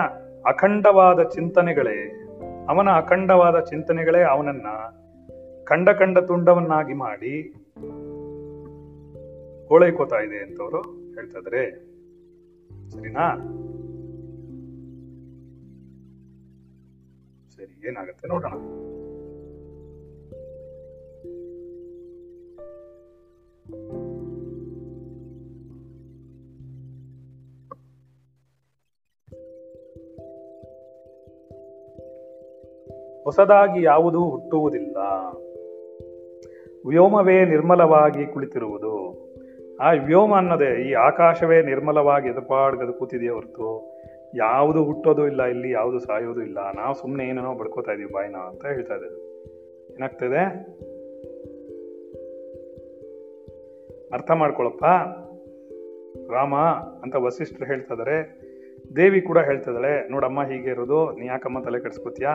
ಅಖಂಡವಾದ 0.46 1.24
ಚಿಂತನೆಗಳೇ, 1.24 2.28
ಅವನ 2.70 2.90
ಅಖಂಡವಾದ 2.90 3.60
ಚಿಂತನೆಗಳೇ 3.60 4.22
ಅವನನ್ನ 4.22 4.66
ಖಂಡ 5.64 5.90
ಖಂಡ 6.00 6.18
ತುಂಡವನ್ನಾಗಿ 6.18 6.94
ಮಾಡಿ 6.94 7.54
ಹೋಳೈಕೋತಾ 9.70 10.16
ಇದೆ 10.16 10.38
ಅಂತವರು 10.38 10.82
ಹೇಳ್ತಾ 11.16 11.40
ಇದ್ದಾರೆ 11.40 11.72
ಸರಿನಾ? 12.90 13.36
ಏನಾಗುತ್ತೆ 17.64 18.28
ನೋಡೋಣ. 18.28 18.54
ಹೊಸದಾಗಿ 33.24 33.84
ಯಾವುದೂ 33.84 34.30
ಹುಟ್ಟುವುದಿಲ್ಲ. 34.30 34.98
ವ್ಯೋಮವೇ 36.88 37.46
ನಿರ್ಮಲವಾಗಿ 37.46 38.26
ಕುಳಿತಿರುವುದು. 38.26 39.24
ಆ 39.82 39.92
ವ್ಯೋಮ 39.92 40.36
ಅನ್ನದೇ 40.36 40.90
ಈ 40.90 40.94
ಆಕಾಶವೇ 40.94 41.62
ನಿರ್ಮಲವಾಗಿ 41.62 42.30
ಎದುಪಾಡ್ಗದು 42.30 42.94
ಕೂತಿದೆಯೇ 42.94 43.32
ಹೊರತು 43.32 43.94
ಯಾವುದು 44.36 44.84
ಹುಟ್ಟೋದು 44.84 45.28
ಇಲ್ಲ, 45.28 45.44
ಇಲ್ಲಿ 45.44 45.72
ಯಾವುದು 45.72 46.00
ಸಾಯೋದು 46.00 46.44
ಇಲ್ಲ. 46.44 46.58
ನಾವು 46.76 46.96
ಸುಮ್ಮನೆ 46.96 47.24
ಏನೇನೋ 47.24 47.54
ಬಡ್ಕೋತಾ 47.54 47.92
ಇದೀವಿ 47.92 48.14
ಬಾಯಿನ 48.14 48.36
ಅಂತ 48.36 48.66
ಹೇಳ್ತಾ 48.66 48.96
ಇದ್ದಾರೆ. 48.96 49.16
ಏನಾಗ್ತದೆ? 49.94 50.46
ಅರ್ಥ 54.14 54.32
ಮಾಡ್ಕೊಳಪ್ಪ. 54.32 54.86
ರಾಮ 56.32 56.56
ಅಂತ 57.04 57.16
ವಸಿಷ್ಠರು 57.16 57.66
ಹೇಳ್ತಾ 57.66 57.94
ಇದಾರೆ 57.94 58.44
ದೇವಿ 58.96 59.22
ಕೂಡ 59.22 59.38
ಹೇಳ್ತಾ 59.38 59.72
ಇದ್ದಾಳೆ, 59.72 60.10
ನೋಡಮ್ಮ 60.10 60.44
ಹೀಗೆ 60.44 60.70
ಇರೋದು, 60.70 61.12
ನೀ 61.12 61.26
ಯಾಕಮ್ಮ 61.26 61.64
ತಲೆ 61.64 61.80
ಕೆಡ್ಸ್ಕೊತೀಯ? 61.80 62.28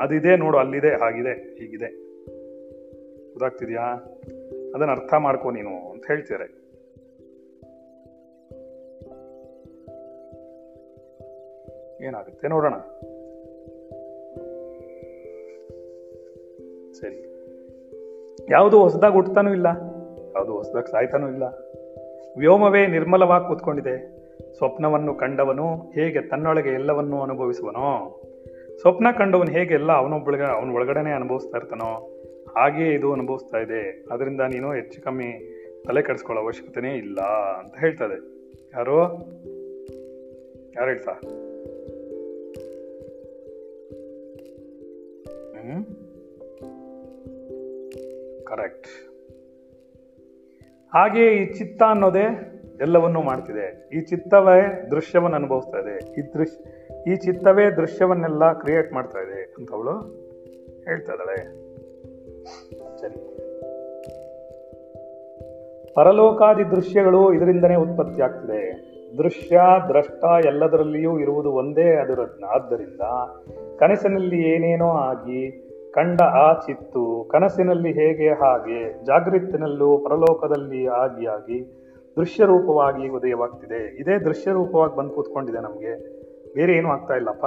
ಅದಿದೆ 0.00 0.36
ನೋಡು, 0.36 0.58
ಅಲ್ಲಿದೆ, 0.58 0.90
ಹಾಗಿದೆ, 0.90 1.32
ಹೀಗಿದೆ. 1.32 2.04
ಗೊತ್ತಾಗ್ತಿದ್ಯಾ? 3.30 3.82
ಅದನ್ನ 4.74 4.90
ಅರ್ಥ 4.90 5.14
ಮಾಡ್ಕೊ 5.14 5.50
ನೀನು 5.50 5.92
ಅಂತ 5.92 6.04
ಹೇಳ್ತಾರೆ 6.06 6.63
ಏನಾಗುತ್ತೆ? 12.04 12.48
ನೋಡೋಣ. 12.48 12.74
ಸರಿ. 16.92 17.34
ಯಾವುದು 18.50 18.80
ಹೊಸದಾಗಿ 18.80 19.14
ಹುಟ್ಟತಾನೂ 19.14 19.52
ಇಲ್ಲ. 19.52 19.66
ಯಾವುದು 20.34 20.52
ಹೊಸದಾಗಿ 20.52 20.90
ಸಾಯ್ತಾನೂ 20.90 21.28
ಇಲ್ಲ. 21.28 21.42
ವ್ಯೋಮವೇ 22.38 22.86
ನಿರ್ಮಲವಾಗಿ 22.86 23.48
ಕೂತ್ಕೊಂಡಿದೆ. 23.48 24.24
ಸ್ವಪ್ನವನ್ನು 24.56 25.14
ಕಂಡವನು 25.14 25.76
ಹೇಗೆ 25.76 26.28
ತನ್ನೊಳಗೆ 26.28 26.68
ಎಲ್ಲವನ್ನೂ 26.68 27.22
ಅನುಭವಿಸುವನೋ? 27.22 28.20
ಸ್ವಪ್ನ 28.80 29.06
ಕಂಡವನು 29.18 29.50
ಹೇಗೆ 29.50 29.74
ಎಲ್ಲ 29.74 29.92
ಅವನೊಬ್ಬಳಗ 29.92 30.42
ಅವನ 30.42 30.70
ಒಳಗಡೆನೆ 30.70 31.12
ಅನುಭವಿಸ್ತಾ 31.12 31.58
ಇರ್ತಾನೋ? 31.58 32.10
ಹಾಗೆಯೇ 32.56 32.94
ಇದು 32.94 33.12
ಅನುಭವಿಸ್ತಾ 33.12 33.58
ಇದೆ. 33.58 34.04
ಅದರಿಂದ 34.12 34.40
ನೀನು 34.40 34.72
ಹೆಚ್ಚು 34.72 35.02
ಕಮ್ಮಿ 35.02 35.54
ತಲೆ 35.86 36.02
ಕೆಡಿಸ್ಕೊಳ್ಳೋ 36.02 36.42
ಅವಶ್ಯಕತೆನೇ 36.42 36.94
ಇಲ್ಲ 36.94 37.20
ಅಂತ 37.58 37.74
ಹೇಳ್ತದೆ 37.80 38.34
ಯಾರು? 38.76 39.02
ಯಾರು 40.76 40.86
ಹೇಳ್ತಾ? 40.86 41.12
ಕರೆಕ್ಟ್. 48.44 48.88
ಹಾಗೆ 50.94 51.36
ಈ 51.36 51.52
ಚಿತ್ತ 51.52 51.82
ಅನ್ನೋದೇ 51.82 52.50
ಎಲ್ಲವನ್ನೂ 52.80 53.22
ಮಾಡ್ತಿದೆ. 53.22 53.88
ಈ 53.92 54.00
ಚಿತ್ತವೇ 54.00 54.88
ದೃಶ್ಯವನ್ನು 54.90 55.36
ಅನುಭವಿಸ್ತಾ 55.36 55.78
ಇದೆ. 55.78 56.20
ಈ 56.20 56.32
ದೃಶ್ಯ 56.34 56.70
ಈ 57.12 57.16
ಚಿತ್ತವೇ 57.16 57.70
ದೃಶ್ಯವನ್ನೆಲ್ಲ 57.70 58.52
ಕ್ರಿಯೇಟ್ 58.52 58.92
ಮಾಡ್ತಾ 58.92 59.18
ಇದೆ 59.18 59.54
ಅಂತ 59.58 59.72
ಅವಳು 59.72 59.98
ಹೇಳ್ತಾ 60.84 61.12
ಇದ್ದಾಳೆ. 61.12 61.36
ಸರಿ. 63.00 63.34
ಪರಲೋಕಾದಿ 65.94 66.76
ದೃಶ್ಯಗಳು 66.76 67.34
ಇದರಿಂದನೇ 67.34 67.74
ಉತ್ಪತ್ತಿ 67.74 68.22
ಆಗ್ತಿದೆ. 68.22 68.94
ದೃಶ್ಯ, 69.18 69.60
ದ್ರಷ್ಟ 69.88 70.24
ಎಲ್ಲದರಲ್ಲಿಯೂ 70.46 71.18
ಇರುವುದು 71.18 71.52
ಒಂದೇ 71.52 71.88
ಅದರ 71.96 72.20
ಆದ್ದರಿಂದ 72.46 73.00
ಕನಸಿನಲ್ಲಿ 73.78 74.48
ಏನೇನೋ 74.48 74.88
ಆಗಿ 74.88 75.64
ಕಂಡ 75.94 76.20
ಆ 76.20 76.60
ಚಿತ್ತು 76.60 77.28
ಕನಸಿನಲ್ಲಿ 77.32 77.92
ಹೇಗೆ 77.92 78.28
ಹಾಗೆ 78.28 79.04
ಜಾಗೃತಿನಲ್ಲೂ 79.04 79.98
ಪರಲೋಕದಲ್ಲಿ 79.98 80.86
ಆಗಿ 80.86 81.26
ಆಗಿ 81.26 81.80
ದೃಶ್ಯ 82.16 82.44
ರೂಪವಾಗಿ 82.44 83.08
ಉದಯವಾಗ್ತಿದೆ. 83.08 84.00
ಇದೇ 84.00 84.18
ದೃಶ್ಯ 84.18 84.50
ರೂಪವಾಗಿ 84.50 84.96
ಬಂದು 84.96 85.10
ಕೂತ್ಕೊಂಡಿದೆ 85.10 85.58
ನಮಗೆ. 85.58 86.24
ಬೇರೆ 86.54 86.72
ಏನು 86.72 86.88
ಆಗ್ತಾ 86.88 87.14
ಇಲ್ಲಪ್ಪ. 87.14 87.46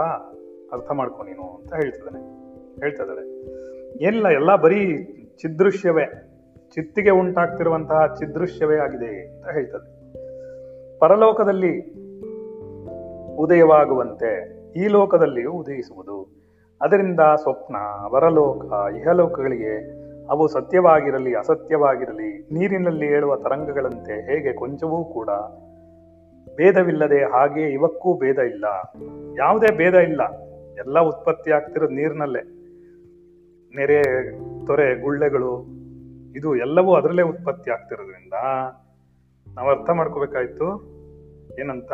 ಅರ್ಥ 0.73 0.91
ಮಾಡ್ಕೊ 0.91 1.23
ನೀನು 1.23 1.55
ಅಂತ 1.55 1.73
ಹೇಳ್ತಿದ್ದಾನೆ. 1.73 2.23
ಹೇಳ್ತಾ 2.79 3.03
ಇದ್ದಾಳೆ 3.03 3.27
ಏನಿಲ್ಲ 4.03 4.27
ಎಲ್ಲ 4.27 4.55
ಬರೀ 4.55 5.03
ಚಿದೃಶ್ಯವೇ. 5.41 6.05
ಚಿತ್ತಿಗೆ 6.75 7.09
ಉಂಟಾಗ್ತಿರುವಂತಹ 7.09 8.15
ಚಿದೃಶ್ಯವೇ 8.19 8.77
ಆಗಿದೆ 8.77 9.27
ಅಂತ 9.27 9.47
ಹೇಳ್ತದೆ. 9.53 9.97
ಪರಲೋಕದಲ್ಲಿ 10.99 11.91
ಉದಯವಾಗುವಂತೆ 13.35 14.56
ಈ 14.77 14.87
ಲೋಕದಲ್ಲಿಯೂ 14.87 15.51
ಉದಯಿಸುವುದು. 15.51 16.47
ಅದರಿಂದ 16.81 17.19
ಸ್ವಪ್ನ, 17.41 17.75
ವರಲೋಕ, 18.11 18.95
ಇಹಲೋಕಗಳಿಗೆ 18.95 19.73
ಅವು 20.29 20.47
ಸತ್ಯವಾಗಿರಲಿ, 20.47 21.35
ಅಸತ್ಯವಾಗಿರಲಿ, 21.35 22.47
ನೀರಿನಲ್ಲಿ 22.51 23.05
ಏಳುವ 23.05 23.35
ತರಂಗಗಳಂತೆ 23.35 24.13
ಹೇಗೆ 24.25 24.53
ಕೊಂಚವೂ 24.53 25.03
ಕೂಡ 25.03 25.29
ಭೇದವಿಲ್ಲದೆ 26.55 27.23
ಹಾಗೆ 27.23 27.61
ಇವಕ್ಕೂ 27.61 28.19
ಭೇದ 28.19 28.39
ಇಲ್ಲ. 28.39 28.65
ಯಾವುದೇ 29.37 29.77
ಭೇದ 29.77 29.93
ಇಲ್ಲ. 29.93 30.21
ಎಲ್ಲ 30.77 30.99
ಉತ್ಪತ್ತಿ 30.99 31.51
ಆಗ್ತಿರೋದು 31.51 31.93
ನೀರಿನಲ್ಲೇ. 31.93 32.41
ನೆರೆ, 33.75 34.31
ತೊರೆ, 34.65 35.01
ಗುಳ್ಳೆಗಳು, 35.01 35.65
ಇದು 36.35 36.55
ಎಲ್ಲವೂ 36.55 36.95
ಅದರಲ್ಲೇ 36.95 37.21
ಉತ್ಪತ್ತಿ 37.21 37.71
ಆಗ್ತಿರೋದ್ರಿಂದ 37.71 38.33
ನಾವು 39.55 39.69
ಅರ್ಥ 39.69 39.89
ಮಾಡ್ಕೋಬೇಕಾಯ್ತು. 39.89 40.67
ಏನಂತ? 41.59 41.91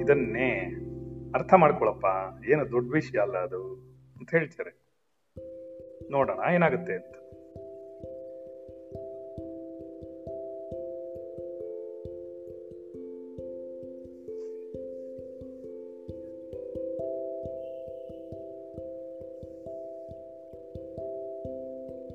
ಇದನ್ನೇ 0.00 0.74
ಅರ್ಥ 1.34 1.54
ಮಾಡ್ಕೊಳಪ್ಪ. 1.54 2.06
ಏನು 2.52 2.70
ದೊಡ್ಡ 2.70 2.92
ವಿಷಯ 2.92 3.18
ಅಲ್ಲ 3.18 3.36
ಅದು 3.38 3.60
ಅಂತ 4.16 4.30
ಹೇಳ್ತಾರೆ. 4.30 4.84
ನೋಡೋಣ, 6.10 6.54
ಏನಾಗುತ್ತೆ 6.54 6.92
ಅಂತ. 6.92 7.14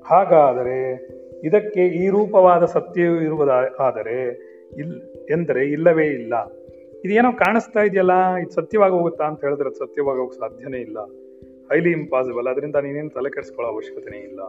ಹಾಗಾದರೆ 0.04 0.94
ಇದಕ್ಕೆ 1.44 1.86
ಈ 1.86 2.08
ರೂಪವಾದ 2.08 2.64
ಸತ್ಯವೂ 2.64 3.20
ಇರುವುದಾದರೆ 3.20 4.28
ಇಲ್, 4.78 5.00
ಎಂದರೆ 5.30 5.66
ಇಲ್ಲವೇ 5.66 6.06
ಇಲ್ಲ. 6.06 6.59
ಇದೇನೋ 7.04 7.32
ಕಾಣಿಸ್ತಾ 7.32 7.80
ಇದೆಯಲ್ಲ, 7.80 8.34
ಇದು 8.36 8.50
ಸತ್ಯವಾಗಿ 8.50 8.94
ಹೋಗುತ್ತಾ 8.94 9.24
ಅಂತ 9.24 9.44
ಹೇಳಿದ್ರೆ 9.44 9.78
ಸತ್ಯವಾಗಿ 9.78 10.18
ಹೋಗಕ್ಕೆ 10.18 10.38
ಸಾಧ್ಯನೇ 10.38 10.78
ಇಲ್ಲ. 10.78 10.98
ಹೈಲಿ 11.72 11.90
ಇಂಪಾಸಿಬಲ್ 11.90 12.46
ಅದರಿಂದ 12.46 12.76
ನೀನೇನು 12.76 13.10
ತಲೆ 13.10 13.30
ಕೆಡಿಸ್ಕೊಳ್ಳೋ 13.30 13.72
ಅವಶ್ಯಕತೆನೇ 13.72 14.18
ಇಲ್ಲ. 14.18 14.40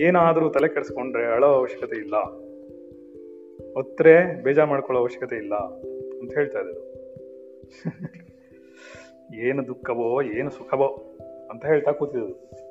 ಏನಾದರೂ 0.00 0.48
ತಲೆ 0.48 0.68
ಕೆಡಿಸ್ಕೊಂಡ್ರೆ 0.68 1.26
ಅಳೋ 1.26 1.46
ಅವಶ್ಯಕತೆ 1.46 1.96
ಇಲ್ಲ. 1.96 2.14
ಒತ್ತರೆ 3.76 4.42
ಬೇಜಾರು 4.42 4.68
ಮಾಡ್ಕೊಳ್ಳೋ 4.68 5.00
ಅವಶ್ಯಕತೆ 5.00 5.36
ಇಲ್ಲ 5.36 5.54
ಅಂತ 6.20 6.34
ಹೇಳ್ತಾ 6.34 6.58
ಇದ್ದರು. 6.58 6.92
ಏನು 9.34 9.66
ದುಃಖವೋ, 9.66 10.22
ಏನು 10.22 10.50
ಸುಖವೋ 10.50 11.18
ಅಂತ 11.50 11.66
ಹೇಳ್ತಾ 11.66 11.92
ಕೂತಿದ್ರು 11.92 12.62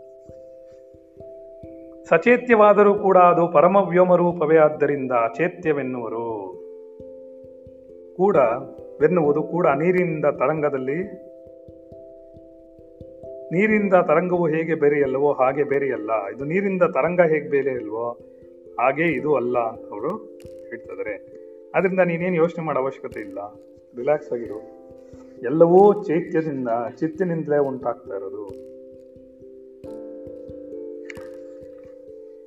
ಸಚೇತ್ಯವಾದರೂ 2.04 2.94
ಕೂಡ 2.96 3.18
ಅದು 3.18 3.48
ಪರಮ 3.48 3.78
ವ್ಯೋಮ 3.78 4.16
ರೂಪವೇ 4.16 4.58
ಆದ್ದರಿಂದ 4.58 5.12
ಅಚೇತ್ಯವೆನ್ನುವರು. 5.12 6.51
ಕೂಡ 8.18 8.36
ವೆನ್ನುವುದು 9.02 9.44
ಕೂಡ 9.44 9.68
ನೀರಿನಿಂದ 9.68 10.26
ತರಂಗದಲ್ಲಿ. 10.26 11.04
ನೀರಿಂದ 13.52 13.94
ತರಂಗವು 13.94 14.48
ಹೇಗೆ 14.48 14.76
ಬೇರೆಯಲ್ಲವೋ 14.76 15.32
ಹಾಗೆ 15.32 15.64
ಬೇರೆಯಲ್ಲ. 15.64 16.12
ಇದು 16.36 16.46
ನೀರಿಂದ 16.46 16.84
ತರಂಗ 16.84 17.22
ಹೇಗೆ 17.22 17.50
ಬೇರೆ 17.50 17.72
ಇಲ್ವೋ 17.72 18.10
ಹಾಗೆ 18.80 19.04
ಇದು 19.04 19.36
ಅಲ್ಲ 19.36 19.60
ಅಂತ 19.60 19.92
ಅವರು 19.92 20.16
ಹೇಳ್ತಿದ್ದಾರೆ. 20.70 21.42
ಅದರಿಂದ 21.76 22.00
ನೀನೇನು 22.00 22.36
ಯೋಚನೆ 22.36 22.66
ಮಾಡೋ 22.66 22.80
ಅವಶ್ಯಕತೆ 22.80 23.20
ಇಲ್ಲ. 23.20 23.40
ರಿಲ್ಯಾಕ್ಸ್ 23.98 24.34
ಆಗಿರು. 24.34 24.82
ಎಲ್ಲವೂ 25.44 26.04
ಚೈತ್ಯದಿಂದ, 26.04 26.68
ಚಿತ್ತಿನಿಂದಲೇ 27.00 27.58
ಉಂಟಾಗ್ತಾ 27.58 28.16
ಇರೋದು. 28.16 28.50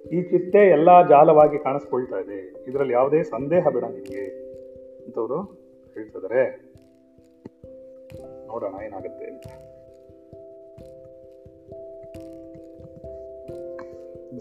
ಈ 0.08 0.22
ಚಿತ್ತೆ 0.22 0.58
ಎಲ್ಲ 0.58 1.08
ಜಾಲವಾಗಿ 1.08 1.58
ಕಾಣಿಸ್ಕೊಳ್ತಾ 1.58 2.18
ಇದೆ. 2.18 2.64
ಇದರಲ್ಲಿ 2.68 2.92
ಯಾವುದೇ 2.92 3.22
ಸಂದೇಹ 3.22 3.68
ಬೇಡ 3.68 3.84
ನಿಮಗೆ 3.84 4.43
ಅಂತವರು 5.06 5.38
ಹೇಳ್ತಿದ್ದಾರೆ 5.94 6.42
ನೋಡೋಣ, 8.46 8.74
ಏನಾಗುತ್ತೆ 8.84 9.24
ಅಂತ. 9.24 9.46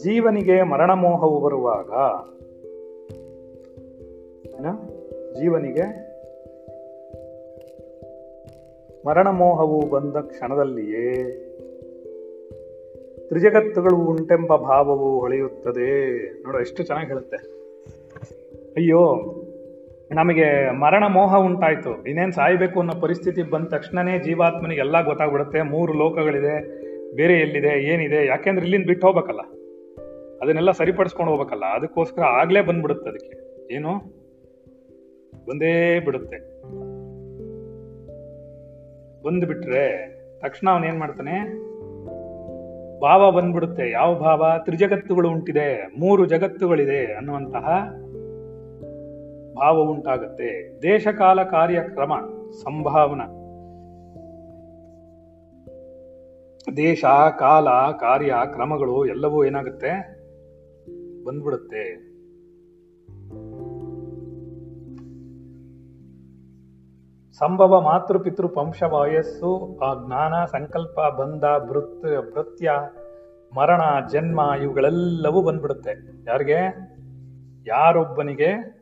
ಜೀವನಿಗೆ 0.04 0.64
ಮರಣ 0.64 0.94
ಮೋಹವು 0.94 1.40
ಬರುವಾಗ 1.40 1.92
ಜೀವನಿಗೆ 5.40 5.86
ಮರಣ 9.06 9.28
ಮೋಹವು 9.30 9.90
ಬಂದ 9.90 10.16
ಕ್ಷಣದಲ್ಲಿಯೇ 10.16 11.24
ತ್ರಿಜಗತ್ತುಗಳು 13.28 13.96
ಉಂಟೆಂಬ 13.96 14.56
ಭಾವವು 14.56 15.20
ಹೊಳೆಯುತ್ತದೆ. 15.20 15.90
ನೋಡು, 16.44 16.60
ಎಷ್ಟು 16.60 16.84
ಚೆನ್ನಾಗಿ 16.84 17.08
ಹೇಳುತ್ತೆ. 17.08 17.38
ಅಯ್ಯೋ 18.76 19.02
ನಮಗೆ 20.14 20.72
ಮರಣ 20.72 21.04
ಮೋಹ 21.08 21.38
ಉಂಟಾಯಿತು. 21.38 22.04
ಇನ್ನೇನು 22.04 22.32
ಸಾಯಬೇಕು 22.32 22.80
ಅನ್ನೋ 22.80 23.02
ಪರಿಸ್ಥಿತಿ 23.02 23.44
ಬಂದ 23.44 23.68
ತಕ್ಷಣನೇ 23.68 24.20
ಜೀವಾತ್ಮನಿಗೆ 24.20 24.80
ಎಲ್ಲ 24.80 25.06
ಗೊತ್ತಾಗ್ಬಿಡುತ್ತೆ. 25.06 25.62
ಮೂರು 25.62 25.94
ಲೋಕಗಳಿದೆ, 25.94 26.84
ಬೇರೆ 27.16 27.34
ಎಲ್ಲಿದೆ, 27.34 27.84
ಏನಿದೆ, 27.84 28.26
ಯಾಕೆಂದ್ರೆ 28.26 28.64
ಇಲ್ಲಿಂದ 28.64 28.86
ಬಿಟ್ಟು 28.86 29.08
ಹೋಗ್ಬೇಕಲ್ಲ. 29.08 29.40
ಅದನ್ನೆಲ್ಲ 30.42 30.72
ಸರಿಪಡಿಸ್ಕೊಂಡು 30.72 31.32
ಹೋಗ್ಬೇಕಲ್ಲ. 31.32 31.66
ಅದಕ್ಕೋಸ್ಕರ 31.66 32.22
ಆಗ್ಲೇ 32.22 32.62
ಬಂದ್ಬಿಡುತ್ತೆ 32.62 33.10
ಅದಕ್ಕೆ. 33.10 33.74
ಏನು? 33.74 34.24
ಬಂದೇ 35.50 36.00
ಬಿಡುತ್ತೆ. 36.00 36.38
ಬಂದ್ಬಿಟ್ರೆ 39.24 40.14
ತಕ್ಷಣ 40.40 40.70
ಅವನು 40.70 40.88
ಏನ್ 40.88 41.00
ಮಾಡ್ತಾನೆ? 41.00 41.64
ಭಾವ 43.02 43.32
ಬಂದ್ಬಿಡುತ್ತೆ. 43.32 43.92
ಯಾವ 43.92 44.20
ಭಾವ? 44.20 44.52
ತ್ರಿಜಗತ್ತುಗಳು 44.66 45.30
ಉಂಟಿದೆ. 45.30 45.88
ಮೂರು 46.00 46.26
ಜಗತ್ತುಗಳಿದೆ 46.26 47.06
ಅನ್ನುವಂತಹ 47.06 47.94
ಭಾವ 49.56 49.78
ಉಂಟಾಗುತ್ತೆ. 49.78 50.82
ದೇಶಕಾಲ 50.82 51.44
ಕಾರ್ಯಕ್ರಮ, 51.44 52.14
ಸಂಭಾವನ. 52.52 53.22
ದೇಶ 56.78 57.06
ಕಾಲ 57.40 57.68
ಕಾರ್ಯ 58.00 58.36
ಕ್ರಮಗಳು 58.52 59.06
ಎಲ್ಲವೂ 59.06 59.46
ಏನಾಗುತ್ತೆ? 59.46 60.24
ಬಂದ್ಬಿಡುತ್ತೆ. 61.26 62.14
ಸಂಭವ 67.34 67.82
ಮಾತೃ 67.82 68.18
ಪಿತೃ 68.18 68.48
ಪಂಶ 68.48 68.84
ವಯಸ್ಸು, 68.84 69.80
ಆ 69.80 70.06
ಜ್ಞಾನ, 70.06 70.46
ಸಂಕಲ್ಪ, 70.46 71.00
ಬಂಧ 71.00 71.44
ಭೃತ್ 71.70 72.32
ಭೃತ್ಯ 72.34 72.72
ಮರಣ, 73.56 73.82
ಜನ್ಮ 74.12 74.42
ಇವುಗಳೆಲ್ಲವೂ 74.62 75.42
ಬಂದ್ಬಿಡುತ್ತೆ. 75.42 76.24
ಯಾರಿಗೆ? 76.28 76.78
ಯಾರೊಬ್ಬನಿಗೆ? 77.68 78.73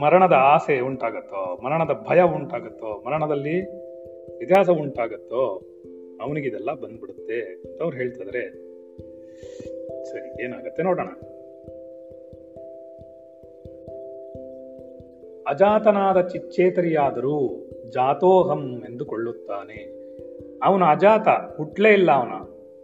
ಮರಣದ 0.00 0.32
ಆಸೆ 0.32 0.80
ಉಂಟಾಗತ್ತೋ, 0.80 1.60
ಮರಣದ 1.64 2.06
ಭಯ 2.08 2.22
ಉಂಟಾಗತ್ತೋ, 2.22 3.02
ಮರಣದಲ್ಲಿ 3.06 3.70
ವ್ಯತ್ಯಾಸ 4.36 4.70
ಉಂಟಾಗತ್ತೋ, 4.70 5.62
ಅವನಿಗೆ 6.22 6.48
ಇದೆಲ್ಲ 6.48 6.72
ಬಂದ್ಬಿಡುತ್ತೆ 6.72 7.40
ಅಂತ 7.40 7.82
ಅವ್ರು 7.82 7.96
ಹೇಳ್ತಿದ್ರೆ. 7.96 8.48
ಸರಿ, 10.04 10.44
ಏನಾಗತ್ತೆ 10.44 10.82
ನೋಡೋಣ. 10.82 11.08
ಅಜಾತನಾದ 15.48 16.28
ಚಿಚ್ಚೇತರಿಯಾದರೂ 16.28 17.66
ಜಾತೋಹಂ 17.88 18.82
ಎಂದುಕೊಳ್ಳುತ್ತಾನೆ. 18.88 20.00
ಅವನು 20.62 20.84
ಅಜಾತ, 20.84 21.28
ಹುಟ್ಲೇ 21.56 21.92
ಇಲ್ಲ 21.92 22.10
ಅವನ. 22.12 22.32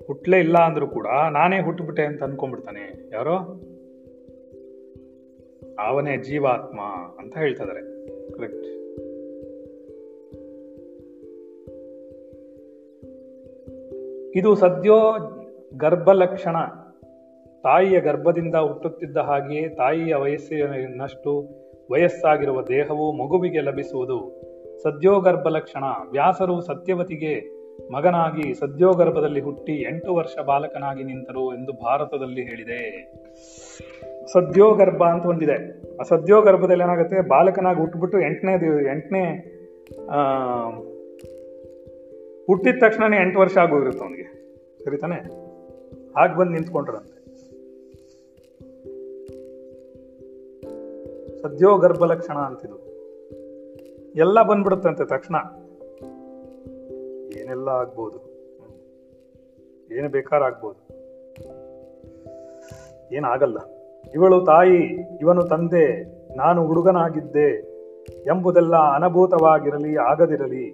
ಹುಟ್ಲೇ 0.07 0.39
ಇಲ್ಲ 0.39 0.59
ಅಂದ್ರೂ 0.59 0.87
ಕೂಡ 0.87 1.07
ನಾನೇ 1.31 1.61
ಹುಟ್ಟುಬಿಟ್ಟೆ 1.61 2.03
ಅಂತ 2.03 2.23
ಅನ್ಕೊಂಡ್ಬಿಡ್ತಾನೆ. 2.23 3.11
ಯಾರೋ? 3.13 3.61
ಅವನೇ 5.79 6.17
ಜೀವಾತ್ಮ 6.17 6.81
ಅಂತ 7.19 7.37
ಹೇಳ್ತಾ 7.37 7.65
ಕರೆಕ್ಟ್ 7.65 8.67
ಇದು 14.37 14.55
ಸದ್ಯೋ 14.55 14.99
ಗರ್ಭಲಕ್ಷಣ. 15.77 16.57
ತಾಯಿಯ 17.63 18.01
ಗರ್ಭದಿಂದ 18.01 18.55
ಹುಟ್ಟುತ್ತಿದ್ದ 18.55 19.17
ಹಾಗೆಯೇ 19.17 19.69
ತಾಯಿಯ 19.69 20.15
ವಯಸ್ಸಿನಷ್ಟು 20.15 21.49
ವಯಸ್ಸಾಗಿರುವ 21.93 22.63
ದೇಹವು 22.63 23.13
ಮಗುವಿಗೆ 23.13 23.61
ಲಭಿಸುವುದು 23.61 24.43
ಸದ್ಯೋಗರ್ಭ 24.83 25.49
ಲಕ್ಷಣ 25.49 25.85
ವ್ಯಾಸರು 26.11 26.61
ಸತ್ಯವತಿಗೆ 26.61 27.57
ಮಗನಾಗಿ 27.93 28.55
ಸದ್ಯೋಗರ್ಭದಲ್ಲಿ 28.55 29.41
ಹುಟ್ಟಿ 29.41 29.73
ಎಂಟು 29.73 30.15
ವರ್ಷ 30.15 30.39
ಬಾಲಕನಾಗಿ 30.47 31.05
ನಿಂತರು 31.05 31.55
ಎಂದು 31.55 31.73
ಭಾರತದಲ್ಲಿ 31.73 32.43
ಹೇಳಿದೆ. 32.43 33.13
ಸದ್ಯೋಗರ್ಭ 34.33 35.03
ಅಂತ 35.03 35.27
ಒಂದಿದೆ. 35.27 35.83
ಆ 35.97 36.03
ಸದ್ಯೋಗರ್ಭದಲ್ಲಿ 36.03 36.85
ಏನಾಗುತ್ತೆ? 36.85 37.29
ಬಾಲಕನಾಗಿ 37.29 37.81
ಹುಟ್ಟುಬಿಟ್ಟು 37.81 38.21
ಎಂಟನೇ 38.21 38.53
ಎಂಟನೇ, 38.93 39.53
ಆ, 40.11 40.21
ಹುಟ್ಟಿದ 42.47 42.75
ತಕ್ಷಣನೇ 42.81 43.17
ಎಂಟು 43.17 43.39
ವರ್ಷ 43.39 43.59
ಆಗೋಗಿರುತ್ತೆ 43.59 44.05
ಅವನಿಗೆ. 44.05 44.37
ಸರಿ 44.85 44.97
ತಾನೆ? 44.97 45.17
ಹಾಗೆ 46.17 46.37
ಬಂದು 46.37 46.53
ನಿಂತ್ಕೊಂಡ್ರಂತೆ. 46.53 47.17
ಸದ್ಯೋ 51.43 51.79
ಗರ್ಭ 51.79 52.05
ಲಕ್ಷಣ 52.05 52.35
ಅಂತಿದು. 52.35 52.87
ಎಲ್ಲ 54.17 54.43
ಬಂದ್ಬಿಡುತ್ತಂತೆ 54.43 55.05
ತಕ್ಷಣ. 55.05 55.35
ಏನೆಲ್ಲ 57.39 57.69
ಆಗ್ಬೋದು. 57.69 58.27
ಏನು 59.95 60.09
ಬೇಕಾದ್ರೂ 60.09 60.47
ಆಗ್ಬೋದು. 60.47 60.95
ಏನಾಗಲ್ಲ. 63.15 63.76
ಇವಳು 64.15 64.45
ತಾಯಿ, 64.45 64.83
ಇವನು 65.21 65.43
ತಂದೆ, 65.43 66.17
ನಾನು 66.37 66.67
ಹುಡುಗನಾಗಿದ್ದೆ 66.67 67.77
ಎಂಬುದೆಲ್ಲ 68.27 68.77
ಅನಭೂತವಾಗಿರಲಿ, 68.77 69.97
ಆಗದಿರಲಿ. 69.97 70.71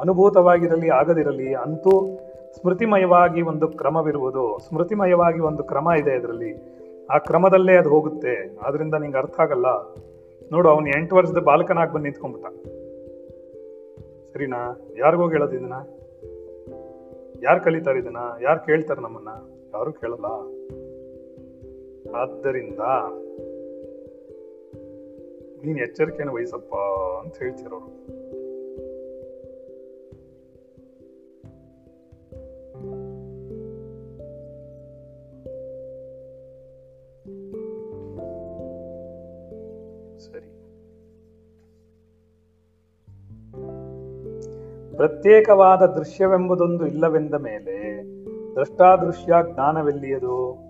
ಅನುಭೂತವಾಗಿರಲಿ, 0.00 0.88
ಆಗದಿರಲಿ 0.88 1.54
ಅಂತೂ 1.54 2.18
ಸ್ಮೃತಿಮಯವಾಗಿ 2.52 3.42
ಒಂದು 3.42 3.68
ಕ್ರಮವಿರುವುದು. 3.68 4.58
ಸ್ಮೃತಿಮಯವಾಗಿ 4.68 5.40
ಒಂದು 5.40 5.64
ಕ್ರಮ 5.64 5.88
ಇದೆ 5.98 6.16
ಇದರಲ್ಲಿ. 6.16 6.80
ಆ 7.10 7.18
ಕ್ರಮದಲ್ಲೇ 7.18 7.76
ಅದು 7.76 7.88
ಹೋಗುತ್ತೆ. 7.88 8.58
ಆದ್ರಿಂದ 8.62 8.94
ನಿಂಗೆ 8.94 9.18
ಅರ್ಥ 9.18 9.40
ಆಗಲ್ಲ. 9.40 9.66
ನೋಡು, 10.52 10.68
ಅವನು 10.68 10.88
ಎಂಟು 10.88 11.16
ವರ್ಷದ 11.16 11.38
ಬಾಲಕನಾಗಿ 11.38 11.92
ಬಂದು 11.92 12.02
ನಿಂತ್ಕೊಂಡ್ಬಿಟ್ಟ. 12.02 12.46
ಸರಿನಾ? 14.32 14.88
ಯಾರಿಗೋಗಿ 14.98 15.32
ಹೇಳೋದು 15.32 15.56
ಇದನ್ನ? 15.56 15.72
ಯಾರು 17.42 17.60
ಕಲಿತಾರೆ 17.60 17.98
ಇದನ್ನ? 17.98 18.16
ಯಾರು 18.42 18.66
ಕೇಳ್ತಾರೆ 18.66 19.00
ನಮ್ಮನ್ನ? 19.00 19.28
ಯಾರು 19.74 19.92
ಕೇಳಲ್ಲ. 19.92 20.24
ಆದ್ದರಿಂದ 22.14 22.78
ನೀನು 25.64 25.78
ಎಚ್ಚರಿಕೆಯನ್ನು 25.78 26.34
ವಹಿಸಪ್ಪ 26.34 26.74
ಅಂತ 27.24 27.36
ಹೇಳ್ತಿರೋರು. 27.38 27.86
ಸರಿ. 40.18 40.50
ಪ್ರತ್ಯೇಕವಾದ 44.96 45.82
ದೃಶ್ಯವೆಂಬುದೊಂದು 45.82 46.86
ಇಲ್ಲವೆಂದ 46.86 47.34
ಮೇಲೆ 47.34 48.02
ದೃಷ್ಟಾದೃಶ್ಯ 48.56 49.32
ಜ್ಞಾನವೆಲ್ಲಿಯದು? 49.52 50.69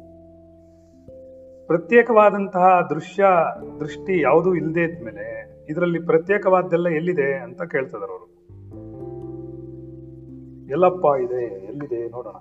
ಪ್ರತ್ಯೇಕವಾದಂತಹ 1.70 2.86
ದೃಶ್ಯ, 2.90 3.24
ದೃಷ್ಟಿ 3.80 4.20
ಯಾವುದೂ 4.20 4.54
ಇಲ್ಲದೆ 4.54 4.80
ಇದ್ಮೇಲೆ 4.80 5.26
ಇದರಲ್ಲಿ 5.68 5.98
ಪ್ರತ್ಯೇಕವಾದ್ದೆಲ್ಲ 5.98 6.88
ಎಲ್ಲಿದೆ 6.88 7.34
ಅಂತ 7.34 7.62
ಕೇಳ್ತಿದಾರೆ 7.62 8.12
ಅವರು. 8.12 8.26
ಎಲ್ಲಪ್ಪ 10.70 11.04
ಇದೆ, 11.20 11.66
ಎಲ್ಲಿದೆ 11.66 12.08
ನೋಡೋಣ. 12.08 12.32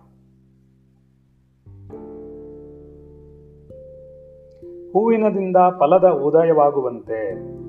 ಹೂವಿನದಿಂದ 4.94 5.58
ಫಲದ 5.80 6.10
ಉದಯವಾಗುವಂತೆ 6.10 7.20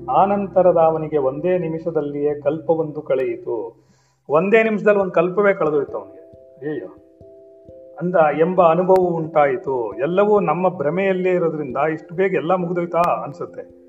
ಆನಂತರದ 0.05 0.77
ಅವನಿಗೆ 0.77 1.17
ಒಂದೇ 1.17 1.57
ನಿಮಿಷದಲ್ಲಿಯೇ 1.57 2.41
ಕಲ್ಪವೊಂದು 2.41 3.01
ಕಳೆಯಿತು. 3.01 3.85
ಒಂದೇ 4.29 4.63
ನಿಮಿಷದಲ್ಲಿ 4.63 4.99
ಒಂದು 4.99 5.11
ಕಲ್ಪವೇ 5.11 5.53
ಕಳೆದೋಯ್ತು 5.53 5.97
ಅವನಿಗೆ. 5.97 6.21
ಅಯ್ಯೋ 6.69 7.00
ಅಂದ 8.01 8.15
ಎಂಬ 8.39 8.71
ಅನುಭವ 8.71 8.93
ಉಂಟಾಯಿತು. 8.93 9.99
ಎಲ್ಲವೂ 9.99 10.39
ನಮ್ಮ 10.39 10.77
ಭ್ರಮೆಯಲ್ಲೇ 10.77 11.29
ಇರೋದ್ರಿಂದ 11.29 11.77
ಇಷ್ಟು 11.93 12.15
ಬೇಗ 12.15 12.33
ಎಲ್ಲ 12.33 12.55
ಮುಗಿದೋಯ್ತಾ 12.55 12.99
ಅನ್ಸುತ್ತೆ. 12.99 13.81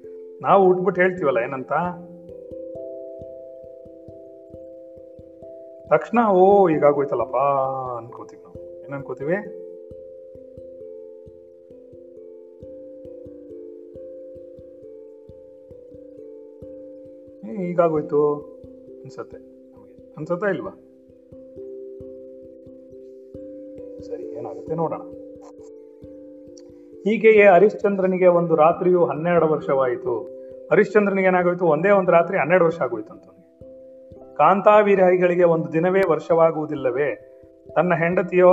ನಾವು 0.42 0.68
ಉಟ್ಬಿಟ್ಟು 0.68 1.02
ಹೇಳ್ತೀವಲ್ಲ 1.02 1.38
ಏನಂತ? 1.38 1.72
ತಕ್ಷಣ, 5.90 6.18
ಓ, 6.32 6.68
ಈಗಾಗೋಯ್ತಲ್ಲಪ್ಪ 6.68 7.36
ಅನ್ಕೋತೀವಿ 7.98 8.42
ನಾವು. 8.42 8.84
ಏನ್ 8.84 8.92
ಅನ್ಕೋತೀವಿ? 8.92 9.36
ಈಗಾಗೋಯ್ತು 17.70 18.40
ಅನ್ಸತ್ತೆ 19.02 19.36
ನಮಗೆ. 19.36 20.14
ಅನ್ಸತ್ತಾ 20.16 20.46
ಇಲ್ವಾ? 20.46 20.91
ಏನಾಗುತ್ತೆ 24.42 24.74
ನೋಡೋಣ. 24.74 25.00
ಹೀಗೆಯೇ 27.04 27.46
ಹರಿಶ್ಚಂದ್ರನಿಗೆ 27.46 28.26
ಒಂದು 28.26 28.56
ರಾತ್ರಿಯು 28.56 29.04
ಹನ್ನೆರಡು 29.04 29.46
ವರ್ಷವಾಯಿತು. 29.46 30.18
ಹರಿಶ್ಚಂದ್ರನಿಗೆ 30.72 31.28
ಏನಾಗೋಯ್ತು? 31.28 31.66
ಒಂದೇ 31.66 31.90
ಒಂದು 31.90 32.12
ರಾತ್ರಿ 32.12 32.38
ಹನ್ನೆರಡು 32.38 32.64
ವರ್ಷ 32.64 32.80
ಆಗೋಯ್ತು 32.80 33.12
ಅಂತ. 33.12 33.22
ಕಾಂತಾವೀರಹಿಗಳಿಗೆ 34.36 35.44
ಒಂದು 35.44 35.72
ದಿನವೇ 35.72 36.00
ವರ್ಷವಾಗುವುದಿಲ್ಲವೇ? 36.10 37.38
ತನ್ನ 37.76 37.94
ಹೆಂಡತಿಯೋ 37.94 38.50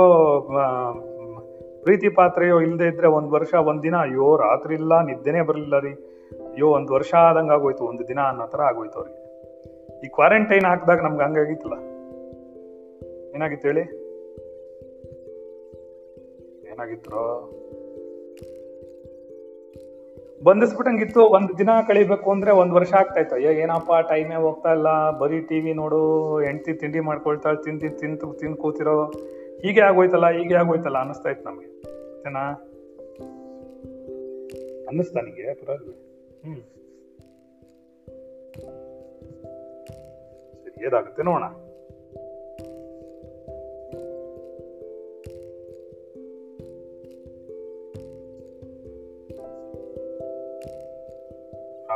ಪ್ರೀತಿ 1.82 2.08
ಪಾತ್ರೆಯೋ 2.08 2.60
ಇಲ್ಲದೆ 2.60 2.86
ಇದ್ರೆ 2.86 3.08
ಒಂದು 3.08 3.30
ವರ್ಷ, 3.30 3.54
ಒಂದು 3.54 3.82
ದಿನ? 3.82 3.96
ಅಯ್ಯೋ, 3.96 4.36
ರಾತ್ರಿ 4.36 4.74
ಇಲ್ಲ, 4.74 5.04
ನಿದ್ದೆನೇ 5.04 5.40
ಬರಲಿಲ್ಲ 5.40 5.78
ರೀ. 5.78 5.90
ಅಯ್ಯೋ, 6.32 6.68
ಒಂದು 6.68 6.92
ವರ್ಷ 6.92 7.14
ಆದಂಗ 7.14 7.52
ಆಗೋಯ್ತು, 7.52 7.84
ಒಂದು 7.84 8.08
ದಿನ 8.08 8.20
ಅನ್ನೋ 8.20 8.46
ತರ 8.46 8.60
ಆಗೋಯ್ತು 8.60 8.98
ಅವ್ರಿಗೆ. 8.98 9.30
ಈ 10.06 10.08
ಕ್ವಾರಂಟೈನ್ 10.08 10.64
ಹಾಕಿದಾಗ 10.64 11.00
ನಮ್ಗೆ 11.00 11.24
ಹಂಗಾಗಿತ್ತಲ್ಲ? 11.24 11.74
ಏನಾಗಿತ್ತು 13.34 13.68
ಹೇಳಿ? 13.68 13.99
ಏನಾಗಿತ್ತು 16.80 17.60
ಬಂಧಿಸ್ಬಿಟ್ಟಂಗಿತ್ತು, 20.44 21.20
ಒಂದ್ 21.20 21.58
ದಿನ 21.58 21.68
ಕಳಿಬೇಕು 21.88 22.30
ಅಂದ್ರೆ 22.30 22.50
ಒಂದ್ 22.50 22.72
ವರ್ಷ 22.72 22.94
ಆಗ್ತಾ 22.94 23.20
ಇತ್ತು 23.20 23.38
ಏನಪ್ಪ 23.38 23.92
ಟೈಮೇ 24.08 24.34
ಹೋಗ್ತಾ 24.34 24.72
ಇಲ್ಲ. 24.72 25.10
ಬರೀ 25.10 25.40
ಟಿವಿ 25.40 25.72
ನೋಡು, 25.72 26.00
ಹೆಂಡತಿ 26.40 26.72
ತಿಂಡಿ 26.72 27.00
ಮಾಡ್ಕೊಳ್ತಾ 27.00 27.54
ತಿಂದು 27.54 27.98
ತಿಂತು 27.98 28.32
ತಿಂದು 28.32 28.56
ಕೂತಿರೋ. 28.56 29.04
ಹೀಗೆ 29.62 29.80
ಆಗೋಯ್ತಲ್ಲ 29.80 30.30
ಹೀಗೆ 30.30 30.54
ಆಗೋಯ್ತಲ್ಲ 30.54 30.98
ಅನ್ನಿಸ್ತಾ 30.98 31.30
ಇತ್ತು 31.30 31.50
ನಮಗೆ. 31.50 31.66
ಏನಾ 32.28 32.50
ಅನ್ನಿಸ್ತಾ 34.88 35.20
ನನಗೆ 35.20 35.54
ಪರವಾಗಿಲ್ಲ. 35.54 35.94
ಹ್ಮ್. 36.44 36.62
ಸರಿ 40.62 40.86
ಏದಾಗುತ್ತೆ 40.86 41.22
ನೋಡೋಣ. 41.22 41.69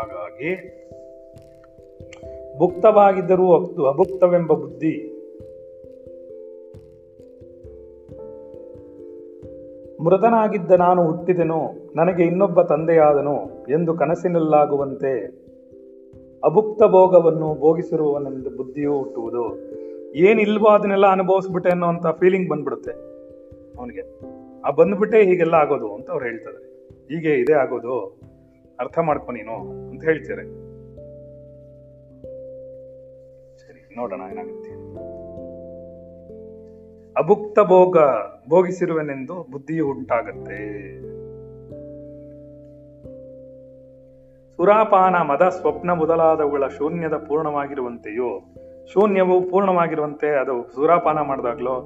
ಹಾಗಾಗಿ 0.05 0.51
ಭುಕ್ತವಾಗಿದ್ದರೂ 2.59 3.47
ಅಭುಕ್ತವೆಂಬ 3.89 4.53
ಬುದ್ಧಿ. 4.53 5.11
ಮೃತನಾಗಿದ್ದ 10.05 10.71
ನಾನು 10.71 11.11
ಹುಟ್ಟಿದೆನು, 11.11 11.61
ನನಗೆ 11.97 12.23
ಇನ್ನೊಬ್ಬ 12.23 12.63
ತಂದೆಯಾದನು 12.63 13.37
ಎಂದು 13.73 13.95
ಕನಸಿನಲ್ಲಾಗುವಂತೆ 13.95 15.45
ಅಭುಕ್ತ 16.45 16.83
ಭೋಗವನ್ನು 16.83 17.55
ಭೋಗಿಸಿರುವವನೆಂದು 17.55 18.51
ಬುದ್ಧಿಯೂ 18.51 18.99
ಹುಟ್ಟುವುದು. 18.99 19.45
ಏನಿಲ್ವೋ 20.15 20.69
ಅದನ್ನೆಲ್ಲ 20.69 21.07
ಅನುಭವಿಸ್ಬಿಟ್ಟೆ 21.07 21.71
ಅನ್ನೋಂಥ 21.71 22.07
ಫೀಲಿಂಗ್ 22.07 22.49
ಬಂದ್ಬಿಡುತ್ತೆ 22.49 22.91
ಅವನಿಗೆ. 23.79 24.05
ಆ 24.61 24.71
ಬಂದ್ಬಿಟ್ಟೆ 24.71 25.23
ಹೀಗೆಲ್ಲ 25.23 25.55
ಆಗೋದು 25.55 25.95
ಅಂತ 25.95 26.11
ಅವ್ರು 26.11 26.27
ಹೇಳ್ತಾರೆ. 26.27 26.61
ಹೀಗೆ 27.09 27.35
ಇದೇ 27.35 27.53
ಆಗೋದು. 27.53 28.24
ಅರ್ಥ 28.79 28.99
ಮಾಡ್ಕೊ 29.09 29.33
ನೀನು 29.37 29.55
ಅಂತ 29.91 30.03
ಹೇಳ್ತಾರೆ 30.09 30.45
ಸರಿ, 33.61 33.81
ನೋಡೋಣ 33.99 34.22
ಏನಾಗುತ್ತೆ. 34.33 34.70
ಅಭುಕ್ತ 37.16 37.59
ಭೋಗ 37.72 37.97
ಭೋಗಿಸಿರುವನೆಂದು 38.51 39.35
ಬುದ್ಧಿಯು 39.53 39.85
ಉಂಟಾಗತ್ತೆ. 39.93 40.61
ಸುರಾಪಾನ 44.59 45.14
ಮದ 45.29 45.45
ಸ್ವಪ್ನ 45.55 45.91
ಮೊದಲಾದವುಗಳ 46.01 46.64
ಶೂನ್ಯದ 46.77 47.16
ಪೂರ್ಣವಾಗಿರುವಂತೆಯೋ, 47.29 48.31
ಶೂನ್ಯವು 48.93 49.37
ಪೂರ್ಣವಾಗಿರುವಂತೆ 49.51 50.29
ಅದು 50.43 50.55
ಸುರಾಪಾನ 50.75 51.18
ಮಾಡಿದಾಗ್ಲೋ 51.31 51.77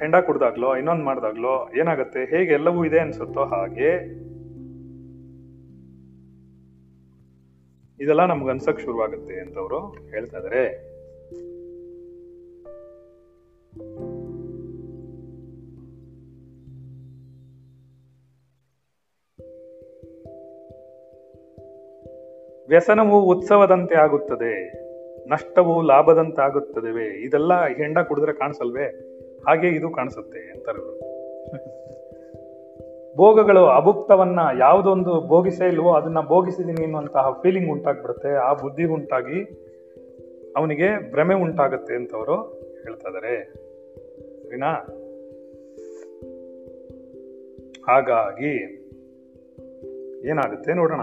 ಹೆಂಡ 0.00 0.16
ಕುಡ್ದಾಗ್ಲೋ, 0.26 0.70
ಇನ್ನೊಂದು 0.80 1.04
ಮಾಡಿದಾಗ್ಲೋ 1.04 1.54
ಏನಾಗುತ್ತೆ, 1.80 2.20
ಹೇಗೆ 2.32 2.52
ಎಲ್ಲವೂ 2.58 2.80
ಇದೆ 2.88 2.98
ಅನ್ಸುತ್ತೋ 3.04 3.44
ಹಾಗೆ 3.54 3.90
ಇದೆಲ್ಲ 8.04 8.26
ನಮ್ಗೆ 8.26 8.50
ಅನ್ಸಕ್ 8.50 8.80
ಶುರುವಾಗುತ್ತೆ 8.80 9.40
ಅಂತ 9.40 9.58
ಅವರು 9.58 9.78
ಹೇಳ್ತಾ 10.10 10.38
ಇದಾರೆ. 10.38 10.94
ವ್ಯಸನವು 22.68 23.22
ಉತ್ಸವದಂತೆ 23.22 23.94
ಆಗುತ್ತದೆ, 23.94 24.72
ನಷ್ಟವು 25.28 25.82
ಲಾಭದಂತೆ 25.82 26.42
ಆಗುತ್ತದೆವೆ 26.42 27.22
ಇದೆಲ್ಲ 27.22 27.66
ಹೆಂಡ 27.66 27.98
ಕುಡಿದ್ರೆ 27.98 28.32
ಕಾಣಿಸಲ್ವೇ? 28.32 28.84
ಹಾಗೆ 29.48 29.68
ಇದು 29.68 29.90
ಕಾಣಿಸುತ್ತೆ 29.90 30.38
ಅಂತಾರೆ. 30.38 30.80
ಭೋಗಗಳು 33.16 33.66
ಅಭುಕ್ತವನ್ನ 33.66 34.40
ಯಾವುದೊಂದು 34.58 35.26
ಭೋಗಿಸೇ 35.26 35.68
ಇಲ್ವೋ 35.68 35.92
ಅದನ್ನ 35.92 36.20
ಭೋಗಿಸಿದೀನಿ 36.20 36.82
ಅನ್ನುವಂತಹ 36.82 37.40
ಫೀಲಿಂಗ್ 37.42 37.70
ಉಂಟಾಗ್ಬಿಡುತ್ತೆ. 37.70 38.28
ಆ 38.28 38.52
ಬುದ್ಧಿ 38.52 38.84
ಉಂಟಾಗಿ 38.84 39.42
ಅವನಿಗೆ 40.56 41.10
ಭ್ರಮೆ 41.10 41.34
ಉಂಟಾಗುತ್ತೆ 41.34 41.94
ಅಂತವರು 41.94 42.42
ಹೇಳ್ತಾ 42.82 43.10
ಇದಾರೆ. 43.10 43.52
ಸರಿನಾ? 44.42 44.70
ಹಾಗಾಗಿ 47.88 48.80
ಏನಾಗುತ್ತೆ 50.28 50.74
ನೋಡೋಣ. 50.74 51.00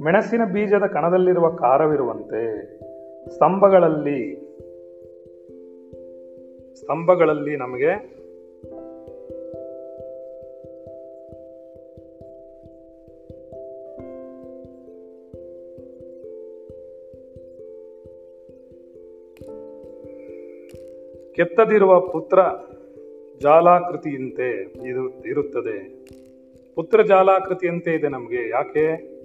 ಮೆಣಸಿನ 0.00 0.44
ಬೀಜದ 0.44 0.86
ಕಣದಲ್ಲಿರುವ 0.86 1.48
ಕಾರವಿರುವಂತೆ 1.48 2.64
ಸ್ತಂಭಗಳಲ್ಲಿ 3.34 4.48
ಸ್ತಂಭಗಳಲ್ಲಿ 6.74 7.56
ನಮಗೆ 7.56 8.18
ಕೆತ್ತದಿರುವ 21.32 22.00
ಪುತ್ರ 22.00 22.38
ಜಾಲಾಕೃತಿಯಂತೆ 23.40 24.62
ಇದು 24.90 25.26
ಇರುತ್ತದೆ. 25.26 26.04
ಪುತ್ರ 26.74 27.02
ಜಾಲಾಕೃತಿಯಂತೆ 27.02 27.94
ಇದೆ 27.94 28.08
ನಮಗೆ. 28.08 28.48
ಯಾಕೆ? 28.48 29.17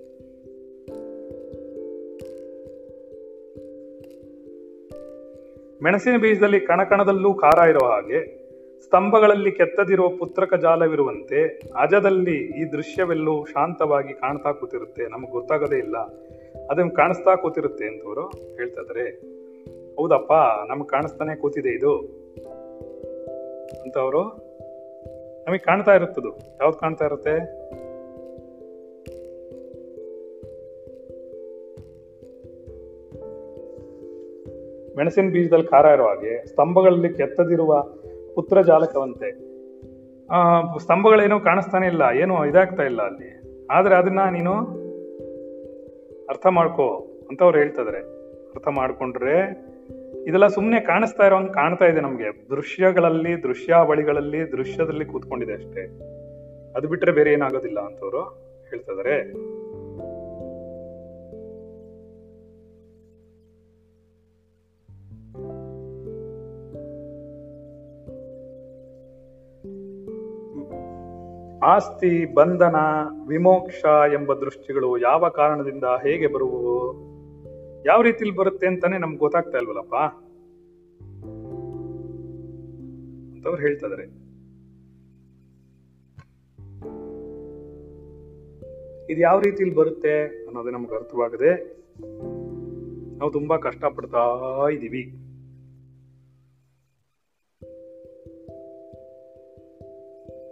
ಮೆಣಸಿನ 5.83 6.17
ಬೀಜದಲ್ಲಿ 6.17 6.59
ಕಣಕಣದಲ್ಲೂ 6.59 7.33
ಖಾರ 7.33 7.69
ಇರುವ 7.69 7.87
ಹಾಗೆ 7.87 8.43
ಸ್ತಂಭಗಳಲ್ಲಿ 8.81 9.51
ಕೆತ್ತದಿರುವ 9.51 10.09
ಪುತ್ರಕ 10.09 10.53
ಜಾಲವಿರುವಂತೆ 10.53 11.61
ಅಜದಲ್ಲಿ 11.81 12.37
ಈ 12.37 12.71
ದೃಶ್ಯವೆಲ್ಲೂ 12.71 13.45
ಶಾಂತವಾಗಿ 13.45 14.13
ಕಾಣ್ತಾ 14.13 14.51
ಕೂತಿರುತ್ತೆ. 14.51 15.07
ನಮಗೆ 15.07 15.31
ಗೊತ್ತಾಗೋದೇ 15.31 15.77
ಇಲ್ಲ. 15.77 15.97
ಅದನ್ನು 16.71 16.91
ಕಾಣಿಸ್ತಾ 16.91 17.35
ಕೂತಿರುತ್ತೆ 17.35 17.85
ಅಂತವರು 17.85 18.27
ಹೇಳ್ತಾ 18.27 18.81
ಇದಾರೆ 18.81 19.09
ಹೌದಪ್ಪ, 19.95 20.33
ನಮ್ಗೆ 20.69 20.87
ಕಾಣಿಸ್ತಾನೆ 20.87 21.35
ಕೂತಿದೆ 21.35 21.69
ಇದು 21.69 21.99
ಅಂತವರು. 23.81 24.23
ನಮಗೆ 25.47 25.59
ಕಾಣ್ತಾ 25.59 25.95
ಇರುತ್ತದು. 25.95 26.29
ಯಾವ್ದು 26.61 26.77
ಕಾಣ್ತಾ 26.77 27.05
ಇರುತ್ತೆ? 27.05 27.35
ಮೆಣಸಿನ 34.97 35.29
ಬೀಜದಲ್ಲಿ 35.29 35.67
ಖಾರ 35.67 35.85
ಇರುವ 35.85 36.07
ಹಾಗೆ 36.07 36.45
ಸ್ತಂಭಗಳಲ್ಲಿ 36.45 37.13
ಕೆತ್ತದಿರುವ 37.13 37.83
ಪುತ್ರ 38.35 38.61
ಜಾಲಕವಂತೆ. 38.61 39.53
ಆ, 40.31 40.61
ಸ್ತಂಭಗಳೇನೋ 40.77 41.39
ಕಾಣಿಸ್ತಾನೆ 41.39 41.87
ಇಲ್ಲ, 41.87 42.03
ಏನು 42.21 42.45
ಇದಾಗ್ತಾ 42.45 42.83
ಇಲ್ಲ 42.83 43.01
ಅಲ್ಲಿ. 43.01 43.41
ಆದ್ರೆ 43.71 43.95
ಅದನ್ನ 43.95 44.19
ನೀನು 44.31 44.53
ಅರ್ಥ 46.29 46.47
ಮಾಡ್ಕೋ 46.47 47.07
ಅಂತ 47.29 47.43
ಅವ್ರು 47.43 47.57
ಹೇಳ್ತಿದಾರೆ. 47.57 47.97
ಅರ್ಥ 48.49 48.67
ಮಾಡ್ಕೊಂಡ್ರೆ 48.67 49.65
ಇದೆಲ್ಲ 50.27 50.47
ಸುಮ್ಮನೆ 50.47 50.79
ಕಾಣಿಸ್ತಾ 50.79 51.25
ಇರೋ 51.25 51.47
ಕಾಣ್ತಾ 51.47 51.85
ಇದೆ 51.85 52.01
ನಮಗೆ. 52.01 52.49
ದೃಶ್ಯಗಳಲ್ಲಿ, 52.49 53.43
ದೃಶ್ಯಾವಳಿಗಳಲ್ಲಿ, 53.43 54.51
ದೃಶ್ಯದಲ್ಲಿ 54.51 55.05
ಕೂತ್ಕೊಂಡಿದೆ 55.05 55.53
ಅಷ್ಟೇ. 55.53 55.81
ಅದು 56.75 56.87
ಬಿಟ್ರೆ 56.87 57.11
ಬೇರೆ 57.11 57.33
ಏನಾಗೋದಿಲ್ಲ 57.33 57.79
ಅಂತವರು 57.79 58.21
ಹೇಳ್ತಿದಾರೆ. 58.69 59.31
ಆಸ್ತಿ, 71.63 72.33
ಬಂಧನ, 72.33 72.75
ವಿಮೋಕ್ಷ 73.27 73.85
ಎಂಬ 74.13 74.33
ದೃಷ್ಟಿಗಳು 74.33 74.97
ಯಾವ 74.97 75.29
ಕಾರಣದಿಂದ 75.29 75.83
ಹೇಗೆ 75.83 76.27
ಬರುವುವು? 76.27 77.13
ಯಾವ 77.85 78.01
ರೀತಿಲಿ 78.01 78.31
ಬರುತ್ತೆ 78.31 78.67
ಅಂತಾನೆ 78.67 78.97
ನಮ್ಗೆ 78.97 79.17
ಗೊತ್ತಾಗ್ತಾ 79.17 79.57
ಇಲ್ವಲ್ಲಪ್ಪ? 79.57 79.95
ಅಂತವ್ರು 83.35 83.61
ಹೇಳ್ತಾ 83.61 83.87
ಇದು 89.09 89.21
ಯಾವ 89.21 89.39
ರೀತಿಲಿ 89.39 89.75
ಬರುತ್ತೆ 89.75 90.45
ಅನ್ನೋದು 90.45 90.69
ನಮ್ಗೆ 90.69 90.95
ಅರ್ಥವಾಗದೆ 90.95 91.77
ನಾವು 93.17 93.31
ತುಂಬಾ 93.31 93.57
ಕಷ್ಟಪಡ್ತಾ 93.57 94.19
ಇದ್ದೀವಿ. 94.71 95.19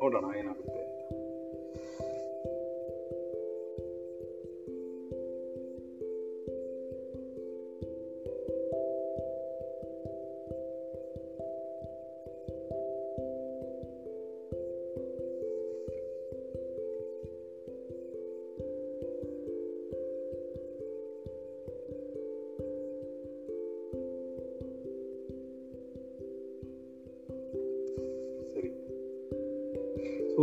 ನೋಡೋಣ 0.01 0.35
ಏನಾಗುತ್ತೆ. 0.35 0.80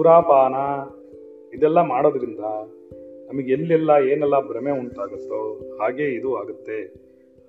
ಸುರಾಪಾನ 0.08 0.54
ಇದೆಲ್ಲ 1.56 1.80
ಮಾಡೋದ್ರಿಂದ 1.80 2.38
ನಮಗೆ 3.28 3.52
ಎಲ್ಲೆಲ್ಲ 3.52 3.90
ಏನೆಲ್ಲ 3.90 4.40
ಭ್ರಮೆ 4.40 4.70
ಉಂಟಾಗುತ್ತೋ 4.70 5.40
ಹಾಗೆ 5.80 6.04
ಇದು 6.04 6.36
ಆಗುತ್ತೆ. 6.36 6.82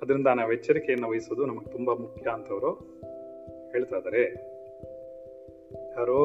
ಅದರಿಂದ 0.02 0.28
ನಾವು 0.28 0.54
ಎಚ್ಚರಿಕೆಯನ್ನು 0.54 1.10
ವಹಿಸೋದು 1.10 1.46
ನಮಗೆ 1.46 1.72
ತುಂಬ 1.72 1.94
ಮುಖ್ಯ 1.94 2.30
ಅಂತವರು 2.30 2.72
ಹೇಳ್ತಾ 3.72 3.98
ಇದ್ದಾರೆ 3.98 4.24
ಯಾರು? 5.98 6.20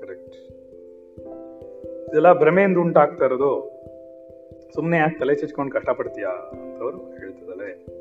ಕರೆಕ್ಟ್ 0.00 0.36
ಇದೆಲ್ಲ 2.10 2.32
ಭ್ರಮೆಯಿಂದ 2.32 2.78
ಉಂಟಾಗ್ತಾ 2.78 3.24
ಇರೋದು. 3.24 3.52
ಸುಮ್ಮನೆ 4.74 4.96
ಯಾಕೆ 4.96 5.18
ತಲೆ 5.18 5.34
ಚಿಚ್ಕೊಂಡು 5.34 5.72
ಕಷ್ಟಪಡ್ತೀಯಾ 5.72 6.28
ಅಂತವರು 6.28 6.98
ಹೇಳ್ತಿದ್ದಾರೆ 6.98 7.97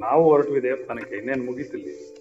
ನಾವು 0.00 0.30
ಹೊರಟ್ವಿ 0.30 0.62
ದೇವಸ್ಥಾನಕ್ಕೆ 0.62 1.16
ಇನ್ನೇನು 1.16 1.44
ಮುಗೀತಿಲ್ಲಿ. 1.44 2.16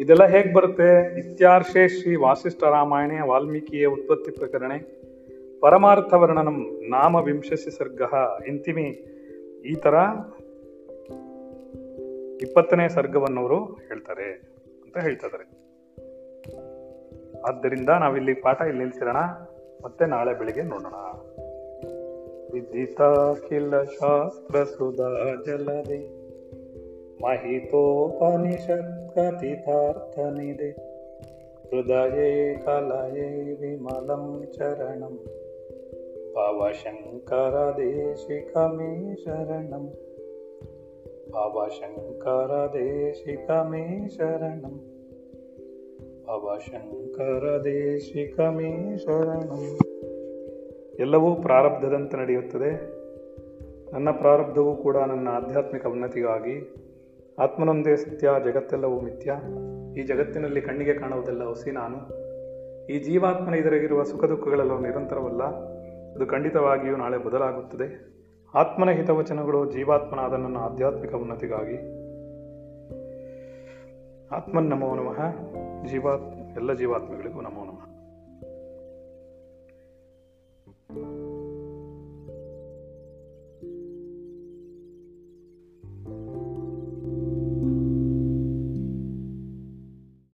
ಇದೆಲ್ಲ 0.00 0.24
ಹೇಗ್ 0.24 0.54
ಬರುತ್ತೆ? 0.54 1.18
ಇತ್ಯಾರ್ಷೆ 1.18 1.88
ಶ್ರೀ 1.88 2.14
ವಾಸಿಷ್ಠ 2.14 2.62
ರಾಮಾಯಣೆ 2.62 3.20
ವಾಲ್ಮೀಕಿಯ 3.20 3.86
ಉತ್ಪತ್ತಿ 3.86 4.30
ಪ್ರಕರಣೆ. 4.30 5.02
ಪರಮಾರ್ಥ 5.60 6.14
ವರ್ಣನಂ 6.14 6.80
ನಾಮ 6.88 7.16
ವಿಂಶಸಿ 7.16 7.70
ಸರ್ಗ 7.70 8.02
ಇಂತಿಮಿ 8.48 8.86
ಈ 9.64 9.74
ತರ 9.74 9.94
ಇಪ್ಪತ್ತನೇ 12.40 12.88
ಸರ್ಗವನ್ನವರು 12.88 13.64
ಹೇಳ್ತಾರೆ 13.64 14.32
ಅಂತ 14.84 14.98
ಹೇಳ್ತಾ 14.98 15.26
ಇದ್ದಾರೆ 15.26 15.62
ಆದ್ದರಿಂದ 17.40 17.88
ನಾವಿಲ್ಲಿ 17.88 18.34
ಪಾಠ 18.34 18.60
ಇಲ್ಲಿ 18.60 18.78
ನಿಲ್ಸಿರೋಣ 18.78 19.16
ಮತ್ತೆ 19.84 20.06
ನಾಳೆ 20.06 20.38
ಬೆಳಿಗ್ಗೆ 20.38 20.62
ನೋಡೋಣ. 20.62 20.94
ವಿದಿತಾಖಿಲ 22.52 23.82
ಶಾಸ್ತ್ರ 23.82 24.64
ಸುಧಾ 24.64 25.34
ಜಲದೆ. 25.46 26.21
महितोपनिषत् 27.21 29.13
कथितार्थनिधे 29.13 30.75
हृदये 31.69 32.55
कलये 32.65 33.55
विमलं 33.61 34.45
चरणं 34.51 35.15
भवशङ्करदेशिकमे 36.35 39.15
शरणम् 39.15 39.89
भवशङ्करदेशिकमे 41.33 44.09
शरणम् 44.09 44.79
ಭವಶಂಕರದೇಶಿಕಮೇ 46.27 48.97
ಶರಣಂ 48.97 49.77
ಎಲ್ಲವೂ 50.99 51.35
ಪ್ರಾರಬ್ಧದಂತೆ 51.35 52.17
ನಡೆಯುತ್ತದೆ 52.17 52.97
ನನ್ನ 53.93 54.11
ಪ್ರಾರಬ್ಧವೂ 54.11 54.75
ಕೂಡ 54.75 54.97
ನನ್ನ 54.97 55.29
ಆಧ್ಯಾತ್ಮಿಕ 55.29 55.85
ಉನ್ನತಿಗಾಗಿ 55.85 56.80
ಆತ್ಮನೊಂದೇ 57.38 57.96
ಸತ್ಯ 57.96 58.28
ಜಗತ್ತೆಲ್ಲವೂ 58.44 59.00
ಮಿಥ್ಯ. 59.00 59.32
ಈ 59.96 60.02
ಜಗತ್ತಿನಲ್ಲಿ 60.02 60.60
ಕಣ್ಣಿಗೆ 60.60 60.94
ಕಾಣುವುದೆಲ್ಲ 60.94 61.44
ಹುಸಿ 61.44 61.70
ನಾನು. 61.70 62.22
ಈ 62.86 62.98
ಜೀವಾತ್ಮನ 62.98 63.54
ಎದುರಿಗಿರುವ 63.54 64.02
ಸುಖ 64.02 64.24
ದುಃಖಗಳೆಲ್ಲವೂ 64.24 64.78
ನಿರಂತರವಲ್ಲ. 64.78 65.42
ಅದು 66.14 66.26
ಖಂಡಿತವಾಗಿಯೂ 66.26 66.96
ನಾಳೆ 66.96 67.18
ಬದಲಾಗುತ್ತದೆ. 67.18 68.12
ಆತ್ಮನ 68.54 68.90
ಹಿತವಚನಗಳು 68.90 69.72
ಜೀವಾತ್ಮನಾದ 69.72 70.32
ನನ್ನ 70.32 70.56
ಆಧ್ಯಾತ್ಮಿಕ 70.56 71.14
ಉನ್ನತಿಗಾಗಿ. 71.14 71.76
ಆತ್ಮನ್ 74.28 74.66
ನಮೋ 74.66 74.94
ನಮಃ. 74.94 75.20
ಜೀವಾತ್ಮ 75.86 76.56
ಎಲ್ಲ 76.56 76.72
ಜೀವಾತ್ಮಗಳಿಗೂ 76.72 77.40
ನಮಃ. 77.40 77.71